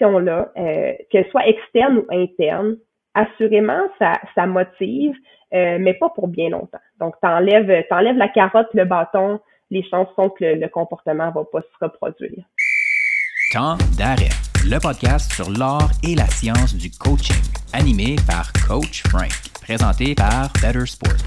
[0.00, 2.76] pression-là, euh, qu'elle soit externe ou interne,
[3.14, 5.14] assurément, ça, motive,
[5.52, 6.78] euh, mais pas pour bien longtemps.
[6.98, 9.40] Donc, t'enlèves, t'enlèves la carotte, le bâton,
[9.70, 12.44] les chances sont que le, comportement va pas se reproduire.
[13.52, 14.30] Temps d'arrêt,
[14.64, 17.42] le podcast sur l'art et la science du coaching,
[17.72, 19.32] animé par Coach Frank,
[19.62, 21.26] présenté par Better Sport.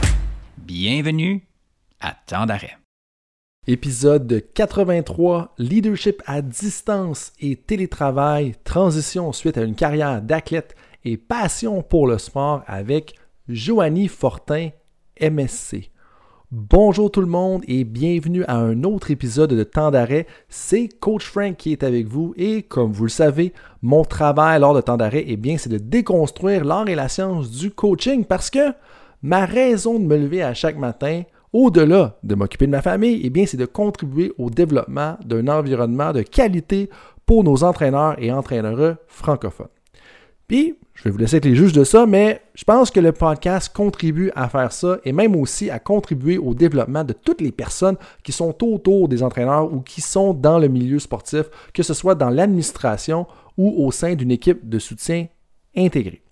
[0.57, 1.41] Bienvenue
[2.01, 2.82] à Temps d'arrêt.
[3.65, 11.81] Épisode 83, Leadership à distance et télétravail, transition suite à une carrière d'athlète et passion
[11.81, 13.15] pour le sport avec
[13.47, 14.71] Joanie Fortin,
[15.21, 15.91] MSC.
[16.51, 20.27] Bonjour tout le monde et bienvenue à un autre épisode de Temps d'arrêt.
[20.49, 24.73] C'est Coach Frank qui est avec vous et comme vous le savez, mon travail lors
[24.73, 28.49] de Temps d'arrêt, eh bien, c'est de déconstruire l'art et la science du coaching parce
[28.49, 28.73] que
[29.21, 33.29] ma raison de me lever à chaque matin, au-delà de m'occuper de ma famille, eh
[33.29, 36.89] bien, c'est de contribuer au développement d'un environnement de qualité
[37.25, 39.67] pour nos entraîneurs et entraîneurs francophones.
[40.47, 43.11] Puis, je vais vous laisser être les juges de ça, mais je pense que le
[43.11, 47.51] podcast contribue à faire ça et même aussi à contribuer au développement de toutes les
[47.51, 51.93] personnes qui sont autour des entraîneurs ou qui sont dans le milieu sportif, que ce
[51.93, 53.25] soit dans l'administration
[53.57, 55.27] ou au sein d'une équipe de soutien
[55.75, 56.22] intégrée.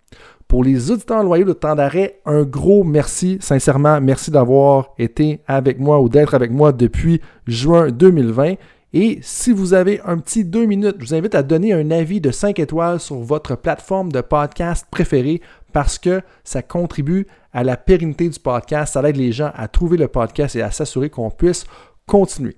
[0.52, 5.80] Pour les auditeurs loyaux de temps d'arrêt, un gros merci, sincèrement, merci d'avoir été avec
[5.80, 8.56] moi ou d'être avec moi depuis juin 2020.
[8.92, 12.20] Et si vous avez un petit deux minutes, je vous invite à donner un avis
[12.20, 17.78] de 5 étoiles sur votre plateforme de podcast préférée parce que ça contribue à la
[17.78, 18.92] pérennité du podcast.
[18.92, 21.64] Ça aide les gens à trouver le podcast et à s'assurer qu'on puisse
[22.06, 22.58] continuer.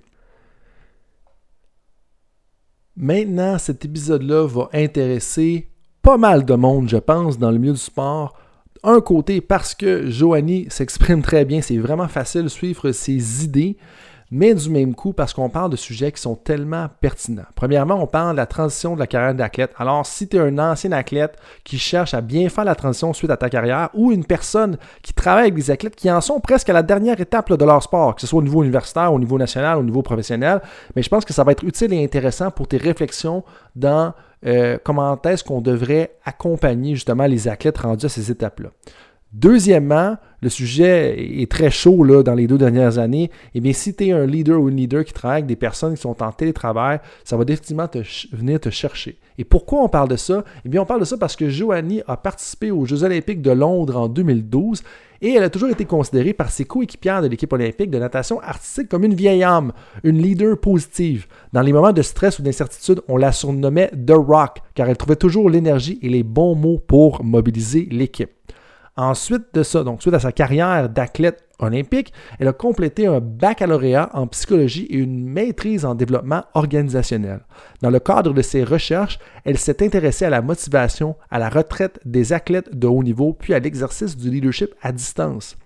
[2.96, 5.68] Maintenant, cet épisode-là va intéresser
[6.04, 8.34] pas mal de monde, je pense, dans le milieu du sport.
[8.82, 13.78] Un côté parce que Joanie s'exprime très bien, c'est vraiment facile de suivre ses idées
[14.30, 17.44] mais du même coup parce qu'on parle de sujets qui sont tellement pertinents.
[17.54, 19.72] Premièrement, on parle de la transition de la carrière d'athlète.
[19.78, 23.30] Alors, si tu es un ancien athlète qui cherche à bien faire la transition suite
[23.30, 26.68] à ta carrière ou une personne qui travaille avec des athlètes qui en sont presque
[26.68, 29.38] à la dernière étape de leur sport, que ce soit au niveau universitaire, au niveau
[29.38, 30.60] national, au niveau professionnel,
[30.96, 33.44] mais je pense que ça va être utile et intéressant pour tes réflexions
[33.76, 34.14] dans
[34.46, 38.70] euh, comment est-ce qu'on devrait accompagner justement les athlètes rendus à ces étapes-là?
[39.34, 43.32] Deuxièmement, le sujet est très chaud là, dans les deux dernières années.
[43.56, 45.96] Eh bien, si tu es un leader ou une leader qui travaille avec des personnes
[45.96, 47.88] qui sont en télétravail, ça va définitivement
[48.30, 49.18] venir te chercher.
[49.36, 50.44] Et pourquoi on parle de ça?
[50.64, 53.50] Eh bien, on parle de ça parce que Joanie a participé aux Jeux olympiques de
[53.50, 54.84] Londres en 2012
[55.20, 58.88] et elle a toujours été considérée par ses coéquipières de l'équipe olympique de natation artistique
[58.88, 59.72] comme une vieille âme,
[60.04, 61.26] une leader positive.
[61.52, 65.16] Dans les moments de stress ou d'incertitude, on la surnommait The Rock car elle trouvait
[65.16, 68.30] toujours l'énergie et les bons mots pour mobiliser l'équipe.
[68.96, 74.10] Ensuite de ça, donc suite à sa carrière d'athlète olympique, elle a complété un baccalauréat
[74.12, 77.40] en psychologie et une maîtrise en développement organisationnel.
[77.82, 81.98] Dans le cadre de ses recherches, elle s'est intéressée à la motivation, à la retraite
[82.04, 85.56] des athlètes de haut niveau, puis à l'exercice du leadership à distance.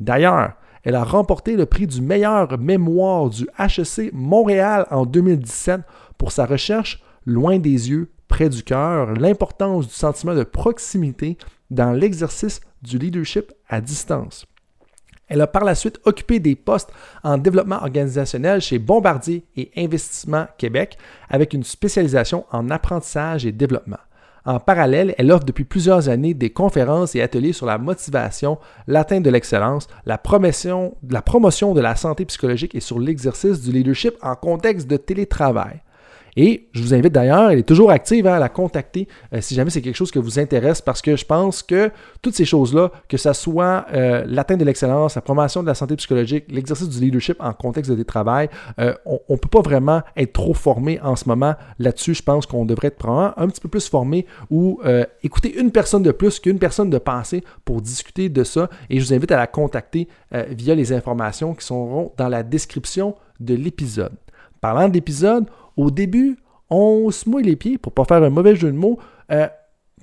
[0.00, 5.82] D'ailleurs, elle a remporté le prix du meilleur mémoire du HEC Montréal en 2017
[6.16, 11.36] pour sa recherche Loin des yeux, près du cœur, l'importance du sentiment de proximité
[11.70, 14.46] dans l'exercice du leadership à distance.
[15.28, 16.90] Elle a par la suite occupé des postes
[17.22, 20.96] en développement organisationnel chez Bombardier et Investissement Québec
[21.28, 23.98] avec une spécialisation en apprentissage et développement.
[24.46, 29.22] En parallèle, elle offre depuis plusieurs années des conférences et ateliers sur la motivation, l'atteinte
[29.22, 34.86] de l'excellence, la promotion, de la santé psychologique et sur l'exercice du leadership en contexte
[34.86, 35.82] de télétravail.
[36.40, 39.56] Et je vous invite d'ailleurs, elle est toujours active hein, à la contacter euh, si
[39.56, 41.90] jamais c'est quelque chose qui vous intéresse parce que je pense que
[42.22, 45.96] toutes ces choses-là, que ce soit euh, l'atteinte de l'excellence, la promotion de la santé
[45.96, 50.32] psychologique, l'exercice du leadership en contexte de travail, euh, on ne peut pas vraiment être
[50.32, 52.14] trop formé en ce moment là-dessus.
[52.14, 54.80] Je pense qu'on devrait être probablement un petit peu plus formé ou
[55.24, 58.70] écouter une personne de plus qu'une personne de pensée pour discuter de ça.
[58.90, 63.16] Et je vous invite à la contacter via les informations qui seront dans la description
[63.40, 64.12] de l'épisode.
[64.60, 65.46] Parlant d'épisode,
[65.76, 66.38] au début,
[66.70, 68.98] on se mouille les pieds, pour ne pas faire un mauvais jeu de mots,
[69.30, 69.46] euh,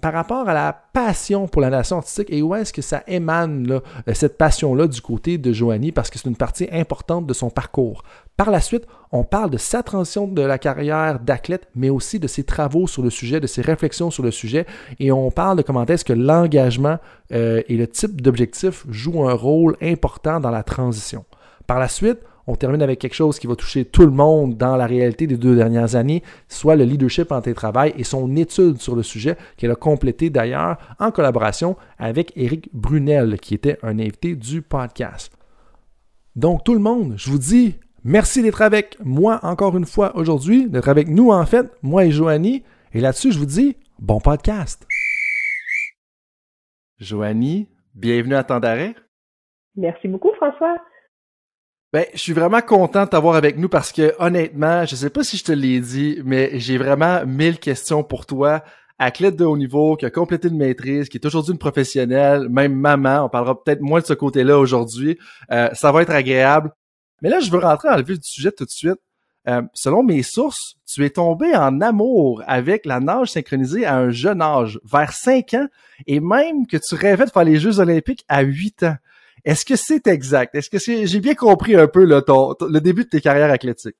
[0.02, 3.72] par rapport à la passion pour la nation artistique et où est-ce que ça émane,
[3.72, 7.50] euh, cette passion-là, du côté de Joanie, parce que c'est une partie importante de son
[7.50, 8.04] parcours.
[8.38, 12.28] Par la suite, on parle de sa transition de la carrière d'athlète, mais aussi de
[12.28, 14.66] ses travaux sur le sujet, de ses réflexions sur le sujet,
[15.00, 16.98] et on parle de comment est-ce que l'engagement
[17.31, 21.25] euh, et le type d'objectif jouent un rôle important dans la transition.
[21.68, 24.75] Par la suite, on termine avec quelque chose qui va toucher tout le monde dans
[24.75, 28.95] la réalité des deux dernières années, soit le leadership en télétravail et son étude sur
[28.95, 34.36] le sujet qu'elle a complété d'ailleurs en collaboration avec Éric Brunel, qui était un invité
[34.36, 35.36] du podcast.
[36.36, 40.69] Donc tout le monde, je vous dis merci d'être avec moi encore une fois aujourd'hui,
[40.69, 42.63] d'être avec nous en fait, moi et Joanie.
[42.94, 44.86] Et là-dessus, je vous dis bon podcast.
[47.00, 48.95] Joanie, bienvenue à Temps d'arrêt.
[49.75, 50.77] Merci beaucoup, François.
[51.95, 55.24] Ben, je suis vraiment content de t'avoir avec nous parce que honnêtement, je sais pas
[55.24, 58.65] si je te l'ai dit, mais j'ai vraiment mille questions pour toi.
[59.00, 62.74] Athlète de haut niveau, qui a complété une maîtrise, qui est aujourd'hui une professionnelle, même
[62.74, 65.18] maman, on parlera peut-être moins de ce côté-là aujourd'hui.
[65.53, 66.69] Euh, ça va être agréable.
[67.21, 69.00] Mais là, je veux rentrer dans le vif du sujet tout de suite.
[69.47, 74.09] Euh, selon mes sources, tu es tombé en amour avec la nage synchronisée à un
[74.09, 75.68] jeune âge, vers 5 ans,
[76.07, 78.97] et même que tu rêvais de faire les Jeux olympiques à 8 ans.
[79.45, 80.56] Est-ce que c'est exact?
[80.56, 83.95] Est-ce que j'ai bien compris un peu le début de tes carrières athlétiques?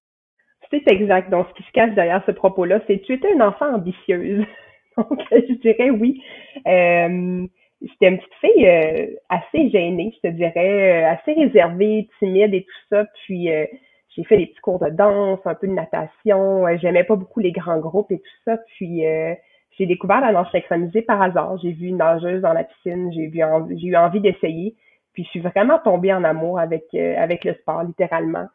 [0.72, 1.30] C'est exact.
[1.30, 4.44] Donc, ce qui se cache derrière ce propos-là, c'est que tu étais une enfant ambitieuse.
[4.98, 6.22] Donc, je dirais oui.
[6.68, 7.46] Euh,
[7.82, 12.88] j'étais une petite fille euh, assez gênée, je te dirais, assez réservée, timide et tout
[12.90, 13.06] ça.
[13.26, 13.50] Puis,
[14.16, 16.66] j'ai fait des petits cours de danse, un peu de natation.
[16.66, 18.58] Euh, j'aimais pas beaucoup les grands groupes et tout ça.
[18.76, 19.34] Puis euh,
[19.78, 21.58] j'ai découvert la nage synchronisée par hasard.
[21.62, 23.42] J'ai vu une nageuse dans la piscine, j'ai vu
[23.78, 24.76] j'ai eu envie d'essayer.
[25.16, 28.48] Puis je suis vraiment tombée en amour avec euh, avec le sport, littéralement.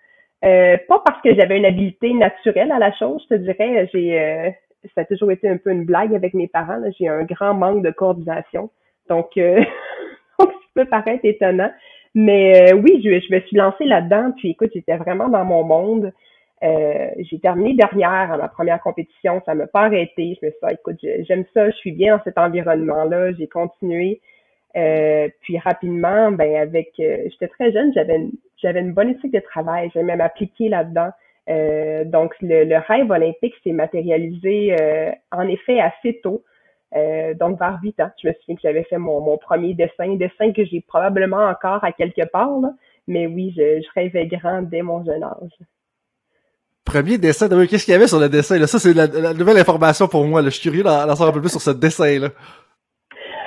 [0.42, 3.88] pas parce que j'avais une habileté naturelle à la chose, je te dirais.
[3.92, 4.54] J'ai
[4.94, 6.80] ça a toujours été un peu une blague avec mes parents.
[6.98, 8.70] J'ai un grand manque de coordination.
[9.10, 11.72] Donc, ça peut paraître étonnant.
[12.14, 15.62] Mais euh, oui, je, je, me suis lancée là-dedans, puis écoute, j'étais vraiment dans mon
[15.62, 16.12] monde.
[16.62, 20.36] Euh, j'ai terminé dernière à ma première compétition, ça m'a pas arrêté.
[20.40, 23.32] Je me suis dit, ah, écoute, j'aime ça, je suis bien dans cet environnement-là.
[23.32, 24.20] J'ai continué.
[24.76, 29.40] Euh, puis rapidement, ben avec, j'étais très jeune, j'avais une, j'avais une bonne éthique de
[29.40, 31.10] travail, j'aimais m'appliquer là-dedans.
[32.06, 34.76] donc le, le, rêve olympique s'est matérialisé
[35.32, 36.44] en effet assez tôt.
[36.96, 40.16] Euh, donc, vers 8 ans, je me souviens que j'avais fait mon, mon, premier dessin,
[40.16, 42.72] dessin que j'ai probablement encore à quelque part, là.
[43.06, 45.52] mais oui, je, je, rêvais grand dès mon jeune âge.
[46.84, 48.58] Premier dessin, qu'est-ce qu'il y avait sur le dessin?
[48.58, 48.66] Là?
[48.66, 50.42] Ça, c'est la, nouvelle information pour moi.
[50.42, 50.48] Là.
[50.48, 52.30] Je suis curieux d'en savoir un peu plus sur ce dessin-là.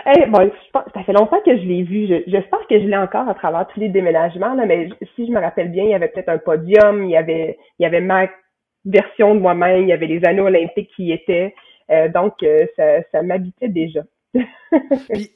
[0.06, 2.08] Hey, bon, ça fait longtemps que je l'ai vu.
[2.28, 5.40] J'espère que je l'ai encore à travers tous les déménagements, là, mais si je me
[5.40, 8.28] rappelle bien, il y avait peut-être un podium, il y avait, il y avait ma
[8.84, 11.56] version de moi-même, il y avait les anneaux olympiques qui étaient.
[11.90, 14.02] Euh, donc, euh, ça, ça m'habitait déjà.
[15.14, 15.32] Puis,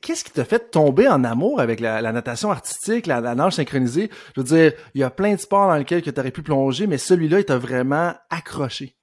[0.00, 4.08] qu'est-ce qui t'a fait tomber en amour avec la, natation artistique, la, nage synchronisée?
[4.34, 6.86] Je veux dire, il y a plein de sports dans lesquels tu aurais pu plonger,
[6.86, 8.94] mais celui-là, il t'a vraiment accroché.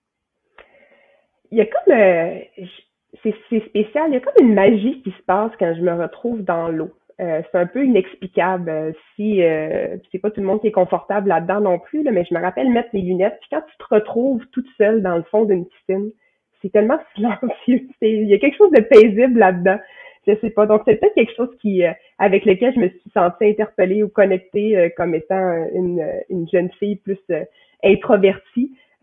[1.52, 1.94] Il y a comme...
[1.94, 2.40] Euh,
[3.24, 6.44] c'est spécial, il y a comme une magie qui se passe quand je me retrouve
[6.44, 6.92] dans l'eau.
[7.18, 9.40] c'est un peu inexplicable si
[10.12, 12.70] c'est pas tout le monde qui est confortable là-dedans non plus, mais je me rappelle
[12.70, 13.38] mettre les lunettes.
[13.40, 16.12] Puis quand tu te retrouves toute seule dans le fond d'une piscine,
[16.64, 17.88] c'est tellement silencieux.
[18.02, 19.78] Il y a quelque chose de paisible là-dedans.
[20.26, 20.66] Je sais pas.
[20.66, 24.08] Donc, c'est peut-être quelque chose qui, euh, avec lequel je me suis sentie interpellée ou
[24.08, 27.20] connectée euh, comme étant une, une, jeune fille plus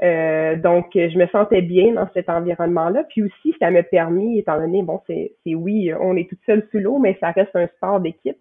[0.03, 3.05] euh, donc, je me sentais bien dans cet environnement-là.
[3.11, 6.79] Puis aussi, ça m'a permis, étant donné, bon, c'est oui, on est toute seule sous
[6.79, 8.39] l'eau, mais ça reste un sport d'équipe.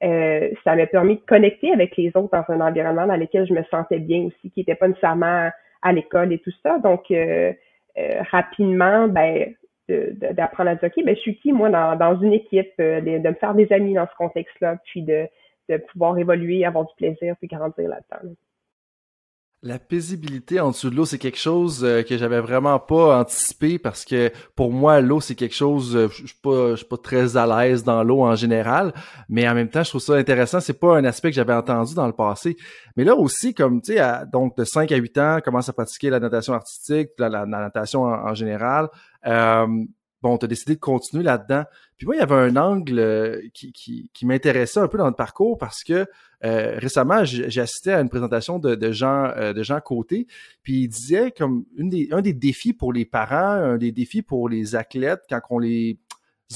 [0.00, 3.62] ça m'a permis de connecter avec les autres dans un environnement dans lequel je me
[3.64, 5.50] sentais bien aussi, qui n'était pas nécessairement
[5.82, 6.78] à l'école et tout ça.
[6.78, 7.10] Donc,
[7.98, 9.54] euh, rapidement, ben,
[9.88, 13.28] d'apprendre à dire, OK, ben, je suis qui, moi, dans, dans une équipe, euh, de,
[13.28, 15.26] me faire des amis dans ce contexte-là, puis de,
[15.68, 18.30] de pouvoir évoluer, avoir du plaisir, puis grandir là-dedans.
[19.62, 23.78] La paisibilité en dessous de l'eau, c'est quelque chose euh, que j'avais vraiment pas anticipé
[23.78, 27.36] parce que pour moi, l'eau, c'est quelque chose, euh, je suis pas, suis pas très
[27.36, 28.94] à l'aise dans l'eau en général,
[29.28, 30.60] mais en même temps, je trouve ça intéressant.
[30.60, 32.56] C'est pas un aspect que j'avais entendu dans le passé.
[32.96, 34.02] Mais là aussi, comme tu sais,
[34.32, 38.32] donc de 5 à 8 ans, commence à pratiquer la natation artistique, la, natation en,
[38.32, 38.88] général.
[39.26, 39.66] Euh,
[40.22, 41.64] bon, tu as décidé de continuer là-dedans.
[41.96, 45.06] Puis moi, il y avait un angle euh, qui, qui, qui m'intéressait un peu dans
[45.06, 46.06] le parcours parce que
[46.44, 50.26] euh, récemment, j'ai assisté à une présentation de, de Jean euh, de Jean Côté,
[50.62, 54.22] puis il disait comme une des, un des défis pour les parents, un des défis
[54.22, 55.98] pour les athlètes quand on les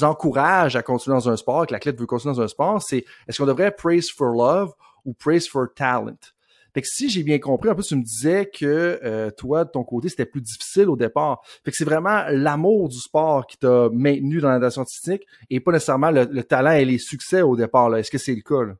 [0.00, 3.38] encourage à continuer dans un sport, que l'athlète veut continuer dans un sport, c'est est-ce
[3.38, 4.72] qu'on devrait praise for love
[5.04, 6.33] ou praise for talent?
[6.74, 9.70] Fait que si j'ai bien compris, en plus, tu me disais que euh, toi, de
[9.70, 11.40] ton côté, c'était plus difficile au départ.
[11.64, 15.60] Fait que c'est vraiment l'amour du sport qui t'a maintenu dans la natation artistique et
[15.60, 17.94] pas nécessairement le, talent et les succès au départ.
[17.96, 18.74] Est-ce que c'est le cas?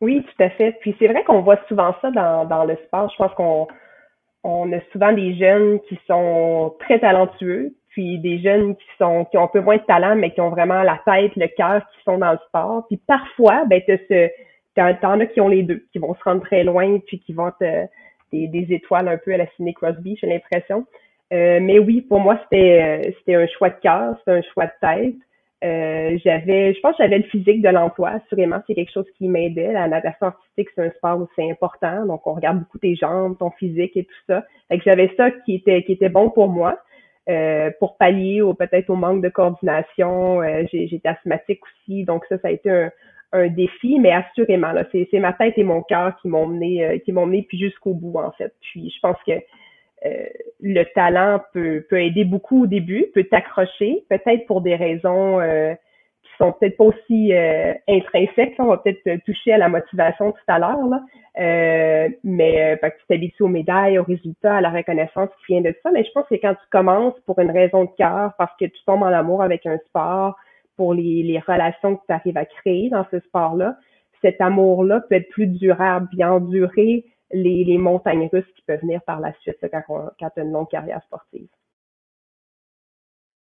[0.00, 0.76] Oui, tout à fait.
[0.80, 3.08] Puis c'est vrai qu'on voit souvent ça dans, dans le sport.
[3.10, 3.68] Je pense qu'on
[4.42, 9.38] on a souvent des jeunes qui sont très talentueux, puis des jeunes qui sont qui
[9.38, 12.02] ont un peu moins de talent, mais qui ont vraiment la tête, le cœur, qui
[12.04, 12.86] sont dans le sport.
[12.88, 14.28] Puis parfois, ben, tu ce
[14.74, 17.48] t'en as qui ont les deux, qui vont se rendre très loin, puis qui vont
[17.48, 17.88] être
[18.32, 20.86] des, des, étoiles un peu à la Sidney Crosby, j'ai l'impression.
[21.32, 24.66] Euh, mais oui, pour moi, c'était euh, c'était un choix de cœur, c'était un choix
[24.66, 25.14] de tête.
[25.64, 29.28] Euh, j'avais, je pense que j'avais le physique de l'emploi, assurément, c'est quelque chose qui
[29.28, 29.72] m'aidait.
[29.72, 33.38] La natation artistique, c'est un sport où c'est important, donc on regarde beaucoup tes jambes,
[33.38, 34.44] ton physique et tout ça.
[34.68, 36.78] Fait que j'avais ça qui était qui était bon pour moi.
[37.28, 40.42] euh, pour pallier ou peut-être au manque de coordination.
[40.42, 42.90] Euh, J'étais asthmatique aussi, donc ça, ça a été un,
[43.32, 46.98] un défi, mais assurément, là, c'est ma tête et mon cœur qui m'ont mené, euh,
[46.98, 48.52] qui m'ont mené puis jusqu'au bout, en fait.
[48.60, 50.26] Puis je pense que euh,
[50.60, 55.74] le talent peut, peut aider beaucoup au début, peut t'accrocher, peut-être pour des raisons euh,
[56.22, 57.32] qui sont peut-être pas aussi
[57.88, 58.54] intrinsèques.
[58.58, 61.02] On va peut-être toucher à la motivation tout à l'heure, là.
[62.24, 65.90] mais que tu t'habitues aux médailles, aux résultats, à la reconnaissance qui vient de ça.
[65.92, 68.84] Mais je pense que quand tu commences pour une raison de cœur, parce que tu
[68.84, 70.36] tombes en amour avec un sport,
[70.76, 73.76] pour les, les relations que tu arrives à créer dans ce sport-là,
[74.24, 79.00] cet amour-là peut être plus durable, bien endurer les, les montagnes russes qui peuvent venir
[79.06, 81.48] par la suite quand, tu as une longue carrière sportive.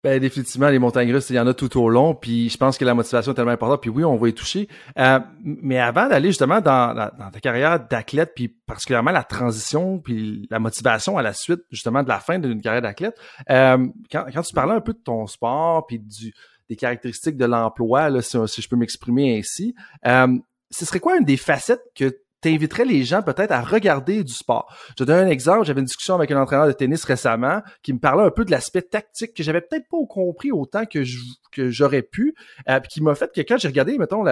[0.01, 2.77] Ben, définitivement, les montagnes russes, il y en a tout au long, puis je pense
[2.77, 4.69] que la motivation est tellement importante, puis oui, on va y toucher.
[4.97, 10.47] Euh, mais avant d'aller justement dans, dans, ta carrière d'athlète, puis particulièrement la transition, puis
[10.49, 14.41] la motivation à la suite, justement, de la fin d'une carrière d'athlète, euh, quand, quand
[14.41, 16.33] tu parlais un peu de ton sport, puis du,
[16.69, 19.75] des caractéristiques de l'emploi, si, si, je peux m'exprimer ainsi.
[20.05, 20.37] Euh,
[20.69, 24.73] ce serait quoi une des facettes que t'inviterais les gens peut-être à regarder du sport.
[24.89, 25.65] Je te donne un exemple.
[25.65, 28.51] J'avais une discussion avec un entraîneur de tennis récemment qui me parlait un peu de
[28.51, 31.03] l'aspect tactique que j'avais peut-être pas compris autant que
[31.51, 32.35] que j'aurais pu,
[32.69, 34.23] euh, puis qui m'a fait que quand j'ai regardé, mettons,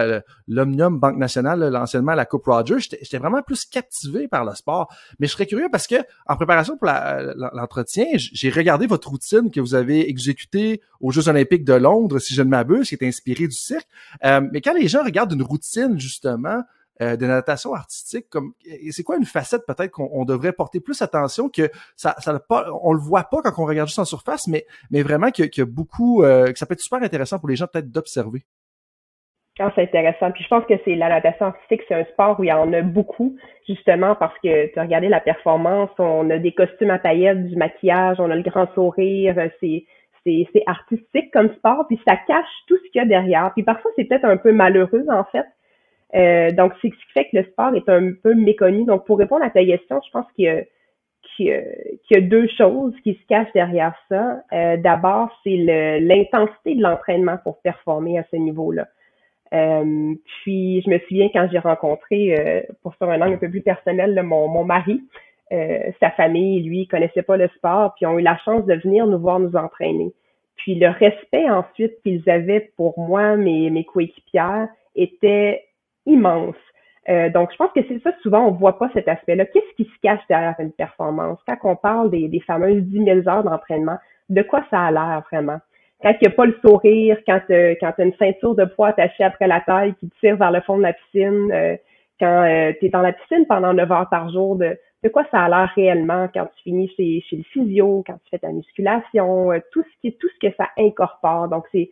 [0.46, 4.88] l'Omnium Banque Nationale, l'anciennement la Coupe Rogers, j'étais vraiment plus captivé par le sport.
[5.18, 5.96] Mais je serais curieux parce que
[6.26, 6.88] en préparation pour
[7.54, 12.34] l'entretien, j'ai regardé votre routine que vous avez exécutée aux Jeux Olympiques de Londres, si
[12.34, 13.88] je ne m'abuse, qui est inspirée du cirque.
[14.24, 16.62] Euh, mais quand les gens regardent une routine justement
[17.02, 18.52] euh, de natation artistique, comme
[18.90, 22.92] c'est quoi une facette peut-être qu'on devrait porter plus attention que ça, ça pas, on
[22.92, 26.22] le voit pas quand on regarde juste en surface, mais mais vraiment que, que beaucoup,
[26.22, 28.42] euh, que ça peut être super intéressant pour les gens peut-être d'observer.
[29.60, 30.30] Ah, c'est intéressant.
[30.30, 32.72] Puis je pense que c'est la natation artistique, c'est un sport où il y en
[32.72, 33.36] a beaucoup,
[33.66, 38.20] justement parce que tu as la performance, on a des costumes à paillettes, du maquillage,
[38.20, 39.84] on a le grand sourire, c'est
[40.24, 43.50] c'est artistique comme sport, puis ça cache tout ce qu'il y a derrière.
[43.54, 45.46] Puis parfois, c'est peut-être un peu malheureux, en fait,
[46.14, 48.84] euh, donc, c'est ce qui fait que le sport est un peu méconnu.
[48.84, 50.62] Donc, pour répondre à ta question, je pense qu'il y a,
[51.36, 54.42] qu'il y a, deux choses qui se cachent derrière ça.
[54.52, 55.56] Euh, d'abord, c'est
[56.00, 58.88] l'intensité de l'entraînement pour performer à ce niveau-là.
[59.54, 63.62] Euh, puis, je me souviens quand j'ai rencontré, pour faire un angle un peu plus
[63.62, 65.02] personnel, mon, mon mari,
[65.50, 69.18] sa famille, lui, connaissait pas le sport, puis ont eu la chance de venir nous
[69.18, 70.12] voir nous entraîner.
[70.56, 75.62] Puis le respect ensuite qu'ils avaient pour moi, mes, mes coéquipières, était
[76.08, 76.56] immense.
[77.08, 79.46] Euh, donc, je pense que c'est ça, souvent, on voit pas cet aspect-là.
[79.46, 81.38] Qu'est-ce qui se cache derrière une performance?
[81.46, 83.96] Quand on parle des, fameuses 10 000 heures d'entraînement,
[84.28, 85.58] de quoi ça a l'air vraiment?
[86.02, 88.88] Quand il n'y a pas le sourire, quand, euh, tu as une ceinture de poids
[88.88, 91.76] attachée après la taille qui tire vers le fond de la piscine, euh,
[92.20, 95.44] quand tu es dans la piscine pendant 9 heures par jour, de, de quoi ça
[95.44, 99.50] a l'air réellement quand tu finis chez, chez le physio, quand tu fais ta musculation,
[99.72, 101.48] tout ce qui tout ce que ça incorpore.
[101.48, 101.90] Donc, c'est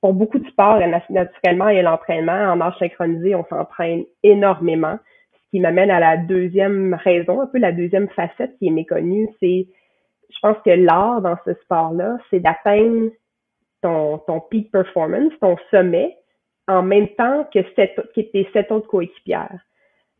[0.00, 2.52] pour beaucoup de sports, naturellement, il y a l'entraînement.
[2.52, 4.98] En marche synchronisé, on s'entraîne énormément.
[5.32, 9.28] Ce qui m'amène à la deuxième raison, un peu la deuxième facette qui est méconnue,
[9.40, 9.66] c'est,
[10.30, 13.10] je pense que l'art dans ce sport-là, c'est d'atteindre
[13.82, 16.16] ton, ton peak performance, ton sommet,
[16.68, 19.58] en même temps que, sept, que tes sept autres coéquipières.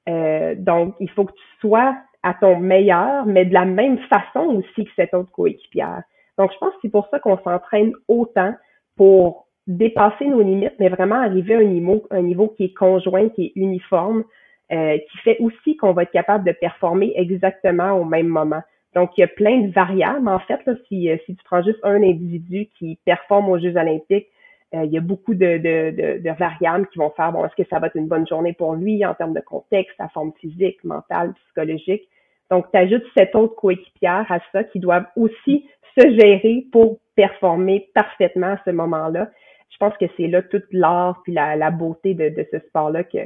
[0.09, 4.47] Euh, donc, il faut que tu sois à ton meilleur, mais de la même façon
[4.57, 6.03] aussi que cette autre coéquipière.
[6.39, 8.55] Donc, je pense que c'est pour ça qu'on s'entraîne autant
[8.97, 13.29] pour dépasser nos limites, mais vraiment arriver à un niveau, un niveau qui est conjoint,
[13.29, 14.25] qui est uniforme,
[14.73, 18.63] euh, qui fait aussi qu'on va être capable de performer exactement au même moment.
[18.95, 21.63] Donc, il y a plein de variables, en fait, là, si, euh, si tu prends
[21.63, 24.29] juste un individu qui performe aux Jeux olympiques,
[24.75, 27.69] euh, il y a beaucoup de, de, de, variables qui vont faire, bon, est-ce que
[27.69, 30.83] ça va être une bonne journée pour lui en termes de contexte, sa forme physique,
[30.85, 32.09] mentale, psychologique?
[32.51, 35.67] Donc, tu ajoutes cette autre coéquipière à ça qui doivent aussi
[35.99, 39.29] se gérer pour performer parfaitement à ce moment-là
[39.71, 43.19] je pense que c'est là toute l'art puis la, beauté de, ce sport-là que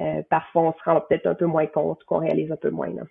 [0.00, 2.90] euh, parfois on se rend peut-être un peu moins compte, qu'on réalise un peu moins.
[2.90, 3.02] Là.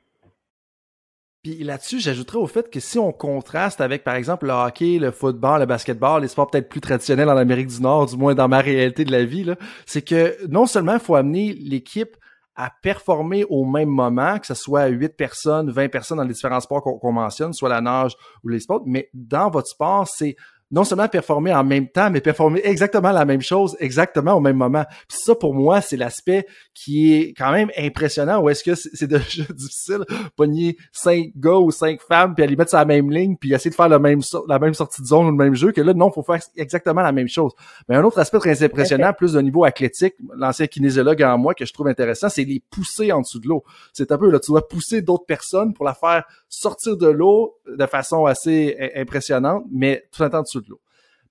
[1.44, 5.12] Puis là-dessus, j'ajouterais au fait que si on contraste avec, par exemple, le hockey, le
[5.12, 8.48] football, le basketball, les sports peut-être plus traditionnels en Amérique du Nord, du moins dans
[8.48, 9.50] ma réalité de la vie,
[9.86, 12.18] c'est que non seulement il faut amener l'équipe
[12.56, 16.60] à performer au même moment, que ce soit 8 personnes, 20 personnes dans les différents
[16.60, 20.36] sports qu'on mentionne, soit la nage ou les sports, mais dans votre sport, c'est
[20.70, 24.58] non seulement performer en même temps, mais performer exactement la même chose, exactement au même
[24.58, 24.84] moment.
[25.08, 28.42] Puis ça, pour moi, c'est l'aspect qui est quand même impressionnant.
[28.42, 30.04] Ou est-ce que c'est déjà difficile
[30.36, 33.72] pogner cinq gars ou cinq femmes, puis aller mettre sur la même ligne, puis essayer
[33.72, 35.94] de faire la même, la même sortie de zone ou le même jeu, que là,
[35.94, 37.54] non, faut faire exactement la même chose.
[37.88, 41.66] Mais un autre aspect très impressionnant, plus de niveau athlétique, l'ancien kinésiologue en moi, que
[41.66, 43.64] je trouve intéressant, c'est les pousser en dessous de l'eau.
[43.94, 47.56] C'est un peu, là, tu dois pousser d'autres personnes pour la faire sortir de l'eau
[47.68, 50.82] de façon assez impressionnante, mais tout en temps de l'eau.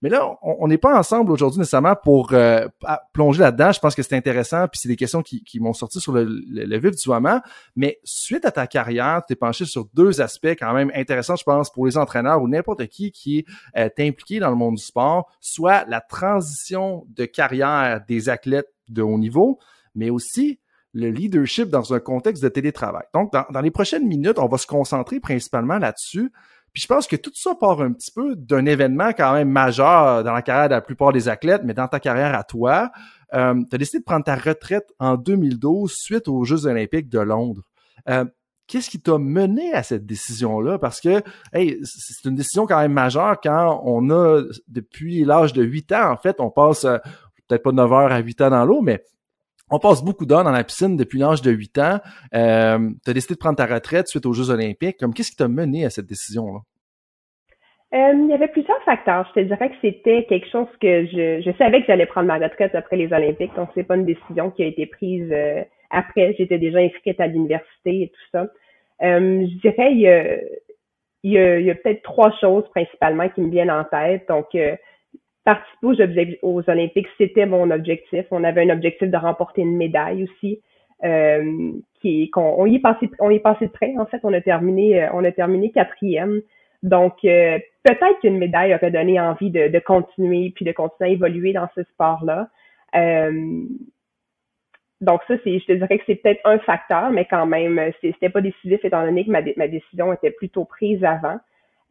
[0.03, 2.67] Mais là, on n'est pas ensemble aujourd'hui nécessairement pour euh,
[3.13, 3.73] plonger là-dedans.
[3.73, 6.95] Je pense que c'est intéressant, puis c'est des questions qui, m'ont sorti sur le, vif
[6.97, 7.41] du moment.
[7.77, 11.45] Mais suite à ta carrière, tu t'es penché sur deux aspects quand même intéressants, je
[11.45, 14.83] pense, pour les entraîneurs ou n'importe qui qui est euh, impliqué dans le monde du
[14.83, 19.59] sport, soit la transition de carrière des athlètes de haut niveau,
[19.95, 20.61] mais aussi
[20.93, 23.05] le leadership dans un contexte de télétravail.
[23.13, 26.33] Donc, dans les prochaines minutes, on va se concentrer principalement là-dessus.
[26.77, 30.23] Puis je pense que tout ça part un petit peu d'un événement quand même majeur
[30.23, 32.91] dans la carrière de la plupart des athlètes, mais dans ta carrière à toi.
[33.33, 37.19] Euh, tu as décidé de prendre ta retraite en 2012 suite aux Jeux olympiques de
[37.19, 37.63] Londres.
[38.11, 38.27] Euh,
[38.67, 40.79] Qu'est-ce qui t'a mené à cette décision-là?
[40.79, 41.23] Parce que
[41.55, 46.11] hey, c'est une décision quand même majeure quand on a, depuis l'âge de 8 ans,
[46.11, 46.99] en fait, on passe euh,
[47.49, 49.03] peut-être pas 9 heures à 8 ans dans l'eau, mais
[49.71, 51.99] on passe beaucoup d'heures dans la piscine depuis l'âge de 8 ans.
[52.35, 54.97] Euh, tu as décidé de prendre ta retraite suite aux Jeux olympiques.
[54.99, 56.61] Comme qu'est-ce qui t'a mené à cette décision-là?
[57.95, 59.29] Euh, il y avait plusieurs facteurs.
[59.35, 62.75] Je te dirais que c'était quelque chose que je, savais que j'allais prendre ma retraite
[62.75, 66.35] après les Olympiques, donc c'est pas une décision qui a été prise euh, après.
[66.37, 68.47] J'étais déjà inscrite à l'université et tout ça.
[69.01, 73.85] Je dirais il y a, a, a peut-être trois choses principalement qui me viennent en
[73.85, 74.27] tête.
[74.29, 74.49] Donc
[75.47, 78.27] participer aux, Olympiques, c'était mon objectif.
[78.33, 80.61] On avait un objectif de remporter une médaille aussi.
[81.05, 84.33] Euh, qui on y est passé on y est passé de près en fait on
[84.33, 86.41] a terminé euh, on a terminé quatrième
[86.83, 91.13] donc euh, peut-être qu'une médaille aurait donné envie de, de, continuer puis de continuer à
[91.13, 92.49] évoluer dans ce sport là
[95.03, 98.31] donc ça c'est je te dirais que c'est peut-être un facteur mais quand même c'était
[98.31, 101.37] pas décisif étant donné que ma décision était plutôt prise avant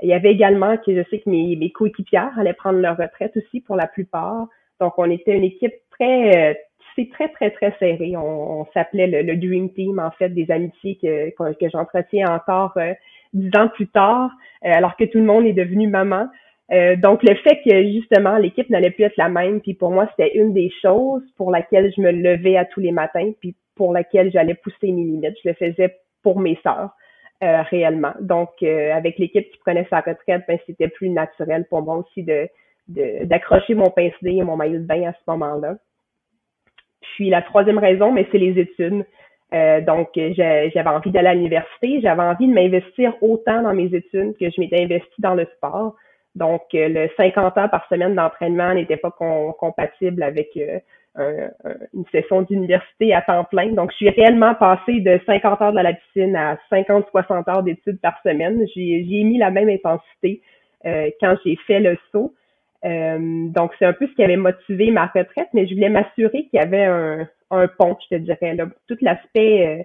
[0.02, 3.62] il y avait également que je sais que mes, coéquipières allaient prendre leur retraite aussi
[3.62, 4.48] pour la plupart.
[4.82, 6.54] Donc, on était une équipe très, euh,
[6.96, 8.16] c'est très, très, très serrée.
[8.18, 12.94] On, s'appelait le, Dream Team, en fait, des amitiés que, que, j'entretiens encore euh,
[13.34, 14.32] dix ans plus tard,
[14.66, 16.28] euh, alors que tout le monde est devenu maman.
[16.98, 20.36] donc, le fait que, justement, l'équipe n'allait plus être la même, puis pour moi, c'était
[20.38, 24.32] une des choses pour laquelle je me levais à tous les matins, puis pour laquelle
[24.32, 25.36] j'allais pousser mes limites.
[25.44, 26.92] Je le faisais pour mes sœurs.
[27.44, 28.14] Euh, réellement.
[28.22, 32.24] Donc, euh, avec l'équipe qui prenait sa retraite, ben, c'était plus naturel pour moi aussi
[32.24, 32.48] de
[32.88, 35.76] d'accrocher mon pince et mon maillot de bain à ce moment-là.
[37.02, 39.06] Puis la troisième raison, mais c'est les études.
[39.54, 44.38] Euh, donc, j'avais envie d'aller à l'université, j'avais envie de m'investir autant dans mes études
[44.40, 45.96] que je m'étais investi dans le sport.
[46.36, 50.58] Donc, le 50 heures par semaine d'entraînement n'était pas compatible avec
[51.18, 53.72] une session d'université à temps plein.
[53.72, 58.00] Donc, je suis réellement passée de 50 heures de la piscine à 50-60 heures d'études
[58.02, 58.66] par semaine.
[58.76, 60.42] J'ai mis la même intensité
[60.86, 62.34] euh, quand j'ai fait le saut.
[62.84, 66.44] Euh, donc, c'est un peu ce qui avait motivé ma retraite, mais je voulais m'assurer
[66.48, 68.54] qu'il y avait un, un, pont, je te dirais.
[68.54, 68.68] Là.
[68.88, 69.84] Tout l'aspect euh,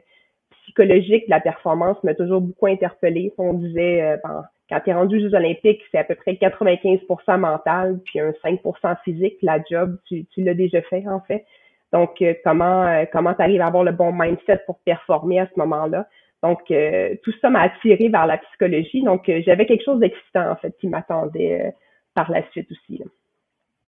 [0.63, 3.33] psychologique de la performance m'a toujours beaucoup interpellée.
[3.39, 7.39] On disait, ben, quand tu es rendu aux Jeux olympiques, c'est à peu près 95%
[7.39, 9.37] mental, puis un 5% physique.
[9.43, 11.45] La job, tu, tu l'as déjà fait, en fait.
[11.93, 15.49] Donc, euh, comment euh, comment tu arrives à avoir le bon mindset pour performer à
[15.53, 16.07] ce moment-là?
[16.43, 19.03] Donc, euh, tout ça m'a attiré vers la psychologie.
[19.03, 21.75] Donc, j'avais quelque chose d'excitant, en fait, qui m'attendait
[22.15, 23.03] par la suite aussi.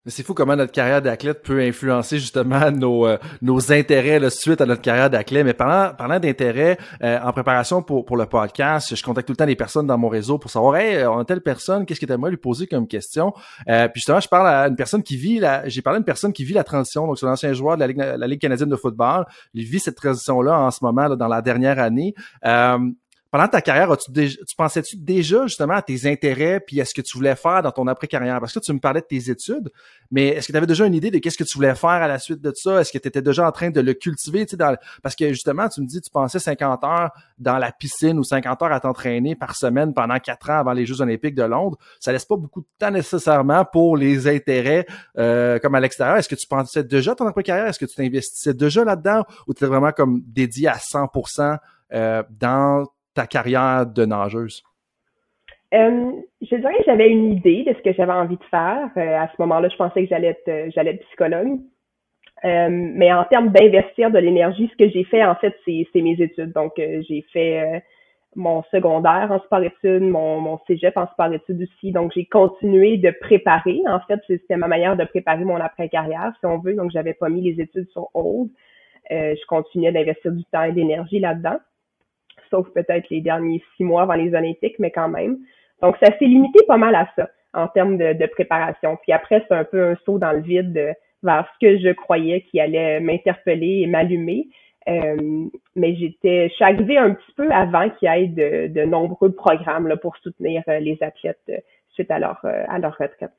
[0.05, 4.59] C'est fou comment notre carrière d'athlète peut influencer justement nos, euh, nos intérêts là, suite
[4.59, 5.45] à notre carrière d'athlète.
[5.45, 9.37] Mais parlant, parlant d'intérêts, euh, en préparation pour, pour le podcast, je contacte tout le
[9.37, 12.05] temps des personnes dans mon réseau pour savoir, hey, on a telle personne, qu'est-ce que
[12.05, 13.33] tu aimerais lui poser comme question?
[13.69, 16.05] Euh, puis justement, je parle à une personne qui vit la, j'ai parlé à une
[16.05, 18.41] personne qui vit la transition, donc c'est un ancien joueur de la Ligue, la Ligue
[18.41, 19.25] canadienne de football.
[19.53, 22.13] Il vit cette transition-là en ce moment, là, dans la dernière année
[23.33, 27.01] pendant ta carrière, tu, tu pensais-tu déjà justement à tes intérêts puis à ce que
[27.01, 28.39] tu voulais faire dans ton après-carrière?
[28.39, 29.71] Parce que tu me parlais de tes études,
[30.11, 32.07] mais est-ce que tu avais déjà une idée de qu'est-ce que tu voulais faire à
[32.07, 32.79] la suite de ça?
[32.79, 34.45] Est-ce que tu étais déjà en train de le cultiver?
[34.45, 37.71] Tu sais, dans, parce que justement, tu me dis tu pensais 50 heures dans la
[37.71, 41.33] piscine ou 50 heures à t'entraîner par semaine pendant quatre ans avant les Jeux olympiques
[41.33, 41.79] de Londres.
[41.99, 44.85] Ça laisse pas beaucoup de temps nécessairement pour les intérêts
[45.17, 46.17] euh, comme à l'extérieur.
[46.17, 47.65] Est-ce que tu pensais déjà ton après-carrière?
[47.65, 51.57] Est-ce que tu t'investissais déjà là-dedans ou tu étais vraiment comme dédié à 100%
[51.93, 54.63] euh, dans ta carrière de nageuse?
[55.73, 58.89] Euh, je dirais que j'avais une idée de ce que j'avais envie de faire.
[58.95, 61.60] Euh, à ce moment-là, je pensais que j'allais être, euh, psychologue.
[62.43, 66.52] mais en termes d'investir de l'énergie, ce que j'ai fait, en fait, c'est mes études.
[66.54, 67.84] Donc, j'ai fait
[68.36, 71.91] mon secondaire en sport-études, mon, mon cégep en sport-études aussi.
[71.91, 73.82] Donc, j'ai continué de préparer.
[73.88, 76.76] En fait, c'était ma manière de préparer mon après-carrière, si on veut.
[76.76, 78.49] Donc, j'avais pas mis les études sur hold.
[79.10, 81.58] Je continuais d'investir du temps et d'énergie là-dedans,
[82.53, 85.39] sauf peut-être les derniers six mois avant les Olympiques, mais quand même.
[85.81, 88.97] Donc, ça s'est limité pas mal à ça en termes de, préparation.
[89.01, 92.41] Puis après, c'est un peu un saut dans le vide vers ce que je croyais
[92.49, 94.47] qui allait m'interpeller et m'allumer.
[94.87, 99.95] Euh, mais j'étais, je arrivée un petit peu avant qu'il y ait de, nombreux programmes
[100.01, 101.57] pour soutenir euh, les athlètes euh,
[101.93, 103.31] suite à leur, à leur retraite.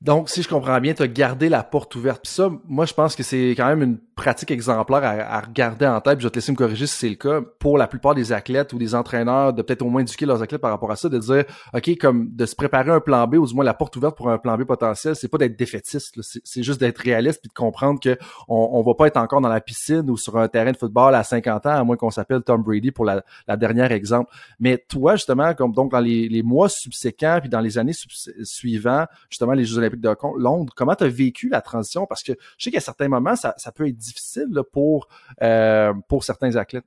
[0.00, 2.22] Donc, si je comprends bien, tu as gardé la porte ouverte.
[2.22, 6.00] Puis ça, moi, je pense que c'est quand même une pratique exemplaire à, regarder en
[6.00, 6.20] tête.
[6.20, 7.40] je vais te laisser me corriger si c'est le cas.
[7.58, 10.60] Pour la plupart des athlètes ou des entraîneurs, de peut-être au moins éduquer leurs athlètes
[10.60, 13.46] par rapport à ça, de dire, OK, comme de se préparer un plan B, ou
[13.46, 16.18] du moins la porte ouverte pour un plan B potentiel, c'est pas d'être défaitiste.
[16.44, 18.16] C'est juste d'être réaliste puis de comprendre que
[18.48, 21.14] on, on va pas être encore dans la piscine ou sur un terrain de football
[21.14, 24.30] à 50 ans, à moins qu'on s'appelle Tom Brady pour la, la, dernière exemple.
[24.58, 27.94] Mais toi, justement, comme donc dans les, les mois subséquents puis dans les années
[28.42, 30.72] suivantes, justement, les Jeux olympiques de Londres.
[30.76, 32.06] Comment tu as vécu la transition?
[32.06, 35.08] Parce que je sais qu'à certains moments, ça, peut être difficile pour,
[35.42, 36.84] euh, pour certains athlètes?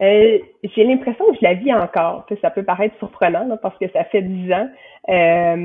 [0.00, 4.04] Euh, j'ai l'impression que je la vis encore, ça peut paraître surprenant parce que ça
[4.04, 4.68] fait dix ans,
[5.08, 5.56] euh,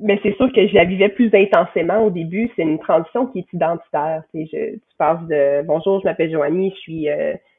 [0.00, 2.50] mais c'est sûr que je la vivais plus intensément au début.
[2.56, 4.22] C'est une transition qui est identitaire.
[4.32, 7.08] Tu passes de bonjour, je m'appelle Joanie, je suis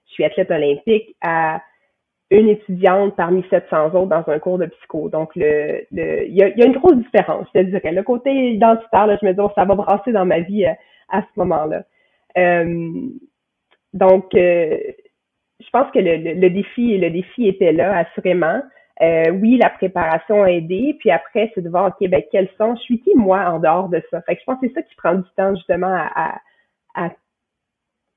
[0.08, 1.62] je suis athlète olympique à
[2.32, 5.10] une étudiante parmi 700 autres dans un cours de psycho.
[5.10, 7.92] Donc, le, il y, a, une grosse différence, je te dirais.
[7.92, 10.66] Le côté identitaire, je me dis, oh, ça va brasser dans ma vie
[11.10, 11.84] à, ce moment-là.
[12.38, 13.10] Euh,
[13.94, 14.78] donc, euh,
[15.60, 18.62] je pense que le, le, défi, le défi était là, assurément.
[19.02, 22.82] oui, la préparation a aidé, puis après, c'est de voir, OK, ben, quels sont, je
[22.82, 24.22] suis qui, moi, en dehors de ça?
[24.24, 27.10] Fait que je pense que c'est ça qui prend du temps, justement, à, à, à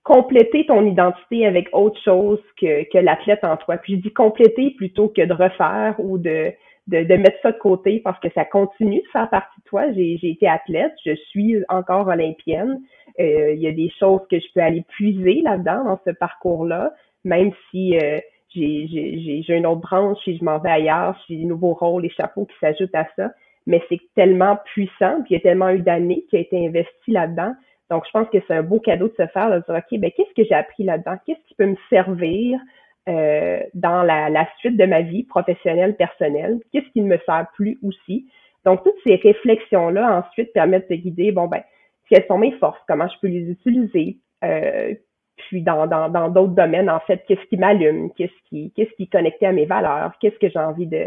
[0.08, 3.76] compléter ton identité avec autre chose que, que l'athlète en toi.
[3.76, 6.52] Puis je dis compléter plutôt que de refaire ou de,
[6.88, 9.92] de, mettre ça de côté parce que ça continue de faire partie de toi.
[9.92, 12.80] J'ai été athlète, je suis encore olympienne.
[13.20, 16.92] Euh, il y a des choses que je peux aller puiser là-dedans, dans ce parcours-là,
[17.24, 18.20] même si euh,
[18.54, 22.46] j'ai une autre branche, si je m'en vais ailleurs, j'ai des nouveaux rôles et chapeaux
[22.46, 23.30] qui s'ajoutent à ça.
[23.66, 27.10] Mais c'est tellement puissant, puis il y a tellement eu d'années qui a été investi
[27.10, 27.52] là-dedans
[27.90, 30.10] donc, je pense que c'est un beau cadeau de se faire, de dire, OK, ben,
[30.10, 31.16] qu'est-ce que j'ai appris là-dedans?
[31.24, 32.60] Qu'est-ce qui peut me servir?
[33.08, 36.58] Euh, dans la, la, suite de ma vie professionnelle, personnelle?
[36.72, 38.28] Qu'est-ce qui ne me sert plus aussi?
[38.64, 41.62] Donc, toutes ces réflexions-là, ensuite, permettent de guider, bon, ben,
[42.08, 42.80] quelles sont mes forces?
[42.86, 44.18] Comment je peux les utiliser?
[44.44, 44.94] Euh,
[45.38, 48.12] puis dans dans dans d'autres domaines en fait qu'est-ce qui m'allume?
[48.14, 50.12] Qu'est-ce qui qu'est-ce qui est connecté à mes valeurs?
[50.20, 51.06] Qu'est-ce que j'ai envie de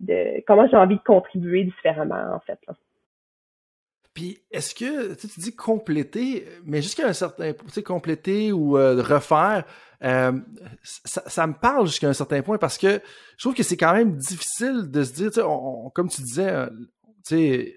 [0.00, 2.74] de comment j'ai envie de contribuer différemment en fait là?
[4.16, 8.78] Puis est-ce que tu, dis compléter, mais jusqu'à un certain point, tu sais, compléter ou
[8.78, 9.64] euh, refaire,
[10.02, 10.32] euh,
[10.82, 13.02] ça, me parle jusqu'à un certain point parce que
[13.36, 15.46] je trouve que c'est quand même difficile de se dire, tu sais,
[15.94, 16.66] comme tu disais, euh,
[17.26, 17.76] tu sais,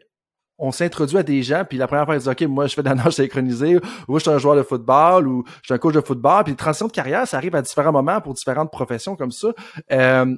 [0.57, 2.83] on s'introduit à des gens, puis la première fois, ils disent OK, moi, je fais
[2.83, 5.77] de la nage synchronisée, ou je suis un joueur de football, ou je suis un
[5.77, 6.45] coach de football.
[6.45, 9.49] Puis, transition de carrière, ça arrive à différents moments pour différentes professions comme ça.
[9.91, 10.37] Euh,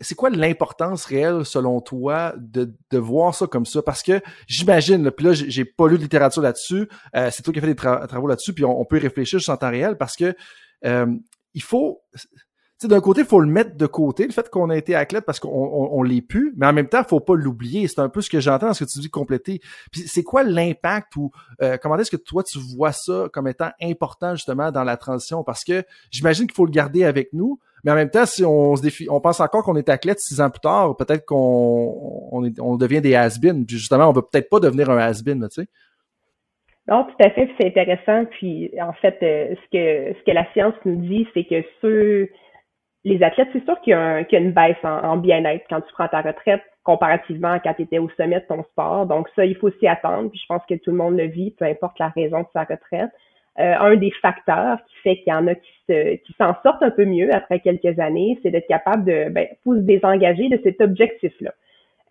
[0.00, 3.82] c'est quoi l'importance réelle selon toi de, de voir ça comme ça?
[3.82, 7.58] Parce que j'imagine puis là j'ai pas lu de littérature là-dessus euh, c'est toi qui
[7.58, 10.16] as fait des travaux là-dessus puis on, peut y réfléchir juste en temps réel parce
[10.16, 10.34] que
[10.84, 11.06] euh,
[11.54, 12.02] il faut
[12.78, 15.24] sais, d'un côté, il faut le mettre de côté, le fait qu'on a été athlète
[15.24, 17.88] parce qu'on on, l'est plus, mais en même temps, faut pas l'oublier.
[17.88, 19.60] C'est un peu ce que j'entends ce que tu dis compléter.
[19.90, 21.30] Puis c'est quoi l'impact ou
[21.62, 25.42] euh, comment est-ce que toi tu vois ça comme étant important justement dans la transition?
[25.44, 28.74] Parce que j'imagine qu'il faut le garder avec nous, mais en même temps, si on
[28.74, 32.76] se défie, on pense encore qu'on est athlète six ans plus tard, peut-être qu'on on,
[32.76, 33.64] devient des has-been.
[33.64, 35.68] Puis justement, on va peut-être pas devenir un has-been, tu sais.
[36.88, 38.24] Non, tout à fait, c'est intéressant.
[38.24, 42.28] Puis en fait, euh, ce que ce que la science nous dit, c'est que ceux
[43.04, 46.22] les athlètes, c'est sûr qu'il y, a une baisse en, bien-être quand tu prends ta
[46.22, 49.06] retraite comparativement à quand tu étais au sommet de ton sport.
[49.06, 50.28] Donc ça, il faut s'y attendre.
[50.30, 52.64] Puis je pense que tout le monde le vit, peu importe la raison de sa
[52.64, 53.10] retraite.
[53.58, 56.82] Euh, un des facteurs qui fait qu'il y en a qui se, qui s'en sortent
[56.82, 60.80] un peu mieux après quelques années, c'est d'être capable de ben, se désengager de cet
[60.82, 61.52] objectif-là.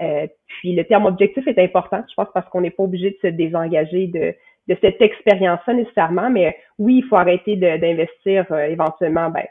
[0.02, 3.18] Euh, puis le terme objectif est important, je pense, parce qu'on n'est pas obligé de
[3.22, 4.34] se désengager de,
[4.68, 9.46] de cette expérience-là nécessairement, mais oui, il faut arrêter d'investir euh, éventuellement ben,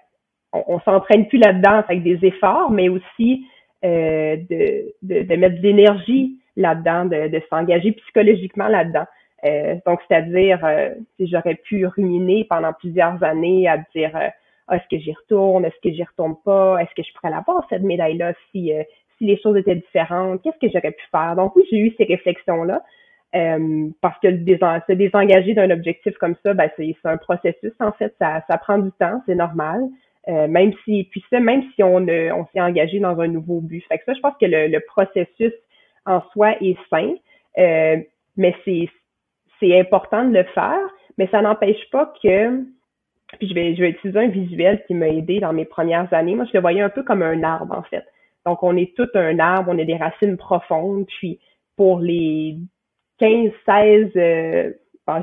[0.53, 3.47] on, s'entraîne plus là-dedans avec des efforts, mais aussi
[3.85, 9.05] euh, de, de, mettre de l'énergie là-dedans, de, de s'engager psychologiquement là-dedans.
[9.45, 14.11] Euh, donc, c'est-à-dire, euh, si j'aurais pu ruminer pendant plusieurs années à dire
[14.69, 17.67] ah, est-ce que j'y retourne, est-ce que j'y retourne pas, est-ce que je pourrais l'avoir
[17.69, 18.73] cette médaille-là si,
[19.19, 21.37] si les choses étaient différentes, qu'est-ce que j'aurais pu faire?
[21.37, 22.83] Donc oui, j'ai eu ces réflexions-là.
[24.01, 28.43] parce que se désengager d'un objectif comme ça, ben, c'est un processus, en fait, ça,
[28.49, 29.83] ça prend du temps, c'est normal.
[30.27, 33.85] même si, puis ça, même si on, on s'est engagé dans un nouveau but.
[33.89, 35.53] Fait que ça, je pense que le, processus
[36.07, 37.17] en soi est sain,
[38.39, 38.89] mais c'est,
[39.65, 42.65] c'est important de le faire, mais ça n'empêche pas que
[43.39, 46.35] puis je vais, je vais utiliser un visuel qui m'a aidé dans mes premières années.
[46.35, 48.05] Moi, je le voyais un peu comme un arbre, en fait.
[48.47, 51.07] Donc, on est tout un arbre, on a des racines profondes.
[51.07, 51.41] Puis,
[51.77, 52.59] pour les
[53.19, 54.73] 15, 16, euh,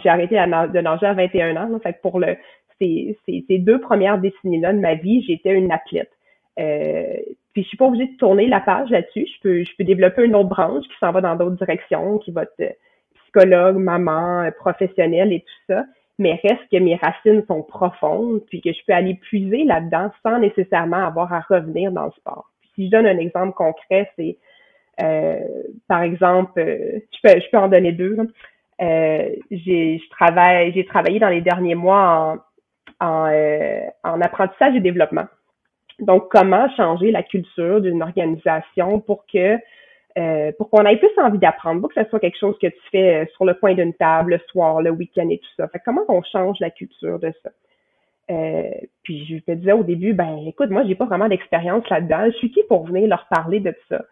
[0.04, 1.80] j'ai arrêté de nager à 21 ans.
[1.80, 2.36] fait que pour le,
[2.80, 6.12] ces, ces, deux premières décennies-là de ma vie, j'étais une athlète.
[6.60, 7.18] Euh,
[7.54, 9.28] puis je suis pas obligée de tourner la page là-dessus.
[9.28, 12.32] Je peux, je peux développer une autre branche qui s'en va dans d'autres directions, qui
[12.32, 12.76] va être
[13.34, 15.84] psychologue, maman, professionnelle et tout ça
[16.22, 20.40] mais reste que mes racines sont profondes, puis que je peux aller puiser là-dedans sans
[20.40, 22.50] nécessairement avoir à revenir dans le sport.
[22.76, 24.38] si je donne un exemple concret, c'est
[25.02, 25.40] euh,
[25.88, 28.18] par exemple, euh, je, peux, je peux en donner deux.
[28.82, 32.40] Euh, j'ai je travaille, j'ai travaillé dans les derniers mois
[33.00, 35.26] en, en, en apprentissage et développement.
[36.00, 39.58] Donc, comment changer la culture d'une organisation pour que
[40.18, 42.82] euh, pour qu'on ait plus envie d'apprendre, pas que ce soit quelque chose que tu
[42.92, 45.68] fais euh, sur le coin d'une table le soir, le week-end et tout ça.
[45.68, 47.50] Fait comment on change la culture de ça?
[48.30, 48.72] Euh,
[49.04, 52.26] puis je me disais au début, ben écoute, moi j'ai pas vraiment d'expérience là-dedans.
[52.26, 54.04] Je suis qui pour venir leur parler de ça?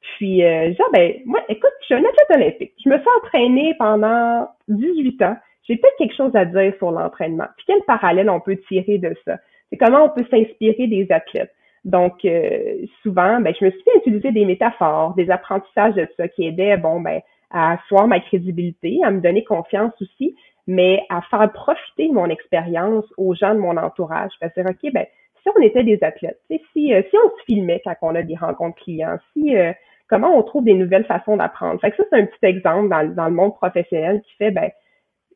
[0.00, 2.72] Puis euh, je disais, ah, ben moi, écoute, je suis un athlète olympique.
[2.84, 5.36] Je me suis entraînée pendant 18 ans.
[5.64, 7.46] J'ai peut-être quelque chose à dire sur l'entraînement.
[7.56, 9.36] Puis quel parallèle on peut tirer de ça?
[9.70, 11.52] C'est comment on peut s'inspirer des athlètes?
[11.84, 16.28] Donc, euh, souvent, ben, je me suis fait utiliser des métaphores, des apprentissages de ça
[16.28, 20.36] qui aidaient, bon, ben, à asseoir ma crédibilité, à me donner confiance aussi,
[20.66, 24.32] mais à faire profiter mon expérience aux gens de mon entourage.
[24.40, 25.06] Parce que, OK, ben,
[25.42, 26.40] si on était des athlètes,
[26.72, 29.72] si, euh, si on se filmait quand on a des rencontres clients, si euh,
[30.08, 31.80] comment on trouve des nouvelles façons d'apprendre?
[31.80, 34.70] Fait que ça, c'est un petit exemple dans, dans le monde professionnel qui fait, ben,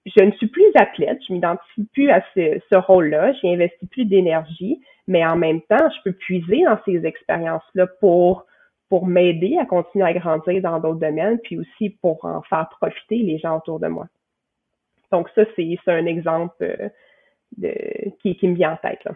[0.06, 4.80] je ne suis plus athlète, je m'identifie plus à ce, rôle-là, j'y investis plus d'énergie,
[5.06, 8.46] mais en même temps, je peux puiser dans ces expériences-là pour
[8.88, 13.16] pour m'aider à continuer à grandir dans d'autres domaines, puis aussi pour en faire profiter
[13.16, 14.06] les gens autour de moi.
[15.10, 19.02] Donc ça, c'est un exemple euh, qui me vient en tête.
[19.04, 19.12] Là.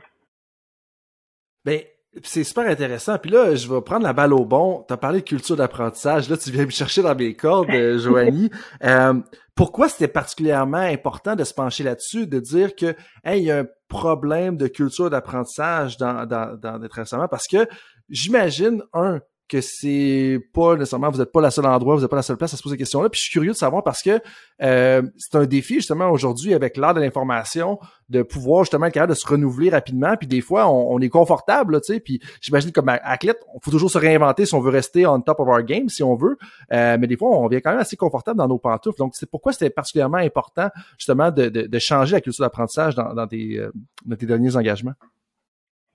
[1.66, 1.81] Ben,
[2.22, 3.18] c'est super intéressant.
[3.18, 4.85] Puis là, je vais prendre la balle au bon.
[4.88, 6.29] Tu as parlé de culture d'apprentissage.
[6.29, 8.50] Là, tu viens me chercher dans mes cordes, euh, Joanie.
[8.85, 9.14] Euh,
[9.55, 13.61] pourquoi c'était particulièrement important de se pencher là-dessus, de dire que hey, il y a
[13.61, 17.29] un problème de culture d'apprentissage dans, dans, dans récemment?
[17.29, 17.66] Parce que
[18.09, 22.16] j'imagine, un, que c'est pas nécessairement, vous n'êtes pas la seule endroit, vous n'êtes pas
[22.16, 23.09] la seule place à se poser ces questions-là.
[23.09, 24.20] Puis je suis curieux de savoir parce que
[24.62, 27.78] euh, c'est un défi justement aujourd'hui avec l'art de l'information
[28.09, 30.16] de pouvoir justement être capable de se renouveler rapidement.
[30.16, 32.00] Puis des fois, on, est confortable, tu sais.
[32.00, 35.40] Puis j'imagine comme athlète, il faut toujours se réinventer si on veut rester on top
[35.40, 36.37] of our game, si on veut.
[36.72, 38.98] Euh, mais des fois, on vient quand même assez confortable dans nos pantoufles.
[38.98, 43.26] Donc c'est pourquoi c'était particulièrement important justement de, de, changer la culture d'apprentissage dans, dans,
[43.26, 43.70] tes, euh,
[44.04, 44.94] dans tes derniers engagements?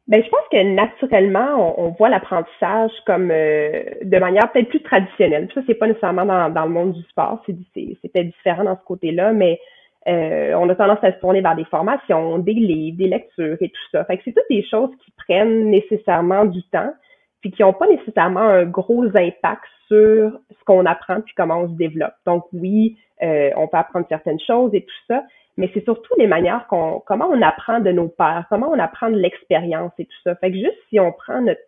[0.08, 5.48] Ben, je pense que naturellement, on, voit l'apprentissage comme euh, de manière peut-être plus traditionnelle.
[5.54, 8.84] Ça, c'est pas nécessairement dans, dans le monde du sport, c'est, peut-être différent dans ce
[8.84, 9.60] côté-là, mais
[10.08, 13.70] euh, on a tendance à se tourner vers des formations, des livres, des lectures et
[13.70, 14.04] tout ça.
[14.06, 16.94] Fait que c'est toutes des choses qui prennent nécessairement du temps,
[17.42, 21.70] puis qui n'ont pas nécessairement un gros impact sur ce qu'on apprend puis comment on
[21.70, 22.16] se développe.
[22.26, 25.24] Donc oui, euh, on peut apprendre certaines choses et tout ça,
[25.58, 29.10] mais c'est surtout les manières qu'on, comment on apprend de nos pères, comment on apprend
[29.10, 30.36] de l'expérience et tout ça.
[30.36, 31.62] Fait que juste si on prend notre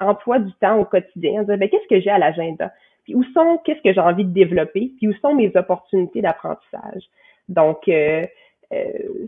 [0.00, 2.72] emploi du temps au quotidien, on ben, qu'est-ce que j'ai à l'agenda?
[3.04, 4.92] Puis où sont, qu'est-ce que j'ai envie de développer?
[4.98, 7.02] Puis où sont mes opportunités d'apprentissage?
[7.48, 8.26] Donc, euh,
[8.72, 8.86] euh,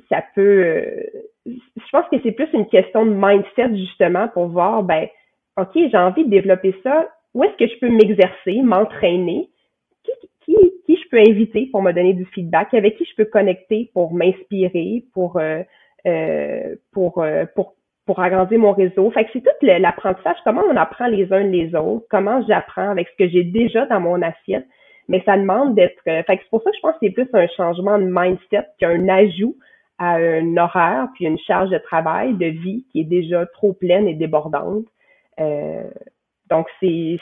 [0.08, 1.02] ça peut, euh,
[1.46, 5.08] je pense que c'est plus une question de mindset justement pour voir, ben,
[5.58, 7.08] ok, j'ai envie de développer ça.
[7.34, 9.48] Où est-ce que je peux m'exercer, m'entraîner?
[10.44, 13.90] Qui, qui je peux inviter pour me donner du feedback, avec qui je peux connecter
[13.94, 15.62] pour m'inspirer, pour, euh,
[16.06, 17.74] euh, pour, euh, pour,
[18.06, 19.10] pour agrandir mon réseau.
[19.10, 23.08] Fait que c'est tout l'apprentissage, comment on apprend les uns les autres, comment j'apprends avec
[23.08, 24.66] ce que j'ai déjà dans mon assiette.
[25.08, 26.00] Mais ça demande d'être.
[26.04, 28.66] fait que c'est pour ça que je pense que c'est plus un changement de mindset
[28.78, 29.56] qu'un ajout
[29.98, 34.08] à un horaire puis une charge de travail, de vie qui est déjà trop pleine
[34.08, 34.84] et débordante.
[35.40, 35.84] Euh,
[36.52, 37.18] donc, c'est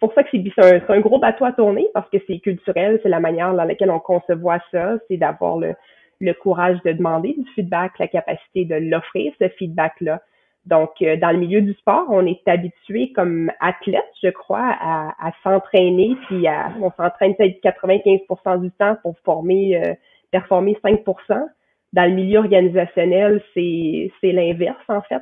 [0.00, 3.10] pour ça que c'est un, un, gros bateau à tourner parce que c'est culturel, c'est
[3.10, 5.74] la manière dans laquelle on concevoit ça, c'est d'avoir le,
[6.22, 10.22] le, courage de demander du feedback, la capacité de l'offrir, ce feedback-là.
[10.64, 15.12] Donc, euh, dans le milieu du sport, on est habitué comme athlète, je crois, à,
[15.20, 19.92] à s'entraîner, puis à, on s'entraîne peut-être 95% du temps pour former, euh,
[20.30, 21.46] performer 5%.
[21.92, 25.20] Dans le milieu organisationnel, c'est l'inverse, en fait.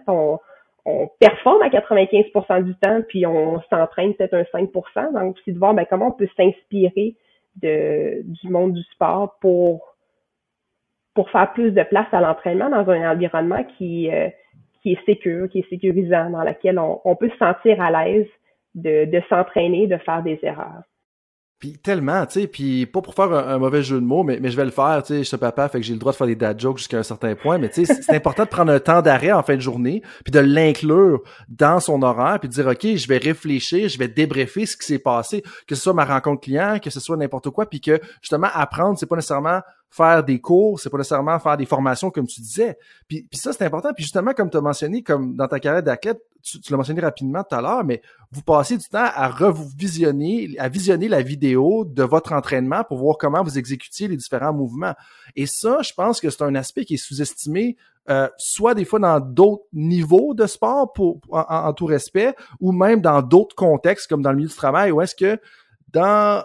[0.85, 5.59] On performe à 95% du temps, puis on s'entraîne peut-être un 5% Donc, c'est de
[5.59, 7.17] voir ben, comment on peut s'inspirer
[7.57, 9.95] du monde du sport pour,
[11.15, 14.29] pour faire plus de place à l'entraînement dans un environnement qui, euh,
[14.83, 18.29] qui est sécure, qui est sécurisant, dans laquelle on, on peut se sentir à l'aise
[18.75, 20.83] de, de s'entraîner, de faire des erreurs.
[21.61, 24.51] Puis tellement, tu sais, puis pas pour faire un, mauvais jeu de mots, mais, mais
[24.51, 26.17] je vais le faire, tu sais, je suis papa, fait que j'ai le droit de
[26.17, 28.73] faire des dad jokes jusqu'à un certain point, mais tu sais, c'est important de prendre
[28.73, 31.21] un temps d'arrêt en fin de journée, puis de l'inclure
[31.51, 34.87] dans son horaire, puis de dire, OK, je vais réfléchir, je vais débriefer ce qui
[34.87, 38.01] s'est passé, que ce soit ma rencontre client, que ce soit n'importe quoi, puis que
[38.23, 42.27] justement, apprendre, c'est pas nécessairement faire des cours, c'est pas nécessairement faire des formations comme
[42.27, 42.79] tu disais.
[43.09, 43.93] Puis, puis ça, c'est important.
[43.93, 47.43] Puis justement, comme tu as mentionné, comme dans ta carrière d'athlète, tu, l'as mentionné rapidement
[47.43, 48.01] tout à l'heure, mais
[48.31, 53.17] vous passez du temps à revisionner, à visionner la vidéo de votre entraînement pour voir
[53.19, 54.95] comment vous exécutiez les différents mouvements.
[55.35, 57.77] Et ça, je pense que c'est un aspect qui est sous-estimé,
[58.09, 63.01] euh, soit des fois dans d'autres niveaux de sport pour, en, tout respect, ou même
[63.01, 65.39] dans d'autres contextes, comme dans le milieu du travail, où est-ce que
[65.89, 66.45] dans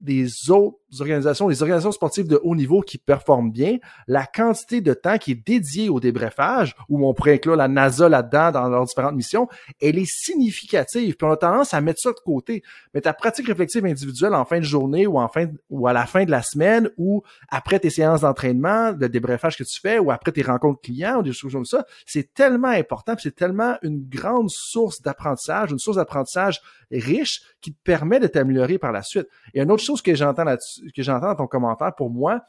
[0.00, 4.94] des autres organisations, les organisations sportives de haut niveau qui performent bien, la quantité de
[4.94, 8.84] temps qui est dédiée au débrefage, où on pourrait inclure la NASA là-dedans dans leurs
[8.84, 9.48] différentes missions,
[9.80, 11.16] elle est significative.
[11.16, 12.62] Puis on a tendance à mettre ça de côté.
[12.94, 16.06] Mais ta pratique réflexive individuelle en fin de journée ou en fin ou à la
[16.06, 20.10] fin de la semaine ou après tes séances d'entraînement, le débrefage que tu fais ou
[20.10, 24.06] après tes rencontres clients ou des choses comme ça, c'est tellement important, c'est tellement une
[24.08, 29.26] grande source d'apprentissage, une source d'apprentissage riche qui te permet de t'améliorer par la suite.
[29.54, 32.42] Et une autre chose que j'entends là-dessus, que j'entends dans ton commentaire, pour moi,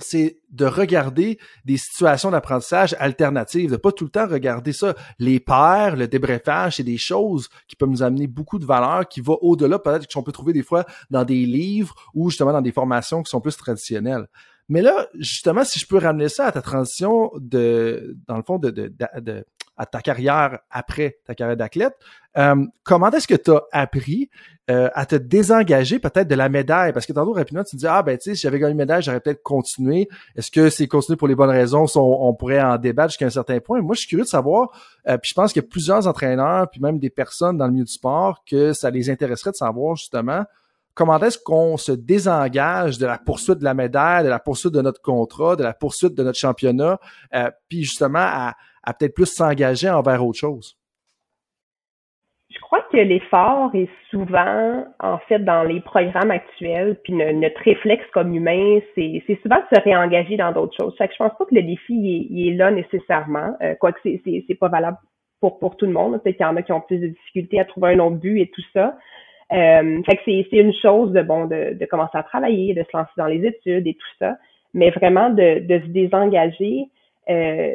[0.00, 4.94] c'est de regarder des situations d'apprentissage alternatives, de pas tout le temps regarder ça.
[5.18, 9.20] Les pairs, le débrefage, c'est des choses qui peuvent nous amener beaucoup de valeur, qui
[9.20, 12.72] va au-delà peut-être qu'on peut trouver des fois dans des livres ou justement dans des
[12.72, 14.28] formations qui sont plus traditionnelles.
[14.68, 18.58] Mais là, justement, si je peux ramener ça à ta transition de, dans le fond,
[18.58, 18.92] de
[19.78, 21.94] à ta carrière après ta carrière d'athlète.
[22.36, 24.28] Euh, comment est-ce que tu as appris
[24.70, 26.92] euh, à te désengager peut-être de la médaille?
[26.92, 28.78] Parce que tantôt, rapidement, tu te dis, ah ben tu sais, si j'avais gagné une
[28.78, 30.08] médaille, j'aurais peut-être continué.
[30.36, 31.86] Est-ce que c'est continué pour les bonnes raisons?
[31.94, 33.80] On, pourrait en débattre jusqu'à un certain point.
[33.80, 34.70] Moi, je suis curieux de savoir,
[35.08, 37.72] euh, puis je pense qu'il y a plusieurs entraîneurs, puis même des personnes dans le
[37.72, 40.44] milieu du sport, que ça les intéresserait de savoir justement
[40.94, 44.82] comment est-ce qu'on se désengage de la poursuite de la médaille, de la poursuite de
[44.82, 46.98] notre contrat, de la poursuite de notre championnat,
[47.68, 50.76] puis justement à, à peut-être plus s'engager envers autre chose?
[52.50, 58.06] Je crois que l'effort est souvent, en fait, dans les programmes actuels, puis notre réflexe
[58.12, 60.96] comme humain, c'est souvent de se réengager dans d'autres choses.
[60.96, 64.68] Fait que je pense pas que le défi est, là nécessairement, euh, quoique c'est pas
[64.68, 64.96] valable
[65.40, 66.20] pour, pour tout le monde.
[66.22, 68.40] Peut-être qu'il y en a qui ont plus de difficultés à trouver un autre but
[68.40, 68.96] et tout ça.
[69.52, 72.96] Euh, fait que c'est une chose de bon de, de commencer à travailler, de se
[72.96, 74.36] lancer dans les études et tout ça,
[74.74, 76.88] mais vraiment de, de se désengager.
[77.30, 77.74] Euh,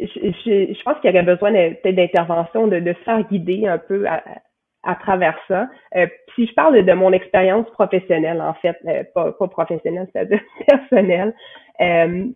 [0.00, 4.94] je, pense qu'il y aurait besoin peut-être d'intervention, de, se faire guider un peu à,
[4.96, 5.68] travers ça.
[5.96, 11.34] Euh, si je parle de, mon expérience professionnelle, en fait, euh, pas, professionnelle, c'est-à-dire personnelle,
[11.80, 12.26] euh,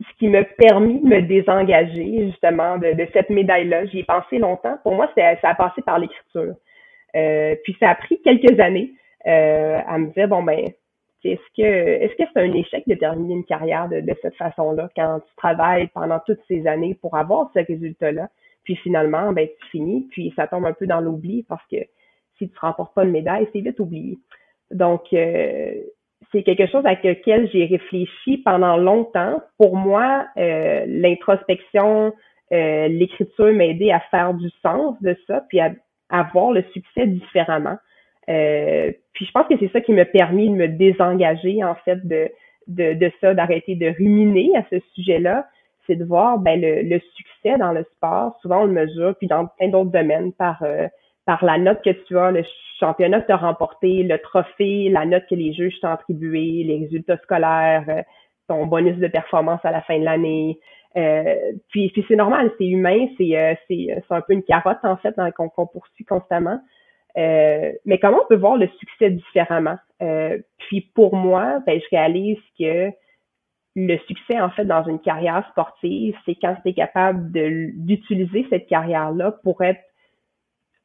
[0.00, 4.38] ce qui m'a permis de me désengager justement de, de cette médaille-là, j'y ai pensé
[4.38, 4.78] longtemps.
[4.82, 6.54] Pour moi, ça a passé par l'écriture.
[7.12, 8.90] Puis ça a pris quelques années
[9.24, 10.68] à me dire, bon ben,
[11.24, 15.88] est-ce que c'est un échec de terminer une carrière de, cette façon-là quand tu travailles
[15.88, 18.28] pendant toutes ces années pour avoir ce résultat-là,
[18.64, 21.76] puis finalement ben tu finis, puis ça tombe un peu dans l'oubli parce que
[22.38, 24.18] si tu remportes pas une médaille, c'est vite oublié.
[24.70, 25.74] Donc euh,
[26.32, 29.40] c'est quelque chose avec lequel j'ai réfléchi pendant longtemps.
[29.58, 32.12] Pour moi, euh, l'introspection,
[32.52, 35.72] euh, l'écriture m'a aidé à faire du sens de ça, puis à,
[36.10, 37.78] à voir le succès différemment.
[38.28, 42.06] Euh, puis je pense que c'est ça qui m'a permis de me désengager en fait
[42.06, 42.30] de,
[42.68, 45.46] de, de ça, d'arrêter de ruminer à ce sujet-là.
[45.86, 48.38] C'est de voir ben, le, le, succès dans le sport.
[48.40, 50.88] Souvent on le mesure, puis dans plein d'autres domaines par euh,
[51.26, 52.44] par la note que tu as, le
[52.78, 56.80] championnat que tu as remporté, le trophée, la note que les juges t'ont attribuée, les
[56.80, 58.02] résultats scolaires, euh,
[58.46, 60.58] ton bonus de performance à la fin de l'année.
[60.96, 61.34] Euh,
[61.70, 66.04] puis, c'est normal, c'est humain, c'est c'est un peu une carotte en fait qu'on poursuit
[66.04, 66.60] constamment.
[67.16, 69.78] Euh, mais comment on peut voir le succès différemment?
[70.02, 72.90] Euh, puis pour moi, ben, je réalise que
[73.76, 78.66] le succès, en fait, dans une carrière sportive, c'est quand tu es capable d'utiliser cette
[78.66, 79.80] carrière-là pour être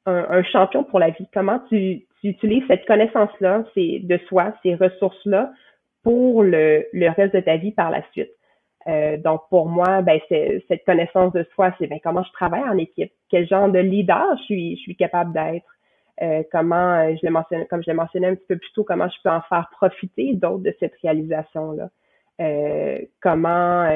[0.06, 1.28] un, champion pour la vie.
[1.32, 5.52] Comment tu, utilises cette connaissance-là, de soi, ces ressources-là,
[6.04, 8.32] pour le, le reste de ta vie par la suite?
[8.88, 12.78] Euh, donc pour moi, ben cette connaissance de soi, c'est ben comment je travaille en
[12.78, 15.66] équipe, quel genre de leader je suis, je suis capable d'être,
[16.22, 18.84] euh, comment, euh, je l'ai mentionné, comme je l'ai mentionné un petit peu plus tôt,
[18.84, 21.90] comment je peux en faire profiter d'autres de cette réalisation-là?
[22.42, 23.90] Euh, comment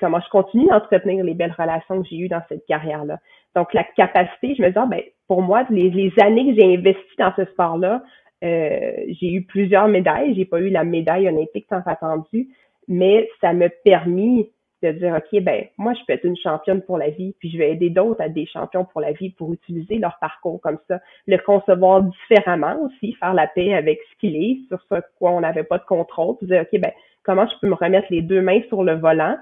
[0.00, 3.18] comment je continue d'entretenir les belles relations que j'ai eues dans cette carrière-là?
[3.54, 7.16] Donc la capacité, je me dis ah, ben pour moi les, années que j'ai investies
[7.18, 8.02] dans ce sport-là,
[8.42, 10.34] j'ai eu plusieurs médailles.
[10.34, 12.48] J'ai pas eu la médaille olympique tant attendue,
[12.88, 14.50] mais ça m'a permis
[14.82, 17.58] de dire, OK, ben, moi, je peux être une championne pour la vie, puis je
[17.58, 21.00] vais aider d'autres à des champions pour la vie pour utiliser leur parcours comme ça,
[21.26, 25.40] le concevoir différemment aussi, faire la paix avec ce qu'il est, sur ce quoi on
[25.40, 28.42] n'avait pas de contrôle, puis dire, OK, ben, comment je peux me remettre les deux
[28.42, 29.36] mains sur le volant,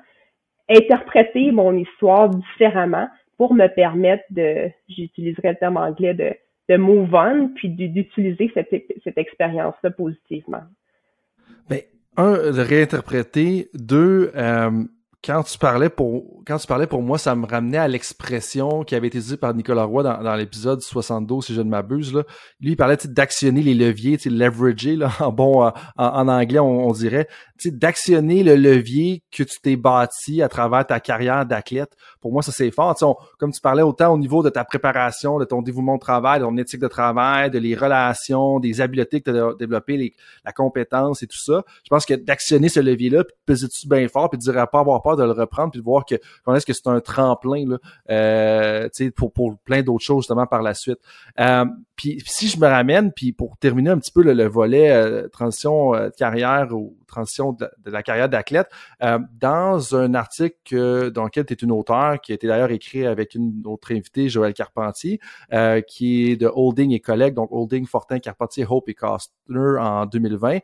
[0.69, 6.33] interpréter mon histoire différemment pour me permettre de, j'utiliserai le terme anglais, de,
[6.69, 8.71] de move on, puis d'utiliser cette,
[9.03, 10.63] cette expérience-là positivement.
[11.69, 11.81] Ben,
[12.17, 13.69] un, de réinterpréter.
[13.75, 14.71] Deux, euh,
[15.25, 18.95] quand tu parlais pour quand tu parlais pour moi, ça me ramenait à l'expression qui
[18.95, 22.13] avait été utilisée par Nicolas Roy dans, l'épisode 72, si je ne m'abuse.
[22.13, 22.25] Là.
[22.61, 27.29] Lui, il parlait d'actionner les leviers, leverager, là, en bon en, anglais, on, dirait,
[27.71, 31.97] d'actionner le levier que tu t'es bâti à travers ta carrière d'athlète.
[32.21, 32.97] Pour moi, ça c'est fort.
[33.39, 36.45] comme tu parlais autant au niveau de ta préparation, de ton dévouement au travail, de
[36.45, 41.23] ton éthique de travail, de les relations, des habiletés que tu as développées, la compétence
[41.23, 41.63] et tout ça.
[41.85, 44.81] Je pense que d'actionner ce levier-là, puis peser dessus bien fort, puis de dire pas
[44.81, 47.65] avoir peur de le reprendre puis de voir que comment est-ce que c'est un tremplin
[47.67, 47.79] là,
[48.11, 50.99] euh, pour, pour plein d'autres choses justement par la suite.
[51.41, 51.65] Euh,
[51.97, 55.95] puis si je me ramène, puis pour terminer un petit peu le, volet euh, transition
[55.95, 58.69] euh, de carrière ou transition de, la carrière d'athlète,
[59.03, 63.07] euh, dans un article dans lequel tu es une auteure, qui a été d'ailleurs écrit
[63.07, 65.21] avec une autre invitée, Joël Carpentier,
[65.87, 70.59] qui est de Holding et collègues, donc Holding, Fortin, Carpentier, Hope et Costner en 2020.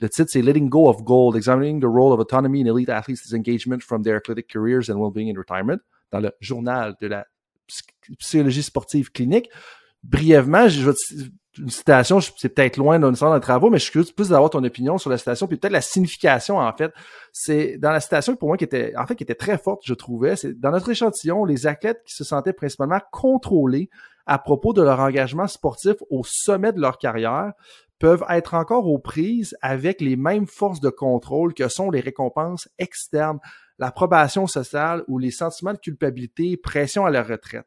[0.00, 3.32] Le titre, c'est Letting Go of Gold, Examining the Role of Autonomy in Elite Athletes'
[3.32, 5.78] Engagement from Their Athletic Careers and Well-Being in Retirement,
[6.10, 7.26] dans le journal de la
[8.18, 9.48] psychologie sportive clinique.
[10.08, 10.96] Brièvement, je vais
[11.58, 14.50] une citation, c'est peut-être loin d'un centre de travaux, mais je suis curieux plus d'avoir
[14.50, 16.92] ton opinion sur la citation, puis peut-être la signification, en fait.
[17.32, 19.94] C'est dans la citation pour moi qui était, en fait, qui était très forte, je
[19.94, 23.88] trouvais, c'est dans notre échantillon, les athlètes qui se sentaient principalement contrôlés
[24.26, 27.52] à propos de leur engagement sportif au sommet de leur carrière
[27.98, 32.68] peuvent être encore aux prises avec les mêmes forces de contrôle que sont les récompenses
[32.78, 33.38] externes,
[33.78, 37.66] l'approbation sociale ou les sentiments de culpabilité, pression à la retraite.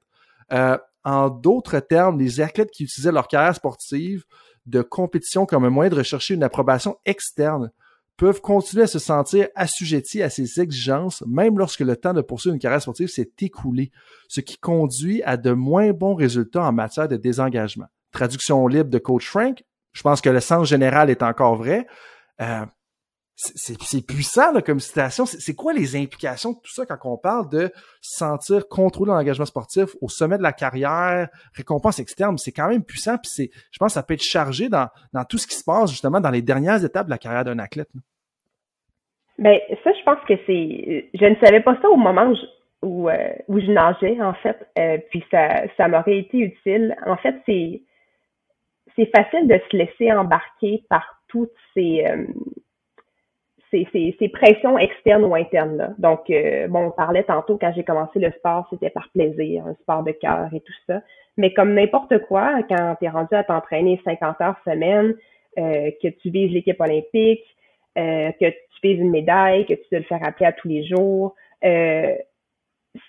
[0.51, 0.77] Euh,
[1.10, 4.24] en d'autres termes, les athlètes qui utilisaient leur carrière sportive
[4.68, 7.72] de compétition comme un moyen de rechercher une approbation externe
[8.16, 12.53] peuvent continuer à se sentir assujettis à ces exigences, même lorsque le temps de poursuivre
[12.53, 13.91] une carrière sportive s'est écoulé,
[14.28, 17.88] ce qui conduit à de moins bons résultats en matière de désengagement.
[18.12, 21.88] Traduction libre de coach Frank, je pense que le sens général est encore vrai.
[22.41, 22.66] Euh,
[23.41, 25.25] c'est puissant comme citation.
[25.25, 27.71] C'est quoi les implications de tout ça quand on parle de
[28.01, 33.17] sentir contrôler l'engagement sportif au sommet de la carrière, récompense externe, c'est quand même puissant.
[33.17, 34.89] Puis c'est, je pense, que ça peut être chargé dans,
[35.29, 37.89] tout ce qui se passe justement dans les dernières étapes de la carrière d'un athlète.
[39.37, 42.33] Ben ça, je pense que c'est, je ne savais pas ça au moment
[42.81, 46.93] où, où, euh, je nageais en fait, euh, puis ça, ça m'aurait été utile.
[47.05, 47.81] En fait, c'est
[48.97, 52.25] c'est facile de se laisser embarquer par toutes ces, euh,
[53.72, 55.78] ces, ces, pressions externes ou internes.
[55.78, 55.89] Là.
[55.97, 59.74] Donc, euh, bon, on parlait tantôt quand j'ai commencé le sport, c'était par plaisir, un
[59.76, 61.01] sport de cœur et tout ça.
[61.38, 65.15] Mais comme n'importe quoi, quand tu es rendu à t'entraîner 50 heures semaine,
[65.57, 67.45] euh, que tu vises l'équipe olympique,
[67.95, 71.36] que tu vises une médaille, que tu dois le faire appeler à tous les jours,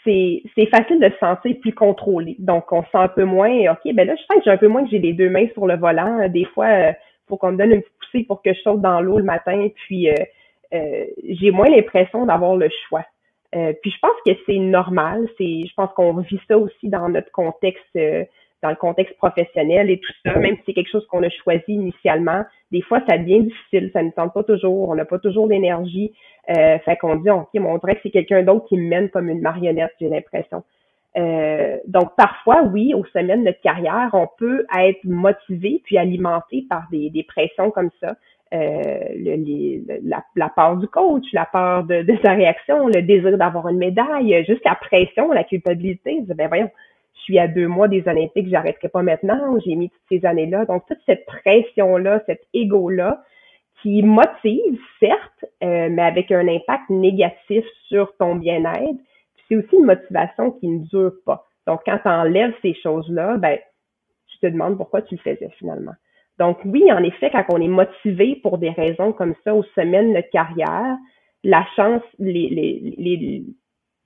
[0.04, 2.36] c'est c'est facile de se sentir plus contrôlé.
[2.38, 4.68] Donc, on sent un peu moins, OK, ben là, je sens que j'ai un peu
[4.68, 6.28] moins que j'ai les deux mains sur le volant.
[6.28, 6.92] Des fois, euh,
[7.28, 10.08] faut qu'on me donne une poussée pour que je saute dans l'eau le matin, puis
[10.72, 13.04] euh, euh, j'ai moins l'impression d'avoir le choix.
[13.52, 15.28] puis je pense que c'est normal.
[15.38, 17.96] C'est, je pense qu'on vit ça aussi dans notre contexte
[18.62, 21.72] dans le contexte professionnel et tout ça, même si c'est quelque chose qu'on a choisi
[21.72, 25.46] initialement, des fois ça devient difficile, ça ne tente pas toujours, on n'a pas toujours
[25.46, 26.12] l'énergie.
[26.50, 29.28] Euh, fait qu'on dit, ok, on dirait que c'est quelqu'un d'autre qui me mène comme
[29.28, 30.62] une marionnette, j'ai l'impression.
[31.16, 36.64] Euh, donc parfois, oui, au sommet de notre carrière, on peut être motivé puis alimenté
[36.68, 38.14] par des, des pressions comme ça.
[38.52, 43.38] Euh, le, la, la, peur du coach, la peur de, de sa réaction, le désir
[43.38, 46.22] d'avoir une médaille, la pression, la culpabilité.
[46.34, 46.70] Ben voyons,
[47.14, 50.64] je suis à deux mois des Olympiques, j'arrêterai pas maintenant, j'ai mis toutes ces années-là.
[50.64, 53.22] Donc, toute cette pression-là, cet ego-là,
[53.82, 58.98] qui motive, certes, euh, mais avec un impact négatif sur ton bien-être.
[59.48, 61.46] C'est aussi une motivation qui ne dure pas.
[61.66, 63.58] Donc, quand tu enlèves ces choses-là, ben,
[64.28, 65.94] tu te demandes pourquoi tu le faisais finalement.
[66.40, 70.02] Donc, oui, en effet, quand on est motivé pour des raisons comme ça au sommet
[70.02, 70.96] de notre carrière,
[71.44, 73.44] la chance, les, les, les,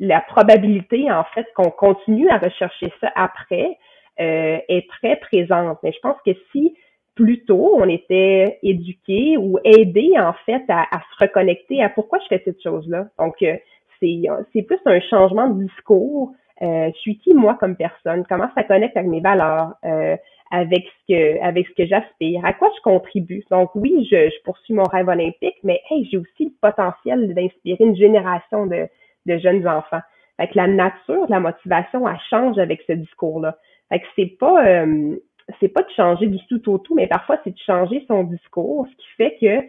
[0.01, 3.79] la probabilité, en fait, qu'on continue à rechercher ça après
[4.21, 5.79] euh, est très présente.
[5.85, 6.75] Mais je pense que si
[7.15, 12.27] plus tôt on était éduqué ou aidé, en fait, à, se reconnecter à pourquoi je
[12.35, 13.07] fais cette chose-là.
[13.17, 13.55] Donc, euh,
[14.01, 16.33] c'est plus un changement de discours.
[16.63, 18.25] Euh, je suis qui moi comme personne?
[18.29, 19.75] Comment ça connecte avec mes valeurs?
[19.85, 20.17] Euh,
[20.51, 23.43] avec ce que avec ce que j'aspire, à quoi je contribue?
[23.51, 27.83] Donc oui, je, je poursuis mon rêve olympique, mais hey, j'ai aussi le potentiel d'inspirer
[27.85, 28.87] une génération de,
[29.27, 30.03] de jeunes enfants.
[30.37, 33.57] Fait que la nature, la motivation, elle change avec ce discours-là.
[33.89, 35.17] Fait que c'est pas euh,
[35.61, 38.87] c'est pas de changer du tout au tout, mais parfois c'est de changer son discours,
[38.91, 39.67] ce qui fait que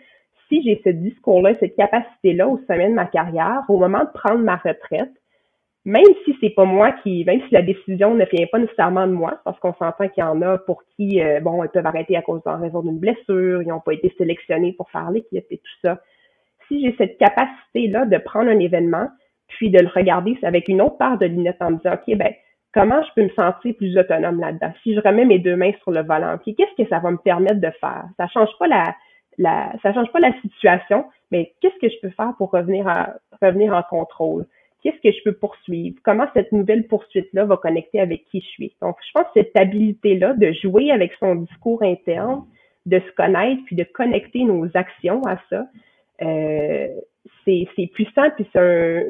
[0.47, 4.39] si j'ai ce discours-là, cette capacité-là au sommet de ma carrière, au moment de prendre
[4.39, 5.11] ma retraite,
[5.85, 9.13] même si c'est pas moi qui, même si la décision ne vient pas nécessairement de
[9.13, 12.17] moi, parce qu'on s'entend qu'il y en a pour qui, euh, bon, ils peuvent arrêter
[12.17, 15.57] à cause d'un raison d'une blessure, ils n'ont pas été sélectionnés pour faire l'équipe et
[15.57, 16.01] tout ça.
[16.67, 19.07] Si j'ai cette capacité-là de prendre un événement,
[19.47, 22.33] puis de le regarder avec une autre part de lunette en me disant, OK, ben,
[22.73, 24.73] comment je peux me sentir plus autonome là-dedans?
[24.81, 27.17] Si je remets mes deux mains sur le volant, OK, qu'est-ce que ça va me
[27.17, 28.05] permettre de faire?
[28.17, 28.95] Ça change pas la,
[29.37, 33.13] la, ça change pas la situation, mais qu'est-ce que je peux faire pour revenir à,
[33.41, 34.45] revenir en contrôle?
[34.85, 35.97] Qu'est-ce que je peux poursuivre?
[36.03, 38.75] Comment cette nouvelle poursuite-là va connecter avec qui je suis?
[38.83, 42.43] Donc, je pense que cette habilité-là de jouer avec son discours interne,
[42.85, 45.65] de se connaître, puis de connecter nos actions à ça,
[46.21, 46.87] euh,
[47.45, 49.07] c'est puissant, puis c'est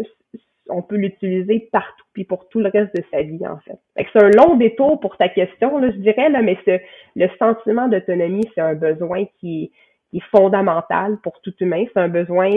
[0.69, 3.78] on peut l'utiliser partout, puis pour tout le reste de sa vie, en fait.
[3.97, 6.57] fait c'est un long détour pour ta question, là, je dirais, là, mais
[7.15, 9.71] le sentiment d'autonomie, c'est un besoin qui
[10.13, 11.84] est fondamental pour tout humain.
[11.93, 12.49] C'est un besoin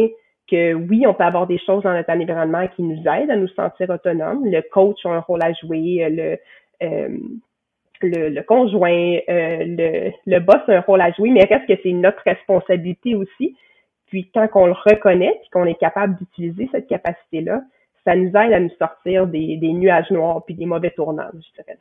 [0.51, 3.49] que oui, on peut avoir des choses dans notre environnement qui nous aident à nous
[3.49, 4.45] sentir autonomes.
[4.47, 6.39] Le coach a un rôle à jouer, le,
[6.83, 7.19] euh,
[8.03, 11.81] le, le, conjoint, euh, le, le boss a un rôle à jouer, mais reste que
[11.83, 13.57] c'est notre responsabilité aussi.
[14.07, 17.63] Puis quand on le reconnaît, puis qu'on est capable d'utiliser cette capacité-là,
[18.05, 21.63] ça nous aide à nous sortir des, des nuages noirs puis des mauvais tournants, je
[21.63, 21.79] dirais.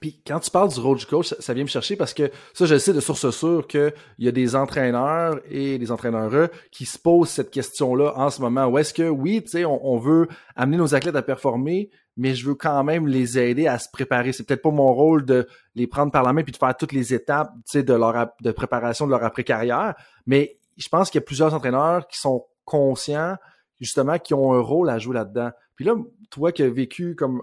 [0.00, 2.66] Puis quand tu parles du rôle du coach, ça, vient me chercher parce que ça,
[2.66, 6.98] je sais de source sûre qu'il y a des entraîneurs et des entraîneurs qui se
[6.98, 8.66] posent cette question-là en ce moment.
[8.66, 12.46] Où est-ce que, oui, tu sais, on, veut amener nos athlètes à performer, mais je
[12.46, 14.32] veux quand même les aider à se préparer.
[14.32, 16.92] C'est peut-être pas mon rôle de les prendre par la main puis de faire toutes
[16.92, 19.94] les étapes, tu sais, de leur de préparation de leur après-carrière.
[20.26, 23.36] Mais je pense qu'il y a plusieurs entraîneurs qui sont conscients,
[23.80, 25.50] justement, qui ont un rôle à jouer là-dedans.
[25.78, 25.94] Puis là,
[26.28, 27.40] toi qui as vécu comme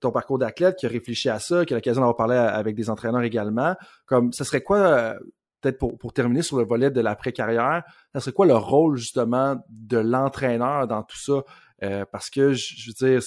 [0.00, 2.88] ton parcours d'athlète, qui a réfléchi à ça, qui a l'occasion d'avoir parlé avec des
[2.88, 3.74] entraîneurs également,
[4.06, 5.12] comme ça serait quoi, euh,
[5.60, 7.82] peut-être pour, pour terminer sur le volet de l'après-carrière,
[8.14, 11.42] ça serait quoi le rôle justement de l'entraîneur dans tout ça?
[11.82, 13.20] Euh, parce que je, veux dire,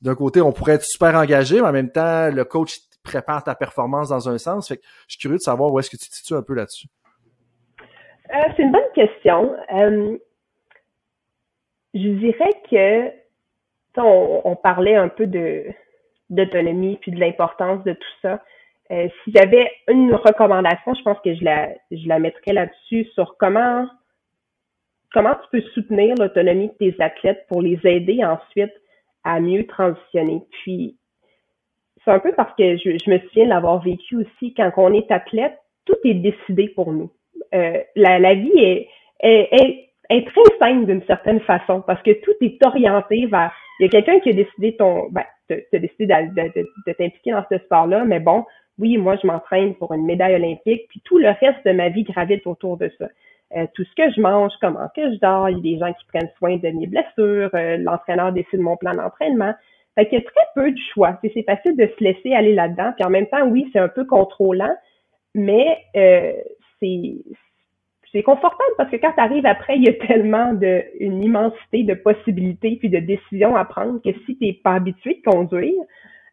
[0.00, 3.56] d'un côté, on pourrait être super engagé, mais en même temps, le coach prépare ta
[3.56, 4.68] performance dans un sens.
[4.68, 6.54] Fait que je suis curieux de savoir où est-ce que tu te situes un peu
[6.54, 6.86] là-dessus.
[8.32, 9.56] Euh, c'est une bonne question.
[11.94, 13.21] je dirais que
[13.96, 15.26] on, parlait un peu
[16.30, 18.42] d'autonomie puis de l'importance de tout ça.
[18.90, 23.86] Euh, si j'avais une recommandation, je pense que je la, mettrais là-dessus sur comment
[25.14, 28.72] tu peux soutenir l'autonomie de tes athlètes pour les aider ensuite
[29.24, 30.42] à mieux transitionner.
[30.50, 30.96] Puis
[32.04, 35.58] c'est un peu parce que je, me souviens l'avoir vécu aussi quand on est athlète,
[35.84, 37.10] tout est décidé pour nous.
[37.54, 38.86] Euh, la, vie
[39.20, 43.86] est, est très simple d'une certaine façon parce que tout est orienté vers il y
[43.86, 48.20] a quelqu'un qui a décidé ton, ben, de, décidé de, t'impliquer dans ce sport-là, mais
[48.20, 48.44] bon,
[48.78, 52.04] oui, moi, je m'entraîne pour une médaille olympique, puis tout le reste de ma vie
[52.04, 53.08] gravite autour de ça.
[53.56, 55.92] Euh, tout ce que je mange, comment que je dors, il y a des gens
[55.92, 59.52] qui prennent soin de mes blessures, euh, l'entraîneur décide mon plan d'entraînement.
[59.94, 61.18] Fait qu'il y a très peu de choix.
[61.22, 62.92] C'est facile de se laisser aller là-dedans.
[62.96, 64.74] Puis en même temps, oui, c'est un peu contrôlant,
[65.34, 66.32] mais euh,
[66.80, 67.16] c'est
[68.12, 71.82] c'est confortable parce que quand tu arrives après, il y a tellement de une immensité
[71.82, 75.80] de possibilités puis de décisions à prendre que si tu n'es pas habitué de conduire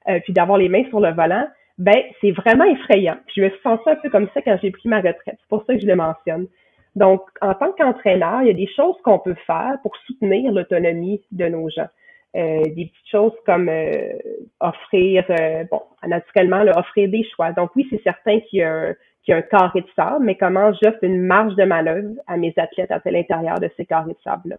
[0.09, 3.17] euh, puis d'avoir les mains sur le volant, ben c'est vraiment effrayant.
[3.33, 5.37] je me suis sentie un peu comme ça quand j'ai pris ma retraite.
[5.39, 6.47] C'est pour ça que je le mentionne.
[6.95, 11.21] Donc, en tant qu'entraîneur, il y a des choses qu'on peut faire pour soutenir l'autonomie
[11.31, 11.87] de nos gens.
[12.35, 14.11] Euh, des petites choses comme euh,
[14.59, 15.23] offrir,
[15.71, 17.53] bon, naturellement, là, offrir des choix.
[17.53, 20.25] Donc oui, c'est certain qu'il y a un, qu'il y a un carré de sable,
[20.25, 24.13] mais comment j'offre une marge de manœuvre à mes athlètes à l'intérieur de ces carrés
[24.13, 24.55] de sable-là.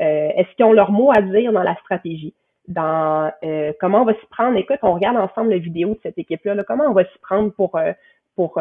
[0.00, 2.34] Euh, est-ce qu'ils ont leur mot à dire dans la stratégie?
[2.66, 4.56] Dans euh, comment on va s'y prendre?
[4.56, 7.76] Écoute, on regarde ensemble la vidéo de cette équipe-là, comment on va s'y prendre pour
[7.76, 7.92] euh,
[8.36, 8.60] pour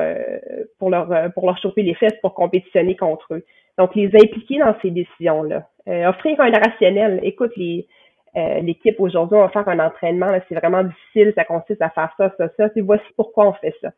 [0.77, 3.43] pour leur pour leur chauffer les fesses pour compétitionner contre eux?
[3.77, 5.67] Donc les impliquer dans ces décisions-là.
[6.07, 7.19] offrir un rationnel.
[7.23, 7.87] Écoute, les
[8.35, 12.31] l'équipe aujourd'hui, on va faire un entraînement, c'est vraiment difficile, ça consiste à faire ça,
[12.37, 12.69] ça, ça.
[12.77, 13.89] voici pourquoi on fait ça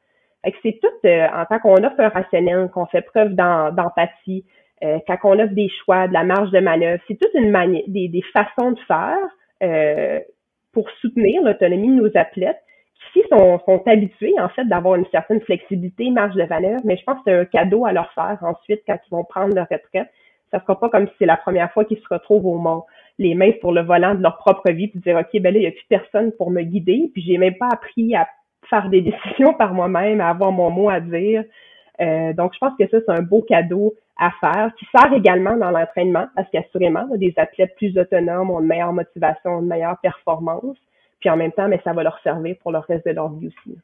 [0.62, 4.46] c'est tout, euh, en tant qu'on offre un rationnel, qu'on fait preuve d'empathie,
[4.84, 7.84] euh, quand on offre des choix, de la marge de manœuvre, c'est toute une manière,
[7.88, 9.18] des, des, façons de faire
[9.64, 10.20] euh,
[10.74, 12.62] pour soutenir l'autonomie de nos athlètes
[13.14, 17.04] qui sont, sont habitués, en fait, d'avoir une certaine flexibilité, marge de manœuvre, mais je
[17.04, 20.10] pense que c'est un cadeau à leur faire ensuite quand ils vont prendre leur retraite.
[20.52, 22.82] Ça sera pas comme si c'est la première fois qu'ils se retrouvent au monde,
[23.18, 25.62] les mains sur le volant de leur propre vie, puis dire, OK, ben là, il
[25.62, 28.28] n'y a plus personne pour me guider, puis j'ai même pas appris à
[28.70, 31.44] faire des décisions par moi-même, à avoir mon mot à dire.
[32.02, 35.58] Euh, donc, je pense que ça, c'est un beau cadeau à faire, qui sert également
[35.58, 40.78] dans l'entraînement, parce qu'assurément, des athlètes plus autonomes ont une meilleure motivation, une meilleure performance,
[41.20, 43.48] puis en même temps, mais ça va leur servir pour le reste de leur vie
[43.48, 43.78] aussi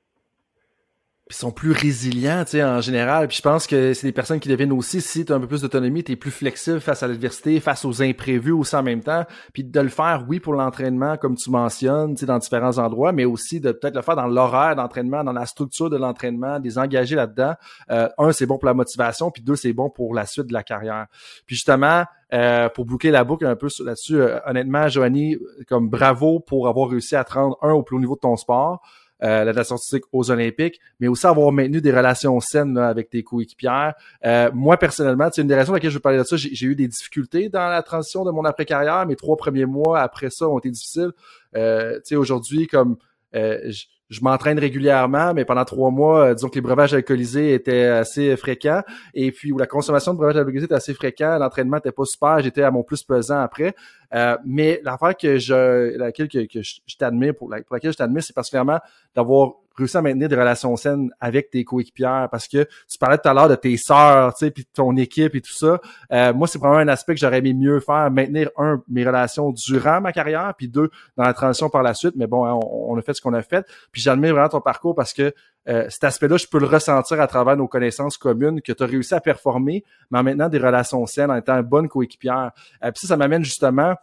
[1.31, 3.29] ils sont plus résilients, tu sais, en général.
[3.29, 5.47] Puis je pense que c'est des personnes qui deviennent aussi, si tu as un peu
[5.47, 9.01] plus d'autonomie, tu es plus flexible face à l'adversité, face aux imprévus aussi en même
[9.01, 9.23] temps.
[9.53, 13.13] Puis de le faire, oui, pour l'entraînement, comme tu mentionnes, tu sais, dans différents endroits,
[13.13, 16.77] mais aussi de peut-être le faire dans l'horaire d'entraînement, dans la structure de l'entraînement, des
[16.77, 17.53] engagés là-dedans.
[17.91, 20.53] Euh, un, c'est bon pour la motivation, puis deux, c'est bon pour la suite de
[20.53, 21.07] la carrière.
[21.45, 22.03] Puis justement,
[22.33, 25.37] euh, pour boucler la boucle un peu là-dessus, euh, honnêtement, Joanie,
[25.69, 28.35] comme bravo pour avoir réussi à te rendre un au plus haut niveau de ton
[28.35, 28.81] sport
[29.23, 29.77] euh, la natation
[30.11, 33.93] aux Olympiques, mais aussi avoir maintenu des relations saines avec tes coéquipières.
[34.25, 36.37] Euh, moi, personnellement, c'est une des raisons pour lesquelles je veux parler de ça.
[36.37, 39.05] J'ai eu des difficultés dans la transition de mon après-carrière.
[39.05, 41.11] Mes trois premiers mois après ça ont été difficiles.
[41.55, 42.97] Euh, tu sais, aujourd'hui, comme
[43.35, 43.71] euh,
[44.11, 48.35] je m'entraîne régulièrement, mais pendant trois mois, euh, disons que les breuvages alcoolisés étaient assez
[48.35, 48.81] fréquents,
[49.13, 52.41] et puis où la consommation de breuvages alcoolisés était assez fréquent, l'entraînement était pas super,
[52.41, 53.73] j'étais à mon plus pesant après.
[54.13, 58.35] Euh, mais l'affaire que je, laquelle que, je, t'admire, pour, pour laquelle je t'admire, c'est
[58.35, 58.79] particulièrement
[59.15, 63.27] d'avoir réussi à maintenir des relations saines avec tes coéquipières parce que tu parlais tout
[63.27, 65.79] à l'heure de tes sœurs, tu sais, puis ton équipe et tout ça.
[66.11, 69.51] Euh, moi, c'est vraiment un aspect que j'aurais aimé mieux faire, maintenir un mes relations
[69.51, 72.13] durant ma carrière, puis deux dans la transition par la suite.
[72.15, 73.65] Mais bon, hein, on, a fait ce qu'on a fait.
[73.91, 75.33] Puis j'admire vraiment ton parcours parce que
[75.67, 78.85] euh, cet aspect-là, je peux le ressentir à travers nos connaissances communes que tu as
[78.85, 82.51] réussi à performer, mais en maintenant des relations saines en étant une bonne coéquipière.
[82.83, 83.95] Euh, puis ça, ça m'amène justement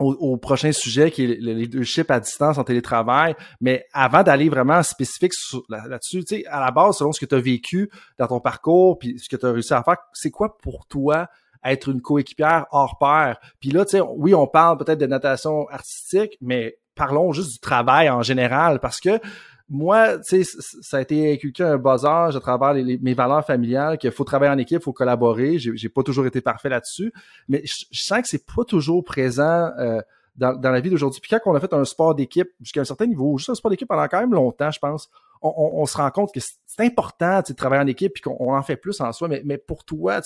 [0.00, 3.34] au, prochain sujet qui est le leadership à distance en télétravail.
[3.60, 5.32] Mais avant d'aller vraiment spécifique
[5.68, 8.98] là-dessus, tu sais, à la base, selon ce que tu as vécu dans ton parcours,
[8.98, 11.28] puis ce que tu as réussi à faire, c'est quoi pour toi
[11.64, 13.38] être une coéquipière hors pair?
[13.60, 17.60] Puis là, tu sais, oui, on parle peut-être de natation artistique, mais parlons juste du
[17.60, 19.20] travail en général, parce que
[19.68, 24.24] moi, ça a été inculqué un bas âge à travers mes valeurs familiales, qu'il faut
[24.24, 25.58] travailler en équipe, il faut collaborer.
[25.58, 27.12] J'ai pas toujours été parfait là-dessus,
[27.48, 30.00] mais je, sens que c'est pas toujours présent euh,
[30.36, 31.20] dans, dans, la vie d'aujourd'hui.
[31.20, 33.70] Puis quand on a fait un sport d'équipe jusqu'à un certain niveau, juste un sport
[33.70, 35.08] d'équipe pendant quand même longtemps, je pense,
[35.42, 38.76] on, se rend compte que c'est important de travailler en équipe puis qu'on en fait
[38.76, 39.28] plus en soi.
[39.28, 40.20] Mais, mais pour toi,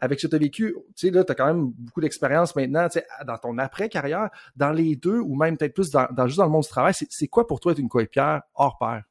[0.00, 2.86] avec ce que tu as vécu, tu as quand même beaucoup d'expérience maintenant
[3.26, 6.62] dans ton après-carrière, dans les deux ou même peut-être plus dans, juste dans le monde
[6.62, 6.92] du travail.
[6.94, 9.02] C'est quoi pour toi être une coéquipière hors pair?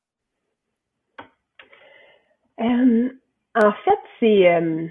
[2.60, 3.10] Euh,
[3.56, 4.48] en fait, c'est.
[4.48, 4.88] Euh,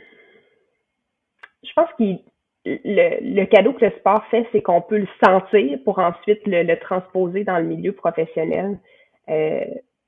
[1.64, 2.04] je pense que
[2.64, 7.44] le, cadeau que le sport fait, c'est qu'on peut le sentir pour ensuite le, transposer
[7.44, 8.78] dans le milieu professionnel.
[9.28, 9.64] Euh,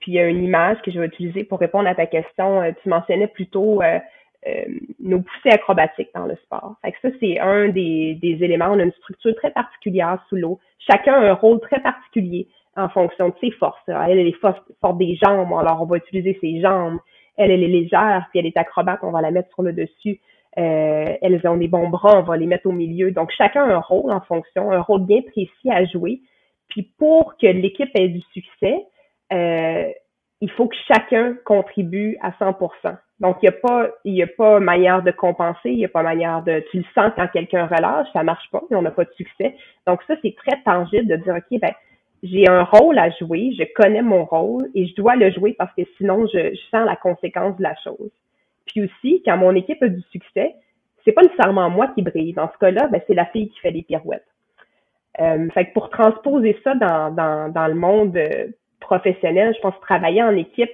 [0.08, 2.62] puis il y a une image que je vais utiliser pour répondre à ta question.
[2.62, 3.98] Euh, tu mentionnais plutôt euh,
[4.46, 4.64] euh,
[5.00, 6.76] nos poussées acrobatiques dans le sport.
[6.82, 8.68] Ça, c'est un des, éléments.
[8.70, 10.60] On a une structure très particulière sous l'eau.
[10.78, 13.82] Chacun a un rôle très particulier en fonction de ses forces.
[13.86, 14.62] Elle, elle est forte,
[14.96, 17.00] des jambes, alors on va utiliser ses jambes.
[17.36, 20.20] Elle, elle est légère, puis elle est acrobate, on va la mettre sur le dessus.
[20.56, 23.10] Elles ont des bons bras, on va les mettre au milieu.
[23.10, 26.22] Donc, chacun a un rôle en fonction, un rôle bien précis à jouer.
[26.70, 28.86] Puis pour que l'équipe ait du succès,
[29.32, 29.90] euh,
[30.40, 32.96] il faut que chacun contribue à 100%.
[33.20, 35.88] Donc, il n'y a pas, il y a pas manière de compenser, il n'y a
[35.88, 39.04] pas manière de, tu le sens quand quelqu'un relâche, ça marche pas, on n'a pas
[39.04, 39.56] de succès.
[39.86, 41.72] Donc, ça, c'est très tangible de dire, OK, ben,
[42.22, 45.72] j'ai un rôle à jouer, je connais mon rôle et je dois le jouer parce
[45.74, 48.10] que sinon, je, sens la conséquence de la chose.
[48.66, 50.54] Puis aussi, quand mon équipe a du succès,
[51.04, 52.34] c'est pas nécessairement moi qui brille.
[52.34, 54.26] Dans ce cas-là, ben, c'est la fille qui fait les pirouettes.
[55.20, 58.16] Euh, fait que pour transposer ça dans, dans, dans le monde
[58.82, 60.70] euh, professionnel, je pense travailler en équipe,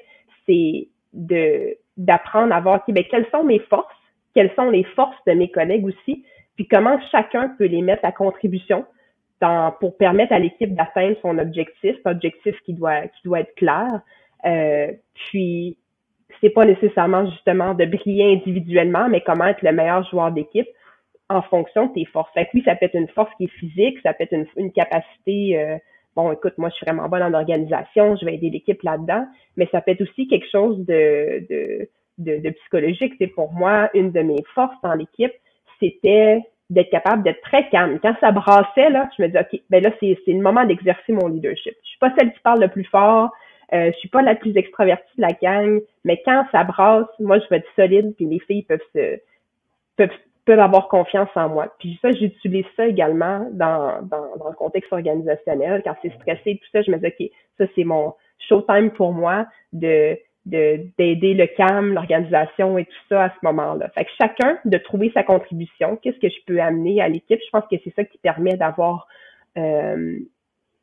[0.46, 3.94] c'est de d'apprendre à voir ben, quelles sont mes forces,
[4.34, 6.24] quelles sont les forces de mes collègues aussi,
[6.56, 8.84] puis comment chacun peut les mettre à contribution
[9.40, 14.00] dans, pour permettre à l'équipe d'atteindre son objectif, objectif qui doit qui doit être clair.
[14.44, 15.76] Euh, puis
[16.40, 20.68] c'est pas nécessairement justement de briller individuellement, mais comment être le meilleur joueur d'équipe
[21.28, 22.32] en fonction de tes forces.
[22.34, 24.46] Fait que oui, ça peut être une force qui est physique, ça peut être une,
[24.56, 25.78] une capacité euh,
[26.16, 29.68] bon, écoute, moi, je suis vraiment bonne en organisation, je vais aider l'équipe là-dedans, mais
[29.72, 31.46] ça peut être aussi quelque chose de,
[32.18, 33.14] de, psychologique.
[33.18, 35.32] C'est pour moi, une de mes forces dans l'équipe,
[35.80, 36.40] c'était
[36.70, 37.98] d'être capable d'être très calme.
[38.00, 41.12] Quand ça brassait, là, je me dis, OK, ben là, c'est, c'est le moment d'exercer
[41.12, 41.74] mon leadership.
[41.82, 43.30] Je suis pas celle qui parle le plus fort,
[43.72, 47.38] euh, je suis pas la plus extravertie de la gang, mais quand ça brasse, moi,
[47.38, 49.18] je vais être solide, puis les filles peuvent se
[49.96, 50.10] peuvent
[50.44, 51.74] peuvent avoir confiance en moi.
[51.78, 55.82] Puis ça, j'utilise ça également dans, dans, dans, le contexte organisationnel.
[55.84, 58.14] Quand c'est stressé, tout ça, je me dis, OK, ça, c'est mon
[58.48, 63.88] showtime pour moi de d'aider le CAM, l'organisation et tout ça à ce moment-là.
[63.94, 67.50] Fait que chacun de trouver sa contribution, qu'est-ce que je peux amener à l'équipe, je
[67.50, 69.08] pense que c'est ça qui permet d'avoir
[69.56, 70.18] euh,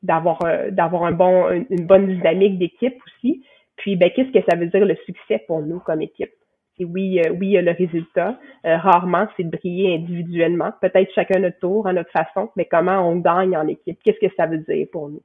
[0.01, 3.43] d'avoir euh, d'avoir un bon une bonne dynamique d'équipe aussi.
[3.77, 6.31] Puis ben qu'est-ce que ça veut dire le succès pour nous comme équipe?
[6.85, 8.37] Oui, oui, il y a le résultat.
[8.63, 10.71] rarement, c'est de briller individuellement.
[10.81, 13.99] Peut-être chacun notre tour, à notre façon, mais comment on gagne en équipe?
[14.03, 15.21] Qu'est-ce que ça veut dire pour nous?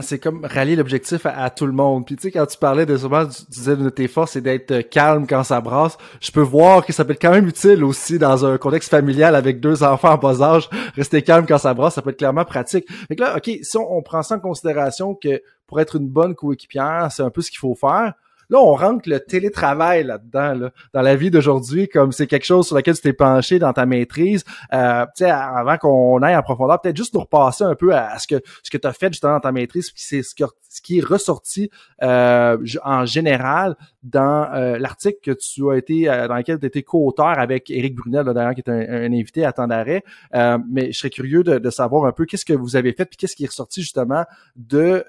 [0.00, 2.04] C'est comme rallier l'objectif à, tout le monde.
[2.04, 4.42] Puis tu sais, quand tu parlais de souvent, tu disais une de tes forces, c'est
[4.42, 5.96] d'être euh, calme quand ça brasse.
[6.20, 9.34] Je peux voir que ça peut être quand même utile aussi dans un contexte familial
[9.34, 10.68] avec deux enfants en bas âge.
[10.96, 12.86] Rester calme quand ça brasse, ça peut être clairement pratique.
[13.08, 16.34] Fait que là, OK, si on prend ça en considération que pour être une bonne
[16.34, 18.12] coéquipière, c'est un peu ce qu'il faut faire.
[18.50, 22.66] Là, on rentre le télétravail là-dedans, là, dans la vie d'aujourd'hui, comme c'est quelque chose
[22.66, 24.44] sur lequel tu t'es penché dans ta maîtrise.
[24.72, 28.42] Euh, avant qu'on aille en profondeur, peut-être juste nous repasser un peu à, ce que
[28.62, 30.34] ce que tu as fait justement dans ta maîtrise, puis c'est ce,
[30.82, 31.70] qui est ressorti
[32.02, 36.82] euh, en général dans euh, l'article que tu as été euh, dans lequel tu été
[36.82, 40.02] co-auteur avec Éric Brunel, d'ailleurs, qui est un, invité à temps d'arrêt.
[40.32, 43.16] mais je serais curieux de, de savoir un peu qu'est-ce que vous avez fait, puis
[43.16, 44.24] qu'est-ce qui est ressorti justement
[44.56, 45.04] de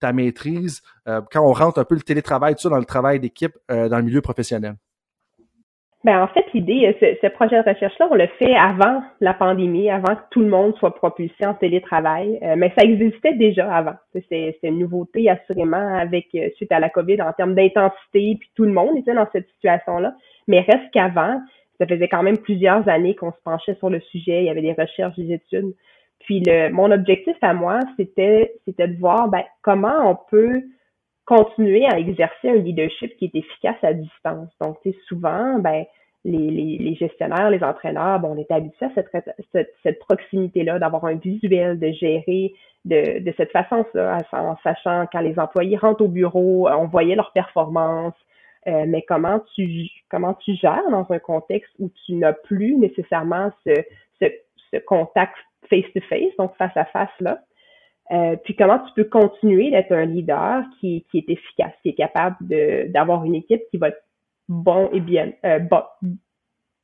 [0.00, 3.20] ta maîtrise, euh, quand on rentre un peu le télétravail, tout ça, dans le travail
[3.20, 4.74] d'équipe euh, dans le milieu professionnel?
[6.02, 9.90] Ben, en fait, l'idée, euh, ce, projet de recherche-là, on l'a fait avant la pandémie,
[9.90, 13.96] avant que tout le monde soit propulsé en télétravail, mais ça existait déjà avant.
[14.30, 18.72] C'est une nouveauté, assurément, avec suite à la COVID en termes d'intensité, puis tout le
[18.72, 20.14] monde était dans cette situation-là.
[20.48, 21.38] Mais reste qu'avant,
[21.80, 24.62] ça faisait quand même plusieurs années qu'on se penchait sur le sujet, il y avait
[24.62, 25.74] des recherches, des études.
[26.20, 30.62] Puis le, mon objectif à moi, c'était, c'était de voir ben, comment on peut
[31.24, 34.50] continuer à exercer un leadership qui est efficace à distance.
[34.60, 35.84] Donc, souvent, ben,
[36.24, 41.04] les, les, les, gestionnaires, les entraîneurs, bon, on est habitués à cette, cette, proximité-là, d'avoir
[41.06, 42.52] un visuel, de gérer
[42.84, 47.32] de, de cette façon-là, en sachant quand les employés rentrent au bureau, on voyait leur
[47.32, 48.14] performance,
[48.66, 53.50] euh, mais comment tu comment tu gères dans un contexte où tu n'as plus nécessairement
[53.64, 53.72] ce,
[54.20, 54.26] ce,
[54.70, 55.34] ce contact
[55.68, 57.40] face-to-face, donc face à face là.
[58.12, 61.94] Euh, puis comment tu peux continuer d'être un leader qui, qui est efficace, qui est
[61.94, 62.36] capable
[62.90, 64.02] d'avoir une équipe qui va être
[64.48, 65.82] bon et bien, euh, bon,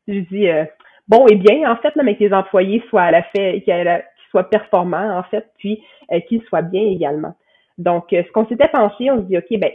[0.07, 0.64] je dis euh,
[1.09, 4.05] bon et bien en fait, là, mais que les employés soient à la fait, qu'ils
[4.31, 7.35] soient performants en fait, puis euh, qu'ils soient bien également.
[7.77, 9.72] Donc, euh, ce qu'on s'était pensé, on se dit ok, ben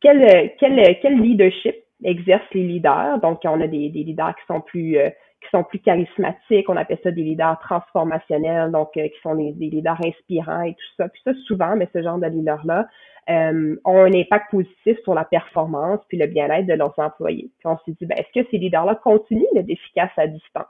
[0.00, 3.18] quel, quel, quel leadership exercent les leaders?
[3.20, 4.98] Donc, on a des, des leaders qui sont plus
[5.44, 9.52] qui sont plus charismatiques, on appelle ça des leaders transformationnels, donc euh, qui sont des,
[9.52, 11.08] leaders inspirants et tout ça.
[11.08, 12.86] Puis ça, souvent, mais ce genre de leaders-là
[13.30, 17.50] euh, ont un impact positif sur la performance puis le bien-être de leurs employés.
[17.58, 20.66] Puis on s'est dit, ben, est-ce que ces leaders-là continuent d'être efficaces à distance?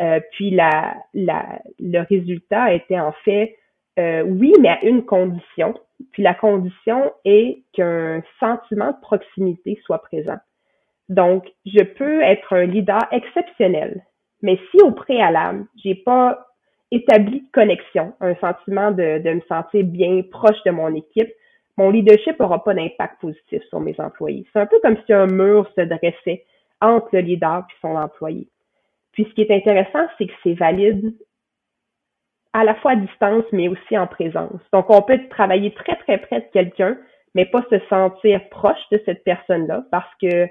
[0.00, 3.56] Euh, puis la, la, le résultat était en fait
[3.96, 5.74] oui, mais à une condition.
[6.10, 10.38] Puis la condition est qu'un sentiment de proximité soit présent.
[11.08, 14.02] Donc, je peux être un leader exceptionnel,
[14.42, 16.46] mais si au préalable, j'ai pas
[16.90, 21.30] établi de connexion, un sentiment de, de me sentir bien proche de mon équipe,
[21.76, 24.46] mon leadership n'aura pas d'impact positif sur mes employés.
[24.52, 26.44] C'est un peu comme si un mur se dressait
[26.80, 28.48] entre le leader et son employé.
[29.12, 31.14] Puis ce qui est intéressant, c'est que c'est valide
[32.52, 34.60] à la fois à distance, mais aussi en présence.
[34.72, 36.96] Donc, on peut travailler très, très près de quelqu'un,
[37.34, 40.48] mais pas se sentir proche de cette personne-là parce que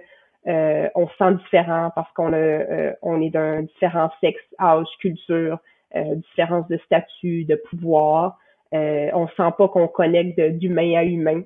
[0.48, 5.60] euh, on se sent différent parce qu'on euh, on est d'un différent sexe, âge, culture,
[5.96, 8.38] euh, différence de statut, de pouvoir.
[8.74, 11.44] Euh, on sent pas qu'on connecte d'humain à humain.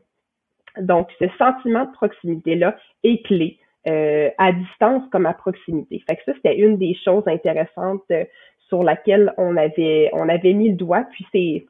[0.80, 6.02] Donc, ce sentiment de proximité-là est clé euh, à distance comme à proximité.
[6.08, 8.12] Fait que ça, c'était une des choses intéressantes
[8.70, 11.06] sur laquelle on avait on avait mis le doigt.
[11.12, 11.66] Puis c'est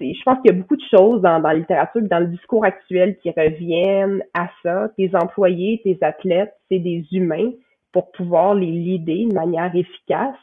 [0.00, 3.16] je pense qu'il y a beaucoup de choses dans, la littérature, dans le discours actuel
[3.18, 4.90] qui reviennent à ça.
[4.96, 7.52] Tes employés, tes athlètes, c'est des humains.
[7.92, 10.36] Pour pouvoir les leader de manière efficace,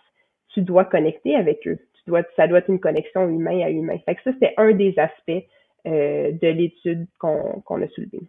[0.54, 1.78] tu dois connecter avec eux.
[1.94, 3.98] Tu dois, ça doit être une connexion humain à humain.
[4.06, 5.46] Fait que ça, c'est un des aspects
[5.86, 8.20] euh, de l'étude qu'on a soulevé.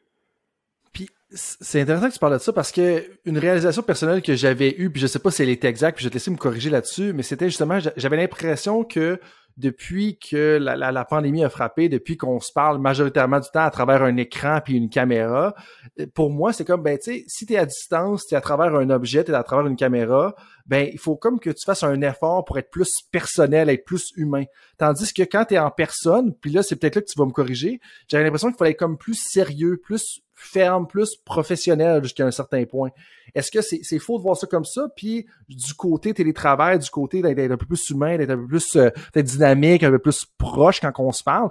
[0.93, 4.75] Puis c'est intéressant que tu parles de ça parce que une réalisation personnelle que j'avais
[4.79, 6.37] eue, puis je sais pas si elle était exacte, puis je vais te laisser me
[6.37, 9.19] corriger là-dessus, mais c'était justement, j'avais l'impression que
[9.59, 14.05] depuis que la, pandémie a frappé, depuis qu'on se parle majoritairement du temps à travers
[14.05, 15.53] un écran puis une caméra,
[15.99, 18.75] euh, pour moi, c'est comme, ben, tu sais, si tu à distance, tu à travers
[18.77, 20.37] un objet, tu es à travers une caméra,
[20.67, 24.13] ben, il faut comme que tu fasses un effort pour être plus personnel, être plus
[24.17, 24.45] humain.
[24.79, 27.27] Tandis que quand tu es en personne, puis là, c'est peut-être là que tu vas
[27.27, 32.27] me corriger, j'avais l'impression qu'il fallait être comme plus sérieux, plus ferme, plus professionnel jusqu'à
[32.27, 32.91] un certain point.
[33.35, 34.89] Est-ce que c'est faux de voir ça comme ça?
[34.97, 38.77] Puis du côté télétravail, du côté d'être un peu plus humain, d'être un peu plus
[38.77, 41.51] euh, dynamique, un peu plus proche quand on se parle,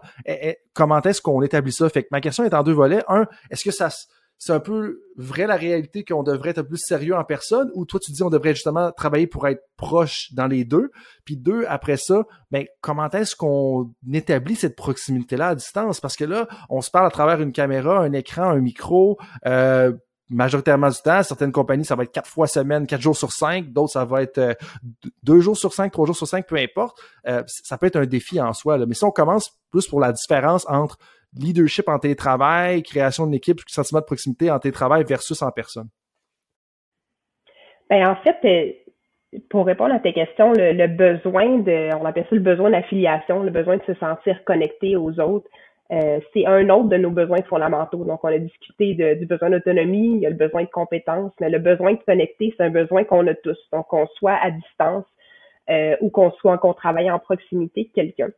[0.73, 1.89] comment est-ce qu'on établit ça?
[1.89, 3.03] Fait que ma question est en deux volets.
[3.07, 3.89] Un, est-ce que ça
[4.38, 7.99] c'est un peu vrai la réalité qu'on devrait être plus sérieux en personne ou toi
[7.99, 10.91] tu dis on devrait justement travailler pour être proche dans les deux
[11.25, 15.99] puis deux après ça ben comment est-ce qu'on établit cette proximité là à distance?
[15.99, 19.93] Parce que là on se parle à travers une caméra un écran un micro euh,
[20.29, 21.23] majoritairement du temps.
[21.23, 23.71] Certaines compagnies, ça va être quatre fois semaine, quatre jours sur cinq.
[23.71, 24.53] D'autres, ça va être euh,
[25.23, 26.99] deux jours sur cinq, trois jours sur cinq, peu importe.
[27.27, 28.77] Euh, ça peut être un défi en soi.
[28.77, 28.85] Là.
[28.85, 30.97] Mais si on commence plus pour la différence entre
[31.43, 35.88] leadership en télétravail, création d'une équipe, sentiment de proximité en télétravail versus en personne?
[37.89, 42.35] Ben, en fait, euh, pour répondre à tes questions, le, besoin de, on appelle ça
[42.35, 45.47] le besoin d'affiliation, le besoin de se sentir connecté aux autres,
[45.91, 48.03] euh, c'est un autre de nos besoins fondamentaux.
[48.03, 51.49] Donc, on a discuté du besoin d'autonomie, il y a le besoin de compétence, mais
[51.49, 53.57] le besoin de connecter, c'est un besoin qu'on a tous.
[53.71, 55.05] Donc, qu'on soit à distance
[55.69, 58.29] euh, ou qu'on soit qu'on travaille en proximité de quelqu'un.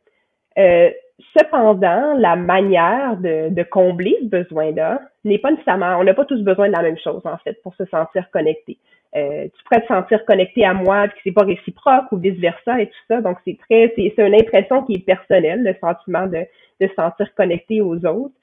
[0.58, 0.90] Euh,
[1.36, 6.42] cependant, la manière de, de combler ce besoin-là n'est pas nécessairement, on n'a pas tous
[6.42, 8.78] besoin de la même chose, en fait, pour se sentir connecté.
[9.16, 12.80] Euh, tu pourrais te sentir connecté à moi, puis que c'est pas réciproque ou vice-versa
[12.80, 13.20] et tout ça.
[13.20, 16.46] Donc, c'est très, c'est, une impression qui est personnelle, le sentiment de,
[16.80, 18.34] de se sentir connecté aux autres.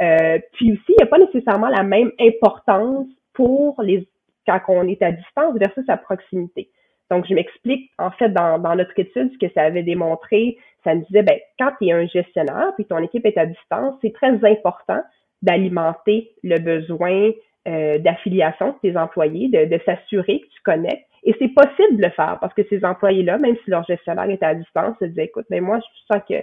[0.00, 4.06] Euh, puis aussi, il n'y a pas nécessairement la même importance pour les
[4.46, 6.68] quand on est à distance versus à proximité.
[7.10, 10.94] Donc, je m'explique, en fait, dans, dans notre étude, ce que ça avait démontré, ça
[10.94, 14.12] me disait, ben, quand tu es un gestionnaire, puis ton équipe est à distance, c'est
[14.12, 15.02] très important
[15.42, 17.32] d'alimenter le besoin
[17.66, 21.06] euh, d'affiliation de tes employés, de, s'assurer que tu connectes.
[21.22, 24.42] Et c'est possible de le faire parce que ces employés-là, même si leur gestionnaire est
[24.42, 26.34] à distance, se disaient, écoute, mais ben, moi, je sens que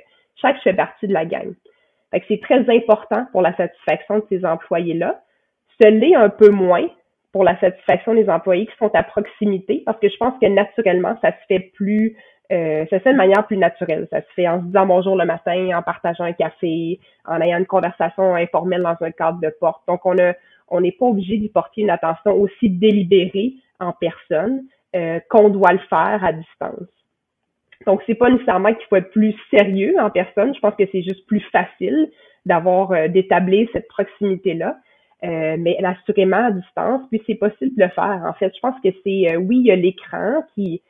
[0.41, 1.53] chaque fait partie de la gang.
[2.09, 5.21] Fait que c'est très important pour la satisfaction de ces employés-là.
[5.81, 6.87] Ce l'est un peu moins
[7.31, 11.17] pour la satisfaction des employés qui sont à proximité, parce que je pense que naturellement,
[11.21, 12.17] ça se fait plus,
[12.52, 14.08] euh, ça se fait de manière plus naturelle.
[14.12, 17.60] Ça se fait en se disant bonjour le matin, en partageant un café, en ayant
[17.60, 19.82] une conversation informelle dans un cadre de porte.
[19.88, 20.34] Donc, on a,
[20.68, 24.64] on n'est pas obligé d'y porter une attention aussi délibérée en personne
[24.95, 26.89] euh, qu'on doit le faire à distance.
[27.86, 30.54] Donc, c'est pas nécessairement qu'il faut être plus sérieux en personne.
[30.54, 32.12] Je pense que c'est juste plus facile
[32.45, 34.78] d'avoir, euh, d'établir cette proximité-là.
[35.24, 38.24] Euh, mais assurément à distance, puis c'est possible de le faire.
[38.28, 40.82] En fait, je pense que c'est, euh, oui, il y a l'écran qui,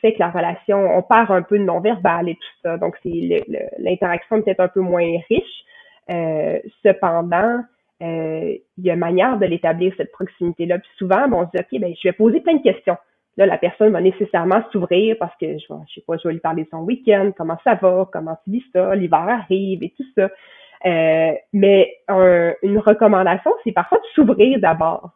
[0.00, 2.76] fait que la relation, on perd un peu de non-verbal et tout ça.
[2.78, 3.44] Donc, c'est
[3.78, 5.64] l'interaction peut-être un peu moins riche.
[6.10, 7.60] Euh, cependant,
[8.00, 10.78] il y a manière de l'établir, cette proximité-là.
[10.78, 12.96] Puis souvent, bon, on se dit, OK, ben, je vais poser plein de questions.
[13.36, 16.40] Là, la personne va nécessairement s'ouvrir parce que, je, je sais pas, je vais lui
[16.40, 20.04] parler de son week-end, comment ça va, comment tu vis ça, l'hiver arrive et tout
[20.16, 20.30] ça.
[20.86, 21.96] Euh, mais
[22.62, 25.10] une recommandation, c'est parfois de s'ouvrir d'abord.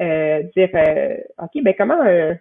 [0.00, 2.32] Euh, dire, euh, OK, ben comment euh,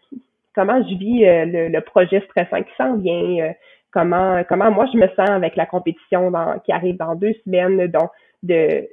[0.59, 3.53] comment je vis le, projet stressant qui s'en vient,
[3.91, 6.31] comment comment moi je me sens avec la compétition
[6.65, 8.09] qui arrive dans deux semaines, donc
[8.43, 8.87] de,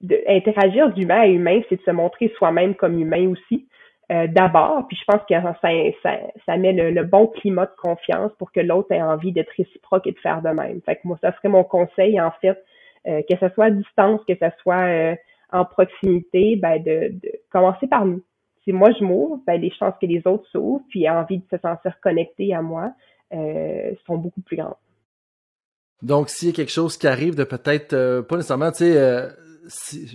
[0.00, 3.68] de interagir d'humain à humain, c'est de se montrer soi-même comme humain aussi.
[4.10, 5.34] Euh, d'abord, puis je pense que
[6.46, 10.12] ça, met le, bon climat de confiance pour que l'autre ait envie d'être réciproque et
[10.12, 10.80] de faire de même.
[11.04, 12.58] Moi, ça serait mon conseil, en fait,
[13.06, 15.14] euh, que ce soit à distance, que ce soit euh,
[15.52, 17.12] en proximité, ben de,
[17.50, 18.22] commencer par nous.
[18.68, 21.56] Si moi je m'ouvre, ben les chances que les autres s'ouvrent, puis envie de se
[21.56, 22.92] sentir connectés à moi,
[24.06, 24.74] sont beaucoup plus grandes.
[26.02, 29.22] Donc, s'il y a quelque chose qui arrive de peut-être, pas nécessairement, tu sais,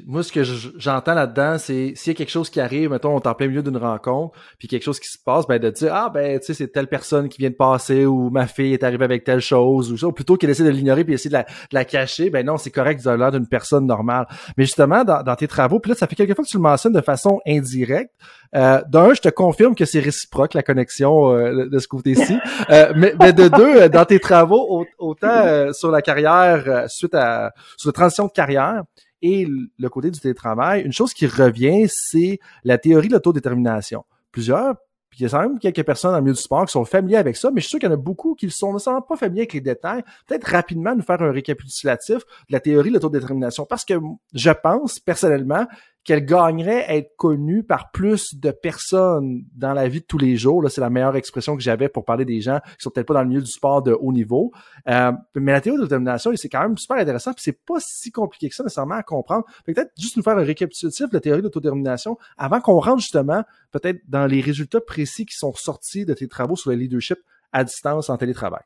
[0.05, 3.19] moi, ce que j'entends là-dedans, c'est s'il y a quelque chose qui arrive, mettons, on
[3.19, 5.93] est en plein milieu d'une rencontre, puis quelque chose qui se passe, ben de dire
[5.93, 8.83] ah ben tu sais c'est telle personne qui vient de passer ou ma fille est
[8.83, 11.43] arrivée avec telle chose ou ça, ou plutôt qu'elle essaie de l'ignorer puis essayer de
[11.71, 14.27] la, cacher, ben non c'est correct, vous avez l'air d'une personne normale.
[14.57, 16.93] Mais justement dans, tes travaux, puis là ça fait quelques fois que tu le mentionnes
[16.93, 18.11] de façon indirecte.
[18.55, 22.37] Euh, d'un, je te confirme que c'est réciproque la connexion euh, de ce côté-ci,
[22.69, 27.51] euh, mais, mais, de deux, euh, dans tes travaux autant sur la carrière suite à
[27.77, 28.83] sur la transition de carrière
[29.23, 34.03] et le côté du télétravail, une chose qui revient, c'est la théorie de l'autodétermination.
[34.31, 34.75] Plusieurs
[35.13, 36.85] puis il y a quand même quelques personnes dans le milieu du sport qui sont
[36.85, 38.75] familiers avec ça, mais je suis sûr qu'il y en a beaucoup qui ne sont
[39.07, 40.01] pas familiers avec les détails.
[40.25, 43.67] Peut-être rapidement nous faire un récapitulatif de la théorie de l'autodétermination.
[43.67, 43.93] Parce que
[44.33, 45.67] je pense personnellement
[46.03, 50.35] qu'elle gagnerait à être connue par plus de personnes dans la vie de tous les
[50.35, 50.61] jours.
[50.61, 53.13] Là, c'est la meilleure expression que j'avais pour parler des gens qui sont peut-être pas
[53.13, 54.51] dans le milieu du sport de haut niveau.
[54.89, 58.11] Euh, mais la théorie de l'autodétermination, c'est quand même super intéressant, puis c'est pas si
[58.11, 59.45] compliqué que ça nécessairement à comprendre.
[59.65, 63.43] Peut-être juste nous faire un récapitulatif de la théorie de l'autodétermination avant qu'on rentre justement
[63.71, 67.19] peut-être dans les résultats précis qui sont sortis de tes travaux sur le leadership
[67.53, 68.63] à distance en télétravail.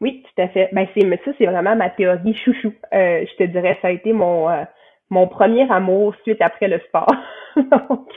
[0.00, 0.70] Oui, tout à fait.
[0.72, 2.72] Ben ça, c'est vraiment ma théorie chouchou.
[2.92, 4.64] Euh, je te dirais, ça a été mon euh,
[5.10, 7.12] mon premier amour suite après le sport.
[7.56, 8.08] donc,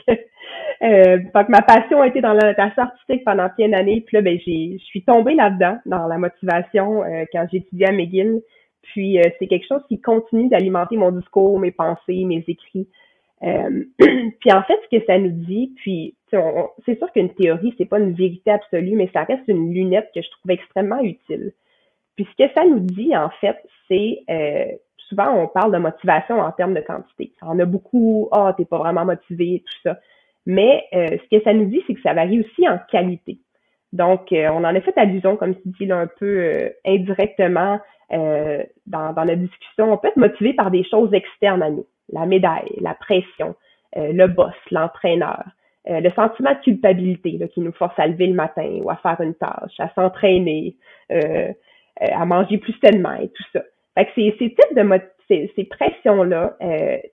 [0.82, 1.18] euh,
[1.48, 4.02] ma passion a été dans la natation artistique pendant plein d'années.
[4.06, 8.40] Puis là, ben, je suis tombée là-dedans, dans la motivation, euh, quand étudié à McGill.
[8.82, 12.88] Puis euh, c'est quelque chose qui continue d'alimenter mon discours, mes pensées, mes écrits.
[13.42, 16.14] Euh, puis en fait, ce que ça nous dit, puis
[16.84, 20.20] c'est sûr qu'une théorie, c'est pas une vérité absolue, mais ça reste une lunette que
[20.20, 21.52] je trouve extrêmement utile.
[22.16, 23.56] Puis ce que ça nous dit, en fait,
[23.88, 24.76] c'est euh,
[25.08, 27.32] souvent on parle de motivation en termes de quantité.
[27.42, 29.98] On a beaucoup, ah, t'es pas vraiment motivé, tout ça.
[30.46, 33.38] Mais euh, ce que ça nous dit, c'est que ça varie aussi en qualité.
[33.92, 37.80] Donc, euh, on en a fait allusion, comme tu dis, là, un peu euh, indirectement
[38.10, 39.92] dans, dans notre discussion.
[39.92, 41.86] On peut être motivé par des choses externes à nous.
[42.12, 43.56] La médaille, la pression,
[43.96, 45.42] le boss, l'entraîneur,
[45.86, 49.34] le sentiment de culpabilité qui nous force à lever le matin ou à faire une
[49.34, 50.76] tâche, à s'entraîner,
[51.10, 53.62] à manger plus sainement et tout ça.
[53.94, 56.56] Fait que ces, ces types de ces, ces pressions-là,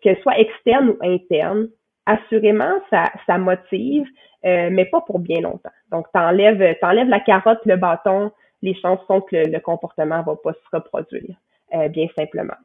[0.02, 1.70] qu'elles soient externes ou internes,
[2.06, 4.06] assurément, ça, ça motive,
[4.46, 5.70] euh, mais pas pour bien longtemps.
[5.92, 10.54] Donc, t'enlèves, t'enlèves la carotte, le bâton, les chances sont que le, comportement va pas
[10.54, 11.36] se reproduire,
[11.74, 12.56] euh, bien simplement.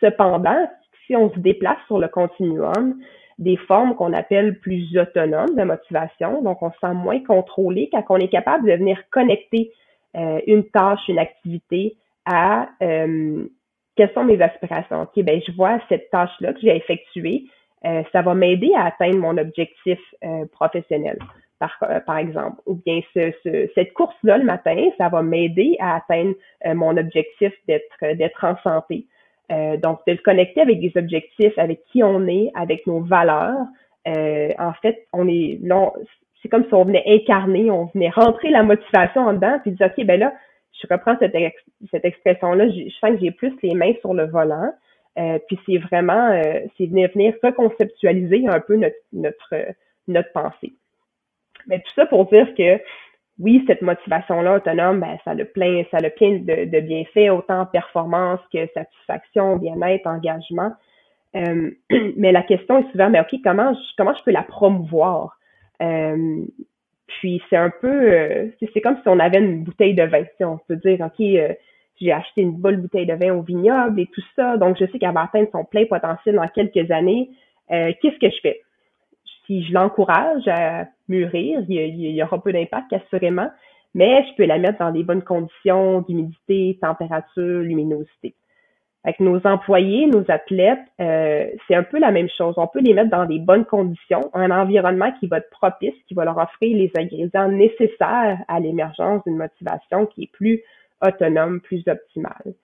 [0.00, 0.68] Cependant,
[1.06, 2.98] si on se déplace sur le continuum,
[3.38, 8.04] des formes qu'on appelle plus autonomes de motivation, donc on se sent moins contrôlé quand
[8.08, 9.72] on est capable de venir connecter
[10.16, 11.96] euh, une tâche, une activité
[12.28, 12.68] à
[13.98, 15.02] quelles sont mes aspirations?
[15.02, 17.46] OK, ben je vois cette tâche-là que j'ai effectuée,
[17.84, 21.18] euh, ça va m'aider à atteindre mon objectif euh, professionnel,
[21.58, 22.60] par, euh, par exemple.
[22.66, 26.34] Ou bien ce, cette course-là le matin, ça va m'aider à atteindre
[26.74, 29.06] mon objectif d'être d'être en santé.
[29.82, 33.66] donc, de se connecter avec des objectifs, avec qui on est, avec nos valeurs.
[34.06, 35.58] en fait, on est
[36.42, 39.86] c'est comme si on venait incarner, on venait rentrer la motivation en dedans, puis dire,
[39.86, 40.32] OK, ben là,
[40.80, 41.34] je reprends cette,
[41.90, 44.72] cette expression-là, je, sens que j'ai plus les mains sur le volant.
[45.18, 49.54] Euh, puis c'est vraiment, euh, c'est venir, venir reconceptualiser un peu notre, notre,
[50.06, 50.74] notre pensée.
[51.66, 52.80] Mais tout ça pour dire que
[53.40, 57.66] oui, cette motivation-là autonome, ben, ça a plein, ça a plein de, de bienfaits, autant
[57.66, 60.72] performance que satisfaction, bien-être, engagement.
[61.36, 61.70] Euh,
[62.16, 65.38] mais la question est souvent, mais OK, comment je, comment je peux la promouvoir?
[67.08, 70.24] Puis c'est un peu, c'est comme si on avait une bouteille de vin.
[70.40, 71.26] On peut dire, OK,
[72.00, 74.56] j'ai acheté une bonne bouteille de vin au vignoble et tout ça.
[74.56, 77.30] Donc, je sais qu'elle va atteindre son plein potentiel dans quelques années.
[77.70, 78.60] Euh, qu'est-ce que je fais?
[79.46, 83.50] Si je l'encourage à mûrir, il y, aura peu d'impact, assurément,
[83.94, 88.34] mais je peux la mettre dans des bonnes conditions d'humidité, température, luminosité.
[89.04, 92.54] Avec nos employés, nos athlètes, euh, c'est un peu la même chose.
[92.56, 96.14] On peut les mettre dans des bonnes conditions, un environnement qui va être propice, qui
[96.14, 100.62] va leur offrir les ingrédients nécessaires à l'émergence d'une motivation qui est plus
[101.06, 102.54] autonome, plus optimale.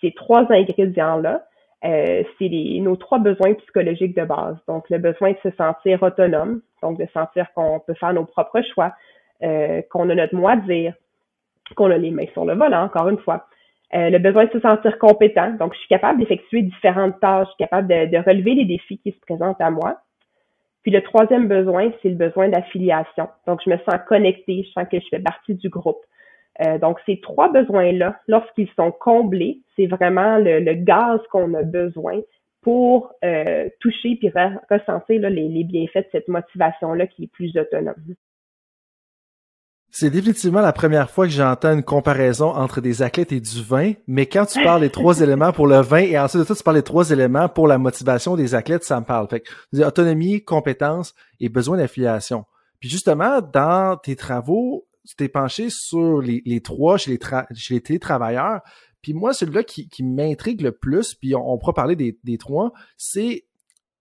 [0.00, 1.44] Ces trois ingrédients-là,
[1.84, 2.48] euh, c'est
[2.80, 4.56] nos trois besoins psychologiques de base.
[4.68, 8.62] Donc, le besoin de se sentir autonome, donc de sentir qu'on peut faire nos propres
[8.74, 8.92] choix,
[9.42, 10.94] euh, qu'on a notre mot à dire,
[11.76, 13.46] qu'on a les mains sur le volant, encore une fois.
[13.94, 17.52] Euh, le besoin de se sentir compétent, donc je suis capable d'effectuer différentes tâches, je
[17.52, 20.00] suis capable de, de, relever les défis qui se présentent à moi.
[20.82, 23.28] Puis le troisième besoin, c'est le besoin d'affiliation.
[23.46, 26.00] Donc, je me sens connectée, je sens que je fais partie du groupe.
[26.62, 32.20] Euh, donc, ces trois besoins-là, lorsqu'ils sont comblés, c'est vraiment le, gaz qu'on a besoin
[32.62, 34.30] pour euh, toucher puis
[34.70, 37.94] ressentir les, bienfaits de cette motivation-là qui est plus autonome.
[39.92, 43.92] C'est définitivement la première fois que j'entends une comparaison entre des athlètes et du vin,
[44.06, 46.62] mais quand tu parles des trois éléments pour le vin et ensuite de ça, tu
[46.62, 49.28] parles des trois éléments pour la motivation des athlètes, ça me parle.
[49.28, 52.44] Fait que, autonomie, compétence et besoin d'affiliation.
[52.78, 57.18] Puis justement, dans tes travaux, tu t'es penché sur les, trois chez les,
[57.54, 58.60] chez les télétravailleurs.
[59.02, 63.44] Puis moi, celui-là qui, m'intrigue le plus, puis on, pourra parler des, des trois, c'est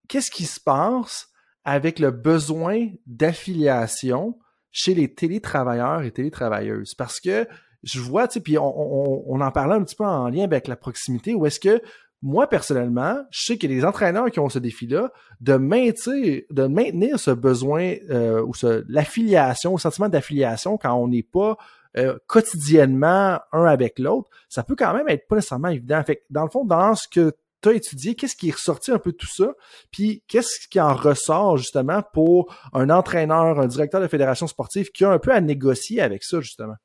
[0.07, 1.29] qu'est-ce qui se passe
[1.63, 4.37] avec le besoin d'affiliation
[4.71, 6.93] chez les télétravailleurs et télétravailleuses.
[6.95, 7.47] Parce que
[7.83, 10.67] je vois, tu sais, puis on, on, en parlait un petit peu en lien avec
[10.67, 11.81] la proximité, où est-ce que
[12.21, 16.41] moi, personnellement, je sais qu'il y a des entraîneurs qui ont ce défi-là de maintenir,
[16.49, 21.57] de maintenir ce besoin euh, ou ce, l'affiliation, le sentiment d'affiliation quand on n'est pas
[21.97, 24.29] euh, quotidiennement un avec l'autre.
[24.49, 26.03] Ça peut quand même être pas nécessairement évident.
[26.03, 28.99] Fait dans le fond, dans ce que tu as étudié, qu'est-ce qui est ressorti un
[28.99, 29.53] peu de tout ça?
[29.91, 35.05] Puis qu'est-ce qui en ressort justement pour un entraîneur, un directeur de fédération sportive qui
[35.05, 36.75] a un peu à négocier avec ça, justement?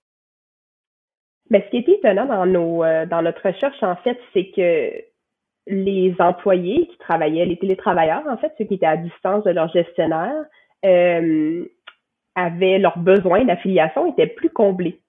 [1.51, 4.91] Ben, ce qui est étonnant dans nos euh, dans notre recherche, en fait, c'est que
[5.67, 9.69] les employés qui travaillaient, les télétravailleurs, en fait, ceux qui étaient à distance de leur
[9.73, 10.45] gestionnaire,
[10.85, 11.65] euh,
[12.35, 15.01] avaient leurs besoins d'affiliation étaient plus comblés.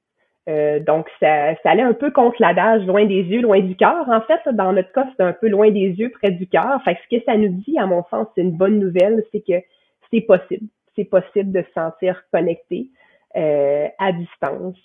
[0.48, 4.08] Euh, donc, ça, ça allait un peu contre l'adage loin des yeux, loin du cœur.
[4.08, 6.82] En fait, dans notre cas, c'est un peu loin des yeux, près du cœur.
[6.84, 9.42] Fait que ce que ça nous dit, à mon sens, c'est une bonne nouvelle, c'est
[9.42, 9.66] que
[10.12, 10.68] c'est possible.
[10.96, 12.90] C'est possible de se sentir connecté
[13.36, 14.78] euh, à distance.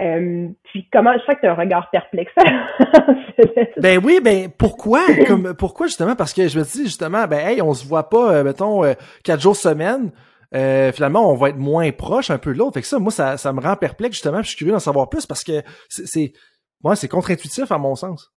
[0.00, 2.32] Euh, puis comment je sais que tu as un regard perplexe.
[3.78, 5.00] ben oui, ben pourquoi?
[5.58, 6.14] Pourquoi justement?
[6.14, 8.92] Parce que je me dis justement ben hey, on se voit pas euh, mettons euh,
[9.24, 10.12] quatre jours semaine.
[10.52, 12.74] Finalement, on va être moins proche un peu de l'autre.
[12.74, 14.42] Fait que ça, moi, ça, ça me rend perplexe justement.
[14.42, 16.32] je suis curieux d'en savoir plus parce que c'est,
[16.82, 18.32] moi, c'est contre-intuitif à mon sens.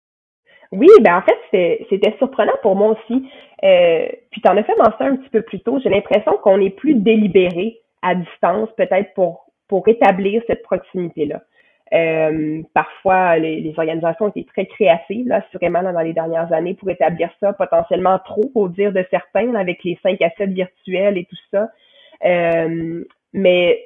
[0.71, 3.27] Oui, ben en fait, c'était surprenant pour moi aussi.
[3.61, 5.79] puis tu en as fait mention un petit peu plus tôt.
[5.83, 11.41] J'ai l'impression qu'on est plus délibéré à distance, peut-être pour pour établir cette proximité-là.
[11.93, 16.89] Euh, parfois, les, les, organisations été très créatives, là, assurément, dans les dernières années, pour
[16.89, 21.25] établir ça, potentiellement trop, au dire de certains, avec les 5 à 7 virtuels et
[21.25, 21.69] tout ça.
[22.25, 23.03] Euh,
[23.33, 23.85] mais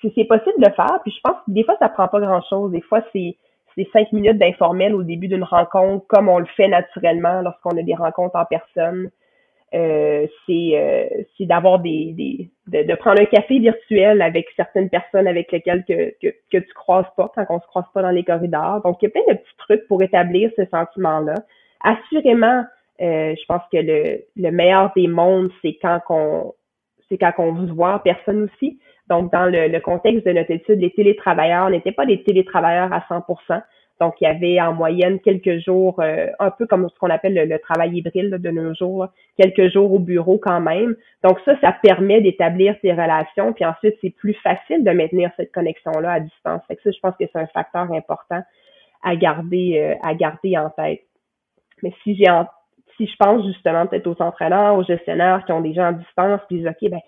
[0.00, 2.70] c'est possible de le faire, puis je pense que des fois, ça prend pas grand-chose.
[2.72, 3.36] Des fois, c'est
[3.74, 7.82] c'est cinq minutes d'informel au début d'une rencontre, comme on le fait naturellement lorsqu'on a
[7.82, 9.10] des rencontres en personne.
[9.74, 11.06] Euh, euh,
[11.38, 15.82] c'est d'avoir des, des de, de, prendre un café virtuel avec certaines personnes avec lesquelles
[15.86, 18.82] que, que, que tu croises pas quand on se croise pas dans les corridors.
[18.82, 21.36] Donc, il y a plein de petits trucs pour établir ce sentiment-là.
[21.80, 22.64] Assurément,
[23.00, 26.52] euh, je pense que le, le meilleur des mondes, c'est quand qu'on
[27.12, 28.78] c'est quand on vous voit personne aussi.
[29.08, 33.62] Donc, dans le, contexte de notre étude, les télétravailleurs n'étaient pas des télétravailleurs à 100%.
[34.00, 37.34] Donc, il y avait en moyenne quelques jours, euh, un peu comme ce qu'on appelle
[37.34, 40.96] le, travail hybride de nos jours, quelques jours au bureau quand même.
[41.22, 43.52] Donc, ça, ça permet d'établir ces relations.
[43.52, 46.62] Puis ensuite, c'est plus facile de maintenir cette connexion-là à distance.
[46.66, 48.42] Fait ça, je pense que c'est un facteur important
[49.04, 51.02] à garder, euh, à garder en tête.
[51.82, 52.30] Mais si j'ai
[52.96, 56.40] si je pense justement peut-être aux entraîneurs, aux gestionnaires qui ont des gens à distance,
[56.48, 57.00] puis disent OK, ben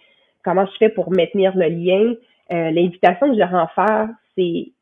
[0.45, 2.15] comment je fais pour maintenir le lien?
[2.53, 4.73] Euh, l'invitation que je leur en faire, c'est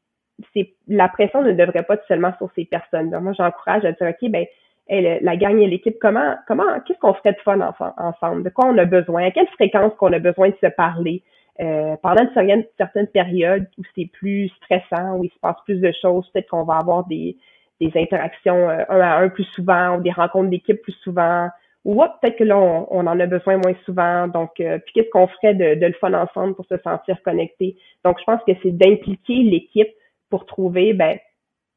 [0.54, 3.20] c'est la pression ne devrait pas être seulement sur ces personnes-là.
[3.20, 4.44] Moi, j'encourage à dire, OK, ben,
[4.88, 7.60] la gang et l'équipe, comment, comment, qu'est-ce qu'on ferait de fun
[7.96, 8.42] ensemble?
[8.42, 9.26] De quoi on a besoin?
[9.26, 11.22] À quelle fréquence qu'on a besoin de se parler?
[11.60, 15.80] Euh, pendant une certaine, certaine période où c'est plus stressant, où il se passe plus
[15.80, 17.36] de choses, peut-être qu'on va avoir des,
[17.82, 21.48] des interactions euh, un à un plus souvent, ou des rencontres d'équipe plus souvent,
[21.84, 24.28] ou peut-être que là, on, en a besoin moins souvent.
[24.28, 27.76] Donc, euh, puis qu'est-ce qu'on ferait de, de le fun ensemble pour se sentir connecté?
[28.04, 29.90] Donc, je pense que c'est d'impliquer l'équipe
[30.30, 31.18] pour trouver ben,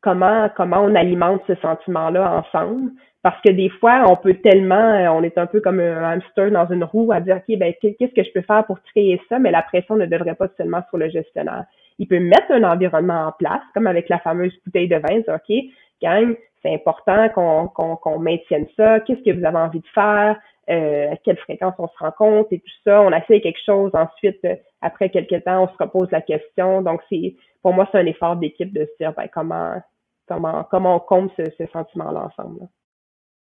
[0.01, 2.91] comment, comment on alimente ce sentiment-là ensemble.
[3.23, 6.51] Parce que des fois, on peut tellement, euh, on est un peu comme un hamster
[6.51, 9.39] dans une roue à dire, OK, ben, qu'est-ce que je peux faire pour créer ça?
[9.39, 11.65] Mais la pression ne devrait pas seulement sur le gestionnaire.
[11.97, 15.55] Il peut mettre un environnement en place, comme avec la fameuse bouteille de vin, OK,
[16.01, 18.99] gang, c'est important qu'on maintienne ça.
[19.01, 20.37] Qu'est-ce que vous avez envie de faire?
[20.67, 22.99] Euh, à quelle fréquence on se rencontre et tout ça.
[22.99, 23.91] On fait quelque chose.
[23.93, 26.81] Ensuite, euh, après quelques temps, on se repose la question.
[26.81, 29.79] Donc, c'est pour moi, c'est un effort d'équipe de se dire ben, comment,
[30.27, 32.67] comment, comment on compte ce, sentiment-là ensemble.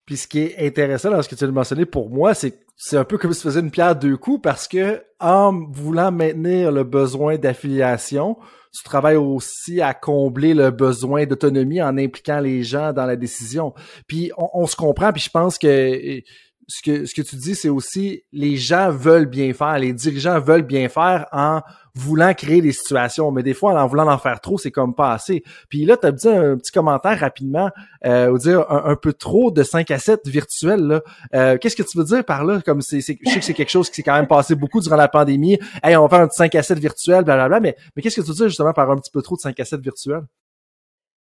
[0.07, 2.97] Puis ce qui est intéressant dans ce que tu as mentionné pour moi, c'est c'est
[2.97, 6.71] un peu comme si tu faisais une pierre deux coups parce que en voulant maintenir
[6.71, 8.37] le besoin d'affiliation,
[8.73, 13.75] tu travailles aussi à combler le besoin d'autonomie en impliquant les gens dans la décision.
[14.07, 16.23] Puis on, on se comprend, puis je pense que
[16.67, 20.39] ce que, ce que tu dis, c'est aussi les gens veulent bien faire, les dirigeants
[20.39, 21.61] veulent bien faire en
[21.95, 25.11] voulant créer des situations, mais des fois, en voulant en faire trop, c'est comme pas
[25.11, 25.43] assez.
[25.69, 27.69] Puis là, tu as dit un petit commentaire rapidement,
[28.05, 30.81] euh, dire un, peu trop de 5 à 7 virtuels.
[30.81, 31.01] Là.
[31.35, 32.61] Euh, qu'est-ce que tu veux dire par là?
[32.61, 34.95] Comme c'est, je sais que c'est quelque chose qui s'est quand même passé beaucoup durant
[34.95, 35.57] la pandémie.
[35.83, 38.25] Hey, on va faire un petit 5 à 7 virtuel, blablabla, mais, mais qu'est-ce que
[38.25, 40.23] tu veux dire justement par un petit peu trop de 5 à 7 virtuels?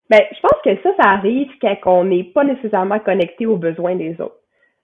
[0.10, 3.96] Ben, je pense que ça, ça arrive quand on n'est pas nécessairement connecté aux besoins
[3.96, 4.39] des autres.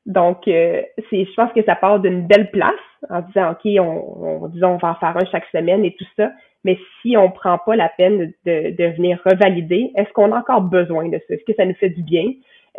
[0.05, 2.73] Donc, euh, c'est, je pense que ça part d'une belle place
[3.09, 6.05] en disant, OK, on, on, disons, on va en faire un chaque semaine et tout
[6.15, 6.31] ça.
[6.63, 10.61] Mais si on prend pas la peine de, de venir revalider, est-ce qu'on a encore
[10.61, 11.35] besoin de ça?
[11.35, 12.25] Est-ce que ça nous fait du bien?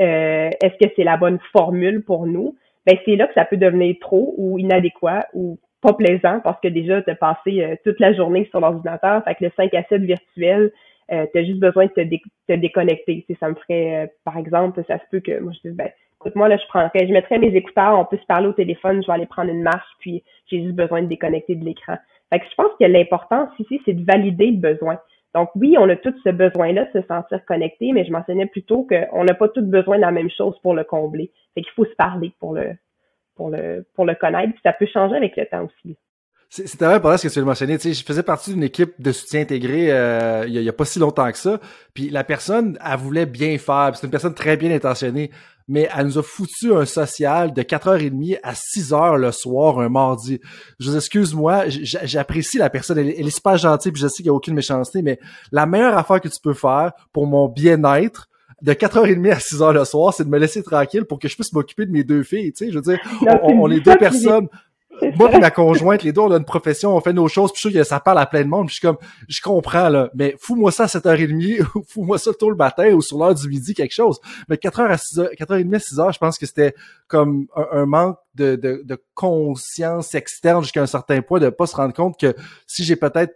[0.01, 2.57] Euh, est-ce que c'est la bonne formule pour nous?
[2.85, 6.69] Ben, c'est là que ça peut devenir trop ou inadéquat ou pas plaisant parce que
[6.69, 9.23] déjà, tu as passé euh, toute la journée sur l'ordinateur.
[9.25, 10.73] Fait que le 5 à 7 virtuel,
[11.13, 12.03] euh, tu as juste besoin de te,
[12.49, 13.25] te déconnecter.
[13.29, 15.91] Tu ça me ferait, par exemple, ça se peut que moi je dis, ben,
[16.35, 19.07] moi, là, je prendrais, je mettrais mes écouteurs, on peut se parler au téléphone, je
[19.07, 21.97] vais aller prendre une marche, puis j'ai juste besoin de déconnecter de l'écran.
[22.33, 24.99] Fait que je pense que l'importance ici, c'est de valider le besoin.
[25.35, 28.87] Donc oui, on a tout ce besoin-là de se sentir connecté, mais je mentionnais plutôt
[28.89, 31.31] qu'on n'a pas tout besoin de la même chose pour le combler.
[31.55, 32.73] Fait qu'il faut se parler pour le,
[33.37, 35.97] pour le, pour le connaître, puis ça peut changer avec le temps aussi.
[36.49, 37.77] C'est vrai pour ce que tu as mentionné.
[37.77, 40.85] Tu sais, je faisais partie d'une équipe de soutien intégré euh, il, y a, pas
[40.85, 41.61] si longtemps que ça.
[41.93, 43.93] Puis la personne, elle voulait bien faire.
[43.95, 45.31] C'est une personne très bien intentionnée
[45.69, 50.41] mais elle nous a foutu un social de 4h30 à 6h le soir un mardi.
[50.79, 54.31] Je vous excuse-moi, j'apprécie la personne, elle, est super gentille, puis je sais qu'il n'y
[54.31, 55.19] a aucune méchanceté, mais
[55.51, 58.29] la meilleure affaire que tu peux faire pour mon bien-être,
[58.63, 61.53] de 4h30 à 6h le soir, c'est de me laisser tranquille pour que je puisse
[61.53, 62.99] m'occuper de mes deux filles, tu sais, je veux dire,
[63.43, 64.49] on, est deux personnes
[65.17, 67.59] moi et ma conjointe, les deux, on a une profession, on fait nos choses, puis
[67.59, 68.99] je suis sûr que ça parle à plein de monde, puis je suis comme,
[69.29, 73.03] je comprends, là, mais fous-moi ça à 7h30, ou fous-moi ça tôt le matin, ou
[73.03, 74.21] sur l'heure du midi, quelque chose.
[74.49, 76.75] Mais 4h à 6h, 4h30 à 6h, je pense que c'était
[77.09, 81.77] comme un, manque de, de, de conscience externe jusqu'à un certain point, de pas se
[81.77, 82.35] rendre compte que
[82.67, 83.35] si j'ai peut-être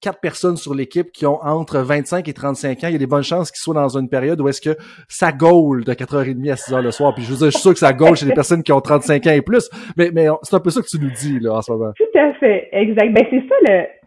[0.00, 3.06] quatre personnes sur l'équipe qui ont entre 25 et 35 ans, il y a des
[3.06, 4.76] bonnes chances qu'ils soient dans une période où est-ce que
[5.08, 7.14] ça gaule de 4h30 à 6h le soir.
[7.14, 8.80] Puis je veux dire, je suis sûr que ça gaule chez des personnes qui ont
[8.80, 11.54] 35 ans et plus, mais, mais c'est un peu ça que tu nous dis là
[11.54, 11.92] en ce moment.
[11.96, 13.12] Tout à fait, exact.
[13.12, 13.98] Ben c'est ça le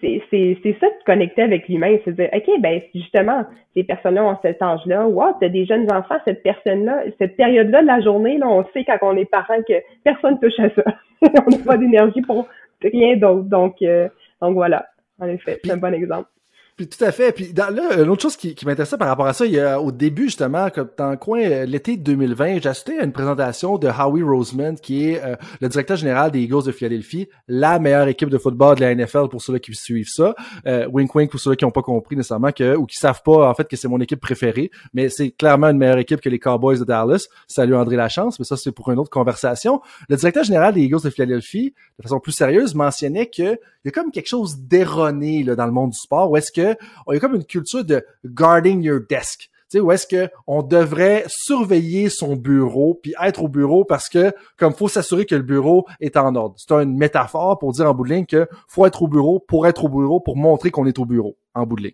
[0.00, 3.44] c'est ça de connecter avec l'humain, c'est dire, OK, ben justement,
[3.74, 7.86] ces personnes-là ont cet âge-là, wow, t'as des jeunes enfants, cette personne-là, cette période-là de
[7.86, 9.74] la journée, là, on sait quand on est parent que
[10.04, 10.82] personne touche à ça.
[11.46, 12.46] on n'a pas d'énergie pour
[12.82, 13.48] rien d'autre.
[13.48, 14.08] Donc, euh,
[14.42, 14.86] donc voilà.
[15.18, 16.30] En effet, c'est un bon exemple.
[16.78, 17.32] Puis tout à fait.
[17.32, 19.80] Puis là, une autre chose qui, qui m'intéressait par rapport à ça, il y a
[19.80, 23.78] au début justement, comme dans le coin euh, l'été 2020, j'ai assisté à une présentation
[23.78, 28.06] de Howie Roseman, qui est euh, le directeur général des Eagles de Philadelphie, la meilleure
[28.06, 30.36] équipe de football de la NFL pour ceux qui suivent ça.
[30.68, 33.50] Euh, wink wink pour ceux qui n'ont pas compris nécessairement que ou qui savent pas
[33.50, 36.38] en fait que c'est mon équipe préférée, mais c'est clairement une meilleure équipe que les
[36.38, 37.26] Cowboys de Dallas.
[37.48, 39.80] Salut André Lachance, mais ça c'est pour une autre conversation.
[40.08, 43.88] Le directeur général des Eagles de Philadelphie, de façon plus sérieuse, mentionnait que il y
[43.88, 46.67] a comme quelque chose d'erroné là dans le monde du sport où est-ce que
[47.12, 49.50] y a comme une culture de guarding your desk.
[49.70, 54.32] Tu où est-ce que on devrait surveiller son bureau puis être au bureau parce que
[54.56, 56.54] comme faut s'assurer que le bureau est en ordre.
[56.56, 59.66] C'est une métaphore pour dire en bout de ligne que faut être au bureau pour
[59.66, 61.92] être au bureau pour montrer qu'on est au bureau en bout de ligne.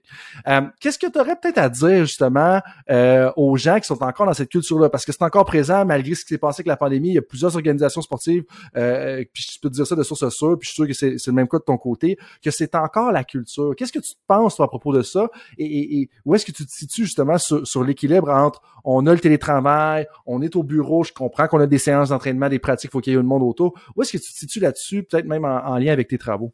[0.49, 2.61] Euh, qu'est-ce que tu aurais peut-être à dire justement
[2.91, 4.89] euh, aux gens qui sont encore dans cette culture-là?
[4.89, 7.09] Parce que c'est encore présent malgré ce qui s'est passé avec la pandémie.
[7.11, 8.45] Il y a plusieurs organisations sportives,
[8.77, 11.19] euh, puis je peux te dire ça de source sûre, puis je suis sûr que
[11.19, 13.75] c'est le même cas de ton côté, que c'est encore la culture.
[13.77, 15.29] Qu'est-ce que tu penses toi, à propos de ça?
[15.59, 20.07] Et, où est-ce que tu te situes justement sur, l'équilibre entre on a le télétravail,
[20.27, 23.01] on est au bureau, je comprends qu'on a des séances d'entraînement, des pratiques, il faut
[23.01, 23.75] qu'il y ait le monde autour.
[23.97, 26.53] Où est-ce que tu te situes là-dessus, peut-être même en, lien avec tes travaux?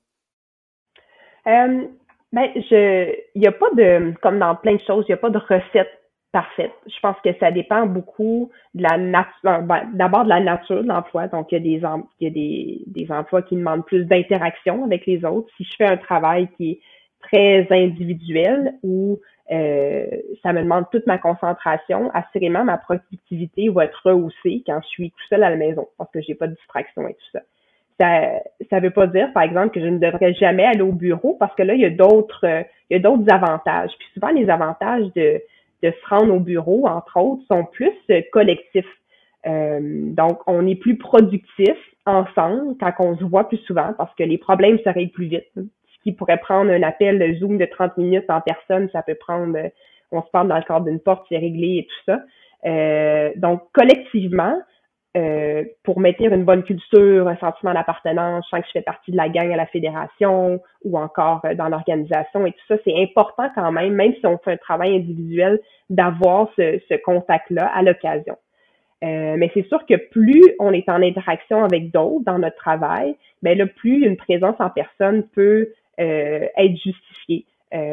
[2.33, 5.19] Ben, je, il n'y a pas de, comme dans plein de choses, il n'y a
[5.19, 5.91] pas de recette
[6.33, 6.73] parfaite.
[6.87, 10.89] Je pense que ça dépend beaucoup de la nature, ben, d'abord de la nature de
[10.89, 11.27] l'emploi.
[11.27, 14.85] Donc, il y a des, il y a des, des emplois qui demandent plus d'interaction
[14.85, 15.49] avec les autres.
[15.57, 16.81] Si je fais un travail qui est
[17.21, 19.21] très individuel ou
[19.51, 20.07] euh,
[20.43, 25.11] ça me demande toute ma concentration, assurément ma productivité va être rehaussée quand je suis
[25.11, 27.41] tout seul à la maison parce que j'ai pas de distraction et tout ça
[28.01, 28.41] ça
[28.71, 31.55] ça veut pas dire, par exemple, que je ne devrais jamais aller au bureau parce
[31.55, 33.91] que là, il y a d'autres euh, il y a d'autres avantages.
[33.99, 35.41] Puis souvent, les avantages de,
[35.83, 38.87] de se rendre au bureau, entre autres, sont plus euh, collectifs.
[39.47, 44.25] Euh, donc, on est plus productif ensemble quand on se voit plus souvent parce que
[44.25, 45.47] les problèmes se règlent plus vite.
[45.55, 49.57] Ce qui pourrait prendre un appel Zoom de 30 minutes en personne, ça peut prendre,
[50.11, 53.33] on se parle dans le cadre d'une porte, c'est réglé et tout ça.
[53.37, 54.57] donc, collectivement,
[55.17, 59.11] euh, pour maintenir une bonne culture, un sentiment d'appartenance, je sens que je fais partie
[59.11, 62.97] de la gang à la fédération ou encore euh, dans l'organisation et tout ça, c'est
[62.97, 67.83] important quand même, même si on fait un travail individuel, d'avoir ce, ce contact-là à
[67.83, 68.37] l'occasion.
[69.03, 73.17] Euh, mais c'est sûr que plus on est en interaction avec d'autres dans notre travail,
[73.43, 77.47] ben là, plus une présence en personne peut euh, être justifiée.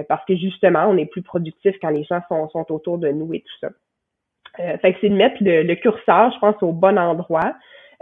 [0.07, 3.34] parce que justement, on est plus productif quand les gens sont, sont autour de nous
[3.34, 3.69] et tout ça.
[4.60, 7.54] Euh, c'est de mettre le, curseur, je pense, au bon endroit.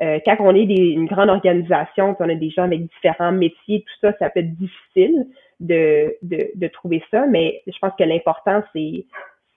[0.01, 3.85] Euh, quand on est des, une grande organisation, on a des gens avec différents métiers,
[3.85, 5.27] tout ça, ça peut être difficile
[5.59, 9.05] de, de, de trouver ça, mais je pense que l'important, c'est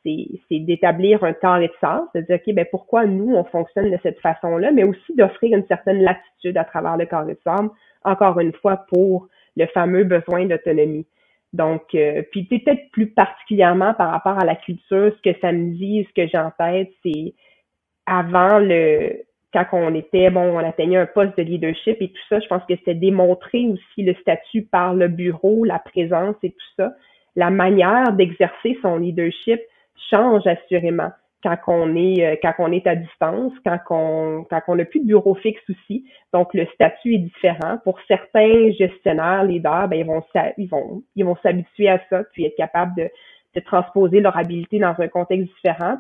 [0.05, 3.91] c'est d'établir un temps et de sens, de dire, OK, ben pourquoi nous, on fonctionne
[3.91, 7.71] de cette façon-là, mais aussi d'offrir une certaine latitude à travers le carré de sable,
[8.05, 11.07] encore une fois, pour le fameux besoin d'autonomie.
[11.53, 15.75] Donc, euh, puis peut-être plus particulièrement par rapport à la culture, ce que ça me
[15.75, 17.35] dit, ce que j'ai c'est
[18.07, 19.23] avant le
[19.53, 22.63] quand on était, bon, on atteignait un poste de leadership et tout ça, je pense
[22.69, 26.93] que c'était démontrer aussi le statut par le bureau, la présence et tout ça.
[27.35, 29.61] La manière d'exercer son leadership
[30.11, 31.11] change assurément
[31.43, 35.07] quand on est euh, quand est à distance, quand on quand on n'a plus de
[35.07, 36.05] bureau fixe aussi.
[36.33, 37.79] Donc le statut est différent.
[37.85, 42.95] Pour certains gestionnaires, leaders, ben ils vont ils vont s'habituer à ça, puis être capables
[42.97, 43.09] de,
[43.55, 45.99] de transposer leur habilité dans un contexte différent.